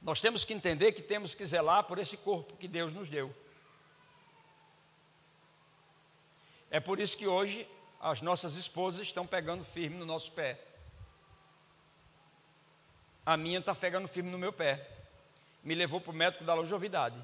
Nós 0.00 0.20
temos 0.20 0.44
que 0.44 0.54
entender 0.54 0.92
que 0.92 1.02
temos 1.02 1.34
que 1.34 1.44
zelar 1.44 1.84
por 1.84 1.98
esse 1.98 2.16
corpo 2.16 2.56
que 2.56 2.68
Deus 2.68 2.94
nos 2.94 3.08
deu. 3.08 3.34
É 6.70 6.78
por 6.78 7.00
isso 7.00 7.16
que 7.16 7.26
hoje 7.26 7.68
as 8.00 8.22
nossas 8.22 8.56
esposas 8.56 9.02
estão 9.02 9.26
pegando 9.26 9.64
firme 9.64 9.96
no 9.96 10.06
nosso 10.06 10.30
pé. 10.32 10.60
A 13.24 13.36
minha 13.36 13.58
está 13.58 13.74
pegando 13.74 14.08
firme 14.08 14.30
no 14.30 14.38
meu 14.38 14.52
pé. 14.52 14.97
Me 15.68 15.74
levou 15.74 16.00
para 16.00 16.12
o 16.12 16.14
médico 16.14 16.44
da 16.44 16.54
longevidade. 16.54 17.22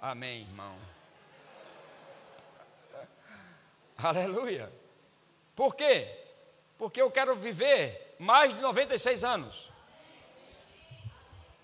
Amém, 0.00 0.40
irmão. 0.40 0.76
Aleluia. 3.96 4.72
Por 5.54 5.76
quê? 5.76 6.08
Porque 6.76 7.00
eu 7.00 7.08
quero 7.08 7.36
viver 7.36 8.16
mais 8.18 8.52
de 8.52 8.60
96 8.60 9.22
anos. 9.22 9.70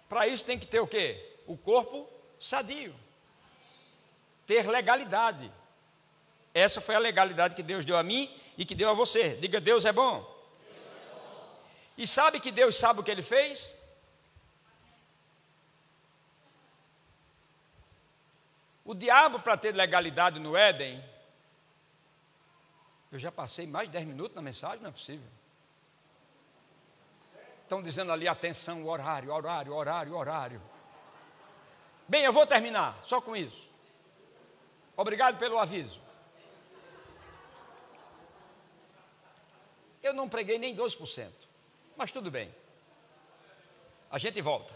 Para 0.09 0.29
isso 0.29 0.45
tem 0.45 0.57
que 0.57 0.69
ter 0.69 0.79
o 0.79 0.87
quê? 0.87 1.37
O 1.49 1.57
corpo 1.57 2.09
sadio. 2.39 2.95
Ter 4.47 4.69
legalidade. 4.69 5.53
Essa 6.55 6.81
foi 6.81 6.95
a 6.95 7.01
legalidade 7.01 7.57
que 7.57 7.63
Deus 7.65 7.85
deu 7.85 7.97
a 7.97 8.05
mim 8.05 8.33
e 8.57 8.65
que 8.65 8.77
deu 8.77 8.89
a 8.89 8.95
você. 8.95 9.35
Diga, 9.35 9.61
Deus 9.61 9.85
é 9.85 9.91
bom. 9.91 10.40
E 11.97 12.07
sabe 12.07 12.41
que 12.41 12.51
Deus 12.51 12.77
sabe 12.77 13.01
o 13.01 13.03
que 13.03 13.11
ele 13.11 13.23
fez? 13.23 13.77
O 18.85 18.95
diabo, 18.95 19.41
para 19.41 19.57
ter 19.57 19.75
legalidade 19.75 20.41
no 20.41 20.57
Éden, 20.57 21.05
eu 23.13 23.19
já 23.19 23.31
passei 23.31 23.67
mais 23.67 23.89
de 23.89 23.93
10 23.93 24.07
minutos 24.07 24.35
na 24.35 24.43
mensagem, 24.43 24.81
não 24.81 24.89
é 24.89 24.93
possível. 24.93 25.29
Estão 27.63 27.83
dizendo 27.83 28.11
ali, 28.11 28.27
atenção, 28.27 28.85
horário, 28.87 29.33
horário, 29.33 29.73
horário, 29.73 30.17
horário. 30.17 30.63
Bem, 32.09 32.25
eu 32.25 32.33
vou 32.33 32.47
terminar, 32.47 32.99
só 33.05 33.21
com 33.21 33.37
isso. 33.37 33.69
Obrigado 34.97 35.39
pelo 35.39 35.59
aviso. 35.59 36.01
Eu 40.03 40.13
não 40.13 40.29
preguei 40.29 40.59
nem 40.59 40.75
12%, 40.75 41.31
mas 42.01 42.13
tudo 42.13 42.31
bem. 42.31 42.51
A 44.11 44.19
gente 44.19 44.41
volta. 44.41 44.73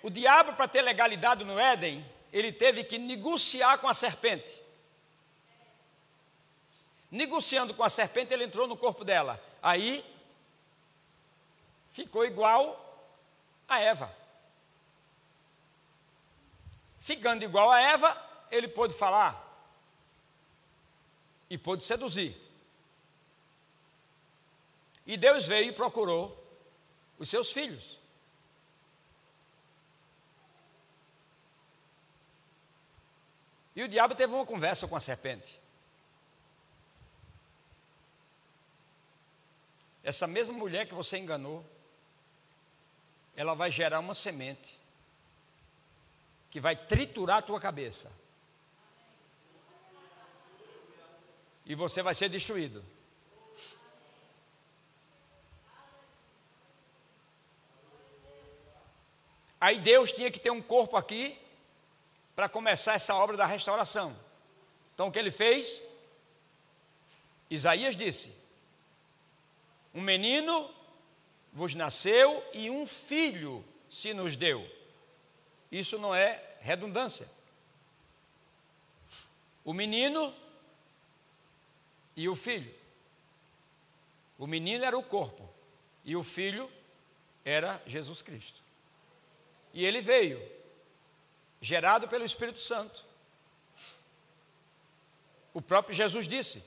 O 0.00 0.08
diabo, 0.08 0.52
para 0.52 0.68
ter 0.68 0.80
legalidade 0.80 1.42
no 1.42 1.58
Éden, 1.58 2.08
ele 2.32 2.52
teve 2.52 2.84
que 2.84 2.98
negociar 2.98 3.78
com 3.78 3.88
a 3.88 3.94
serpente. 3.94 4.62
Negociando 7.10 7.74
com 7.74 7.82
a 7.82 7.90
serpente, 7.90 8.32
ele 8.32 8.44
entrou 8.44 8.68
no 8.68 8.76
corpo 8.76 9.04
dela. 9.04 9.42
Aí 9.60 10.04
ficou 11.90 12.24
igual 12.24 13.04
a 13.68 13.80
Eva. 13.80 14.16
Ficando 17.00 17.44
igual 17.44 17.72
a 17.72 17.80
Eva, 17.80 18.16
ele 18.52 18.68
pôde 18.68 18.94
falar 18.94 19.34
e 21.50 21.58
pôde 21.58 21.82
seduzir. 21.82 22.45
E 25.06 25.16
Deus 25.16 25.46
veio 25.46 25.68
e 25.68 25.72
procurou 25.72 26.36
os 27.18 27.28
seus 27.28 27.52
filhos. 27.52 27.98
E 33.74 33.82
o 33.82 33.88
diabo 33.88 34.14
teve 34.14 34.32
uma 34.34 34.46
conversa 34.46 34.88
com 34.88 34.96
a 34.96 35.00
serpente. 35.00 35.60
Essa 40.02 40.26
mesma 40.26 40.54
mulher 40.54 40.86
que 40.86 40.94
você 40.94 41.18
enganou, 41.18 41.64
ela 43.36 43.54
vai 43.54 43.70
gerar 43.70 44.00
uma 44.00 44.14
semente 44.14 44.78
que 46.50 46.58
vai 46.58 46.74
triturar 46.74 47.38
a 47.38 47.42
tua 47.42 47.60
cabeça. 47.60 48.10
E 51.66 51.74
você 51.74 52.02
vai 52.02 52.14
ser 52.14 52.30
destruído. 52.30 52.82
Aí 59.60 59.78
Deus 59.78 60.12
tinha 60.12 60.30
que 60.30 60.38
ter 60.38 60.50
um 60.50 60.62
corpo 60.62 60.96
aqui 60.96 61.38
para 62.34 62.48
começar 62.48 62.94
essa 62.94 63.14
obra 63.14 63.36
da 63.36 63.46
restauração. 63.46 64.16
Então 64.94 65.08
o 65.08 65.12
que 65.12 65.18
ele 65.18 65.30
fez? 65.30 65.82
Isaías 67.50 67.96
disse: 67.96 68.30
um 69.94 70.02
menino 70.02 70.70
vos 71.52 71.74
nasceu 71.74 72.44
e 72.52 72.68
um 72.68 72.86
filho 72.86 73.64
se 73.88 74.12
nos 74.12 74.36
deu. 74.36 74.70
Isso 75.72 75.98
não 75.98 76.14
é 76.14 76.42
redundância. 76.60 77.28
O 79.64 79.72
menino 79.72 80.34
e 82.14 82.28
o 82.28 82.36
filho. 82.36 82.72
O 84.38 84.46
menino 84.46 84.84
era 84.84 84.98
o 84.98 85.02
corpo 85.02 85.48
e 86.04 86.14
o 86.14 86.22
filho 86.22 86.70
era 87.42 87.82
Jesus 87.86 88.20
Cristo. 88.20 88.65
E 89.76 89.84
ele 89.84 90.00
veio, 90.00 90.42
gerado 91.60 92.08
pelo 92.08 92.24
Espírito 92.24 92.58
Santo. 92.58 93.04
O 95.52 95.60
próprio 95.60 95.94
Jesus 95.94 96.26
disse: 96.26 96.64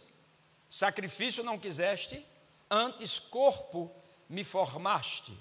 Sacrifício 0.70 1.44
não 1.44 1.58
quiseste, 1.58 2.24
antes 2.70 3.18
corpo 3.18 3.92
me 4.30 4.44
formaste. 4.44 5.36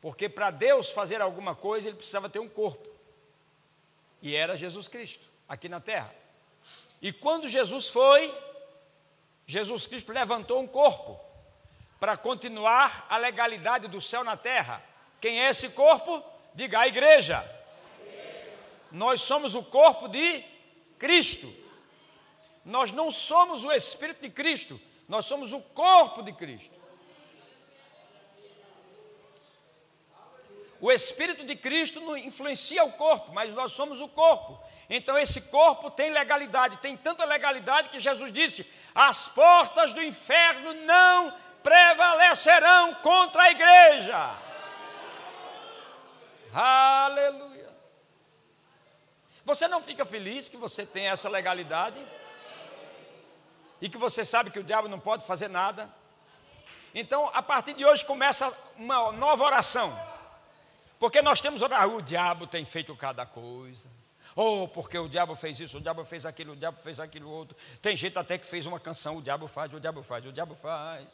Porque 0.00 0.28
para 0.28 0.52
Deus 0.52 0.88
fazer 0.88 1.20
alguma 1.20 1.56
coisa, 1.56 1.88
ele 1.88 1.96
precisava 1.96 2.30
ter 2.30 2.38
um 2.38 2.48
corpo. 2.48 2.88
E 4.22 4.36
era 4.36 4.56
Jesus 4.56 4.86
Cristo, 4.86 5.26
aqui 5.48 5.68
na 5.68 5.80
terra. 5.80 6.14
E 7.02 7.12
quando 7.12 7.48
Jesus 7.48 7.88
foi, 7.88 8.32
Jesus 9.48 9.88
Cristo 9.88 10.12
levantou 10.12 10.62
um 10.62 10.68
corpo 10.68 11.18
para 11.98 12.16
continuar 12.16 13.04
a 13.10 13.16
legalidade 13.16 13.88
do 13.88 14.00
céu 14.00 14.22
na 14.22 14.36
terra. 14.36 14.93
Quem 15.24 15.40
é 15.40 15.48
esse 15.48 15.70
corpo? 15.70 16.22
Diga 16.54 16.80
a 16.80 16.86
igreja. 16.86 17.42
Nós 18.92 19.22
somos 19.22 19.54
o 19.54 19.62
corpo 19.62 20.06
de 20.06 20.44
Cristo. 20.98 21.50
Nós 22.62 22.92
não 22.92 23.10
somos 23.10 23.64
o 23.64 23.72
Espírito 23.72 24.20
de 24.20 24.28
Cristo, 24.28 24.78
nós 25.08 25.24
somos 25.24 25.50
o 25.54 25.62
corpo 25.62 26.22
de 26.22 26.30
Cristo. 26.34 26.78
O 30.78 30.92
Espírito 30.92 31.42
de 31.46 31.56
Cristo 31.56 32.14
influencia 32.18 32.84
o 32.84 32.92
corpo, 32.92 33.32
mas 33.32 33.54
nós 33.54 33.72
somos 33.72 34.02
o 34.02 34.08
corpo. 34.08 34.62
Então 34.90 35.16
esse 35.16 35.40
corpo 35.48 35.90
tem 35.90 36.10
legalidade, 36.10 36.76
tem 36.82 36.98
tanta 36.98 37.24
legalidade 37.24 37.88
que 37.88 37.98
Jesus 37.98 38.30
disse: 38.30 38.70
as 38.94 39.26
portas 39.26 39.94
do 39.94 40.02
inferno 40.02 40.74
não 40.84 41.32
prevalecerão 41.62 42.96
contra 42.96 43.44
a 43.44 43.50
igreja. 43.50 44.43
Aleluia. 46.54 47.74
Você 49.44 49.68
não 49.68 49.82
fica 49.82 50.04
feliz 50.06 50.48
que 50.48 50.56
você 50.56 50.86
tem 50.86 51.08
essa 51.08 51.28
legalidade? 51.28 52.02
e 53.84 53.88
que 53.88 53.98
você 53.98 54.24
sabe 54.24 54.50
que 54.50 54.58
o 54.58 54.64
diabo 54.64 54.88
não 54.88 54.98
pode 54.98 55.26
fazer 55.26 55.46
nada. 55.46 55.90
Então, 56.94 57.30
a 57.34 57.42
partir 57.42 57.74
de 57.74 57.84
hoje 57.84 58.02
começa 58.02 58.50
uma 58.78 59.12
nova 59.12 59.44
oração. 59.44 59.94
Porque 60.98 61.20
nós 61.20 61.42
temos 61.42 61.60
orado, 61.60 61.96
o 61.96 62.00
diabo 62.00 62.46
tem 62.46 62.64
feito 62.64 62.96
cada 62.96 63.26
coisa. 63.26 63.86
Ou 64.34 64.62
oh, 64.62 64.68
porque 64.68 64.96
o 64.98 65.06
diabo 65.06 65.34
fez 65.34 65.60
isso, 65.60 65.76
o 65.76 65.80
diabo 65.82 66.02
fez 66.02 66.24
aquilo, 66.24 66.54
o 66.54 66.56
diabo 66.56 66.78
fez 66.78 66.98
aquilo 66.98 67.28
outro. 67.28 67.54
Tem 67.82 67.94
gente 67.94 68.18
até 68.18 68.38
que 68.38 68.46
fez 68.46 68.64
uma 68.64 68.80
canção, 68.80 69.18
o 69.18 69.22
diabo 69.22 69.46
faz, 69.46 69.74
o 69.74 69.78
diabo 69.78 70.02
faz, 70.02 70.24
o 70.24 70.32
diabo 70.32 70.54
faz. 70.54 71.06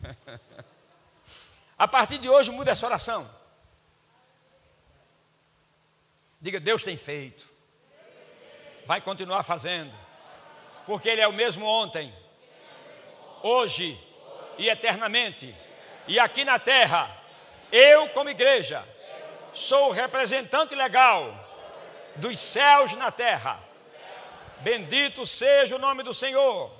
A 1.78 1.86
partir 1.86 2.18
de 2.18 2.28
hoje 2.28 2.50
muda 2.50 2.72
essa 2.72 2.86
oração. 2.86 3.28
Diga, 6.40 6.58
Deus 6.58 6.82
tem 6.82 6.96
feito 6.96 7.48
vai 8.88 9.02
continuar 9.02 9.42
fazendo, 9.42 9.92
porque 10.86 11.10
Ele 11.10 11.20
é 11.20 11.28
o 11.28 11.32
mesmo 11.32 11.66
ontem, 11.66 12.10
hoje 13.42 14.02
e 14.56 14.66
eternamente. 14.66 15.54
E 16.06 16.18
aqui 16.18 16.42
na 16.42 16.58
terra, 16.58 17.14
eu, 17.70 18.08
como 18.08 18.30
igreja, 18.30 18.82
sou 19.52 19.90
o 19.90 19.92
representante 19.92 20.74
legal 20.74 21.38
dos 22.16 22.38
céus 22.38 22.96
na 22.96 23.10
terra. 23.10 23.60
Bendito 24.60 25.26
seja 25.26 25.76
o 25.76 25.78
nome 25.78 26.02
do 26.02 26.14
Senhor. 26.14 26.72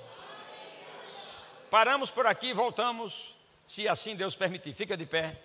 Paramos 1.69 2.09
por 2.09 2.25
aqui, 2.25 2.53
voltamos, 2.53 3.35
se 3.69 3.87
assim 3.87 4.15
Deus 4.15 4.35
permitir. 4.35 4.73
Fica 4.73 4.97
de 4.97 5.05
pé. 5.05 5.39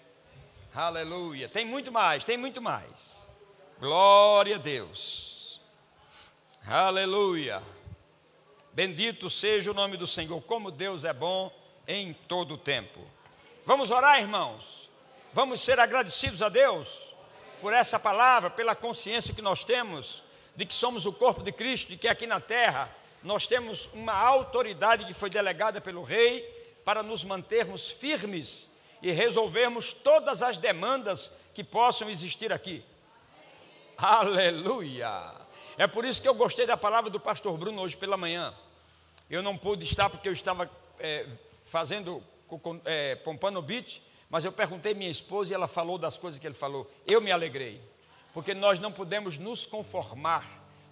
Aleluia. 0.74 1.46
Tem 1.46 1.66
muito 1.66 1.92
mais, 1.92 2.24
tem 2.24 2.38
muito 2.38 2.62
mais. 2.62 3.28
Glória 3.78 4.56
a 4.56 4.58
Deus. 4.58 5.60
Aleluia. 6.66 7.62
Bendito 8.72 9.28
seja 9.28 9.70
o 9.70 9.74
nome 9.74 9.98
do 9.98 10.06
Senhor, 10.06 10.40
como 10.40 10.70
Deus 10.70 11.04
é 11.04 11.12
bom 11.12 11.52
em 11.86 12.14
todo 12.14 12.54
o 12.54 12.58
tempo. 12.58 12.98
Vamos 13.66 13.90
orar, 13.90 14.18
irmãos. 14.18 14.88
Vamos 15.34 15.60
ser 15.60 15.78
agradecidos 15.78 16.42
a 16.42 16.48
Deus 16.48 17.12
por 17.60 17.74
essa 17.74 18.00
palavra, 18.00 18.48
pela 18.48 18.74
consciência 18.74 19.34
que 19.34 19.42
nós 19.42 19.64
temos 19.64 20.24
de 20.56 20.64
que 20.64 20.72
somos 20.72 21.04
o 21.04 21.12
corpo 21.12 21.42
de 21.42 21.52
Cristo 21.52 21.92
e 21.92 21.98
que 21.98 22.08
aqui 22.08 22.26
na 22.26 22.40
terra 22.40 22.90
nós 23.22 23.46
temos 23.46 23.90
uma 23.92 24.14
autoridade 24.14 25.04
que 25.04 25.12
foi 25.12 25.28
delegada 25.28 25.78
pelo 25.78 26.02
Rei 26.02 26.53
para 26.84 27.02
nos 27.02 27.24
mantermos 27.24 27.90
firmes 27.90 28.70
e 29.02 29.10
resolvermos 29.10 29.92
todas 29.92 30.42
as 30.42 30.58
demandas 30.58 31.32
que 31.52 31.62
possam 31.62 32.08
existir 32.08 32.52
aqui. 32.52 32.84
Aleluia! 33.96 35.32
É 35.76 35.86
por 35.86 36.04
isso 36.04 36.20
que 36.22 36.28
eu 36.28 36.34
gostei 36.34 36.66
da 36.66 36.76
palavra 36.76 37.10
do 37.10 37.18
pastor 37.18 37.56
Bruno 37.56 37.82
hoje 37.82 37.96
pela 37.96 38.16
manhã. 38.16 38.54
Eu 39.28 39.42
não 39.42 39.56
pude 39.56 39.84
estar 39.84 40.08
porque 40.08 40.28
eu 40.28 40.32
estava 40.32 40.70
é, 40.98 41.26
fazendo, 41.64 42.22
é, 42.84 43.16
pompando 43.16 43.58
o 43.58 43.62
beat, 43.62 44.00
mas 44.30 44.44
eu 44.44 44.52
perguntei 44.52 44.94
minha 44.94 45.10
esposa 45.10 45.52
e 45.52 45.54
ela 45.54 45.66
falou 45.66 45.98
das 45.98 46.18
coisas 46.18 46.38
que 46.38 46.46
ele 46.46 46.54
falou. 46.54 46.90
Eu 47.06 47.20
me 47.20 47.32
alegrei, 47.32 47.80
porque 48.32 48.54
nós 48.54 48.80
não 48.80 48.92
podemos 48.92 49.38
nos 49.38 49.66
conformar 49.66 50.44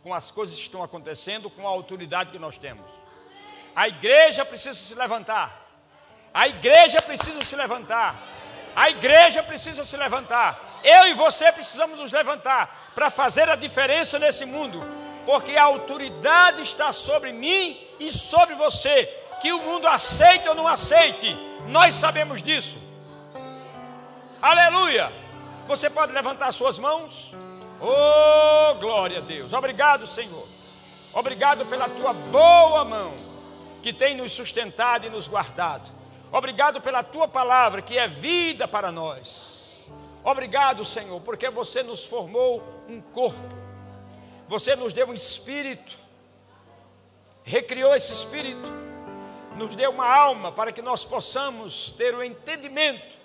com 0.03 0.13
as 0.13 0.31
coisas 0.31 0.57
que 0.57 0.63
estão 0.63 0.83
acontecendo, 0.83 1.49
com 1.49 1.67
a 1.67 1.71
autoridade 1.71 2.33
que 2.33 2.39
nós 2.39 2.59
temos. 2.59 2.91
A 3.75 3.89
igreja 3.89 4.45
precisa 4.45 4.75
se 4.75 4.95
levantar. 4.95 5.62
A 6.35 6.49
igreja 6.49 7.01
precisa 7.03 7.45
se 7.45 7.55
levantar. 7.57 8.15
A 8.75 8.89
igreja 8.91 9.43
precisa 9.43 9.85
se 9.85 9.97
levantar. 9.97 10.81
Eu 10.83 11.07
e 11.09 11.15
você 11.15 11.53
precisamos 11.53 11.99
nos 11.99 12.11
levantar 12.11 12.93
para 12.95 13.11
fazer 13.11 13.49
a 13.49 13.57
diferença 13.57 14.19
nesse 14.19 14.45
mundo, 14.45 14.85
porque 15.27 15.57
a 15.57 15.65
autoridade 15.65 16.63
está 16.63 16.93
sobre 16.93 17.33
mim 17.33 17.79
e 18.01 18.11
sobre 18.11 18.55
você. 18.55 19.05
Que 19.41 19.53
o 19.53 19.61
mundo 19.61 19.87
aceite 19.87 20.49
ou 20.49 20.55
não 20.55 20.67
aceite, 20.67 21.37
nós 21.67 21.95
sabemos 21.95 22.43
disso. 22.43 22.79
Aleluia! 24.41 25.13
Você 25.67 25.89
pode 25.89 26.13
levantar 26.13 26.51
suas 26.53 26.79
mãos? 26.79 27.35
Oh, 27.81 28.75
glória 28.77 29.19
a 29.19 29.21
Deus! 29.21 29.53
Obrigado, 29.53 30.07
Senhor. 30.07 30.49
Obrigado 31.13 31.67
pela 31.67 31.89
tua 31.89 32.13
boa 32.13 32.85
mão 32.85 33.15
que 33.83 33.93
tem 33.93 34.17
nos 34.17 34.33
sustentado 34.33 35.07
e 35.07 35.11
nos 35.11 35.29
guardado. 35.29 36.02
Obrigado 36.33 36.81
pela 36.81 37.03
tua 37.03 37.29
palavra 37.29 37.83
que 37.83 37.99
é 37.99 38.09
vida 38.09 38.67
para 38.67 38.91
nós. 38.91 39.91
Obrigado, 40.25 40.83
Senhor, 40.83 41.21
porque 41.21 41.51
você 41.51 41.83
nos 41.83 42.07
formou 42.07 42.63
um 42.89 43.03
corpo. 43.03 43.55
Você 44.49 44.75
nos 44.75 44.95
deu 44.95 45.09
um 45.09 45.15
espírito. 45.15 45.99
Recriou 47.45 47.95
esse 47.95 48.15
espírito. 48.15 48.67
Nos 49.57 49.77
deu 49.77 49.91
uma 49.91 50.07
alma 50.07 50.51
para 50.51 50.73
que 50.73 50.81
nós 50.81 51.05
possamos 51.05 51.91
ter 51.91 52.15
o 52.15 52.23
entendimento 52.23 53.19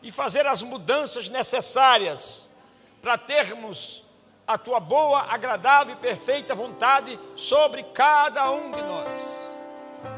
e 0.00 0.12
fazer 0.12 0.46
as 0.46 0.62
mudanças 0.62 1.28
necessárias 1.28 2.48
para 3.00 3.18
termos 3.18 4.04
a 4.46 4.56
tua 4.56 4.78
boa, 4.78 5.22
agradável 5.22 5.94
e 5.94 5.96
perfeita 5.96 6.54
vontade 6.54 7.18
sobre 7.34 7.82
cada 7.82 8.48
um 8.50 8.70
de 8.70 8.82
nós. 8.82 9.41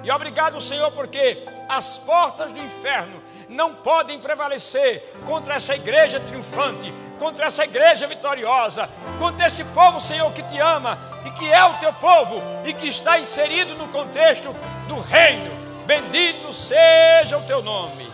E 0.03 0.11
obrigado, 0.11 0.61
Senhor, 0.61 0.91
porque 0.93 1.47
as 1.69 1.99
portas 1.99 2.53
do 2.53 2.59
inferno 2.59 3.23
não 3.49 3.75
podem 3.75 4.19
prevalecer 4.19 5.03
contra 5.25 5.55
essa 5.55 5.75
igreja 5.75 6.21
triunfante, 6.21 6.93
contra 7.19 7.47
essa 7.47 7.65
igreja 7.65 8.07
vitoriosa, 8.07 8.89
contra 9.19 9.47
esse 9.47 9.65
povo, 9.65 10.01
Senhor, 10.01 10.31
que 10.33 10.43
te 10.43 10.59
ama 10.59 10.99
e 11.25 11.31
que 11.31 11.51
é 11.51 11.65
o 11.65 11.75
teu 11.75 11.93
povo 11.95 12.37
e 12.65 12.73
que 12.75 12.89
está 12.89 13.19
inserido 13.19 13.75
no 13.75 13.89
contexto 13.89 14.55
do 14.89 15.01
reino. 15.01 15.51
Bendito 15.87 16.53
seja 16.53 17.39
o 17.39 17.47
teu 17.47 17.63
nome. 17.63 18.07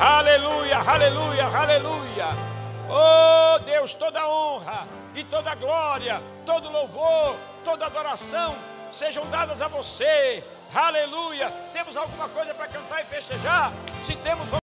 Aleluia, 0.00 0.78
aleluia, 0.78 1.44
aleluia. 1.44 2.26
Oh 2.88 3.58
Deus, 3.60 3.94
toda 3.94 4.28
honra 4.28 4.86
e 5.14 5.24
toda 5.24 5.54
glória, 5.54 6.22
todo 6.44 6.70
louvor, 6.70 7.36
toda 7.64 7.86
adoração 7.86 8.56
sejam 8.92 9.26
dadas 9.26 9.60
a 9.60 9.68
você 9.68 10.42
Aleluia. 10.74 11.50
Temos 11.72 11.96
alguma 11.96 12.28
coisa 12.28 12.52
para 12.52 12.66
cantar 12.66 13.00
e 13.00 13.04
festejar? 13.04 13.72
Se 14.02 14.16
temos, 14.16 14.54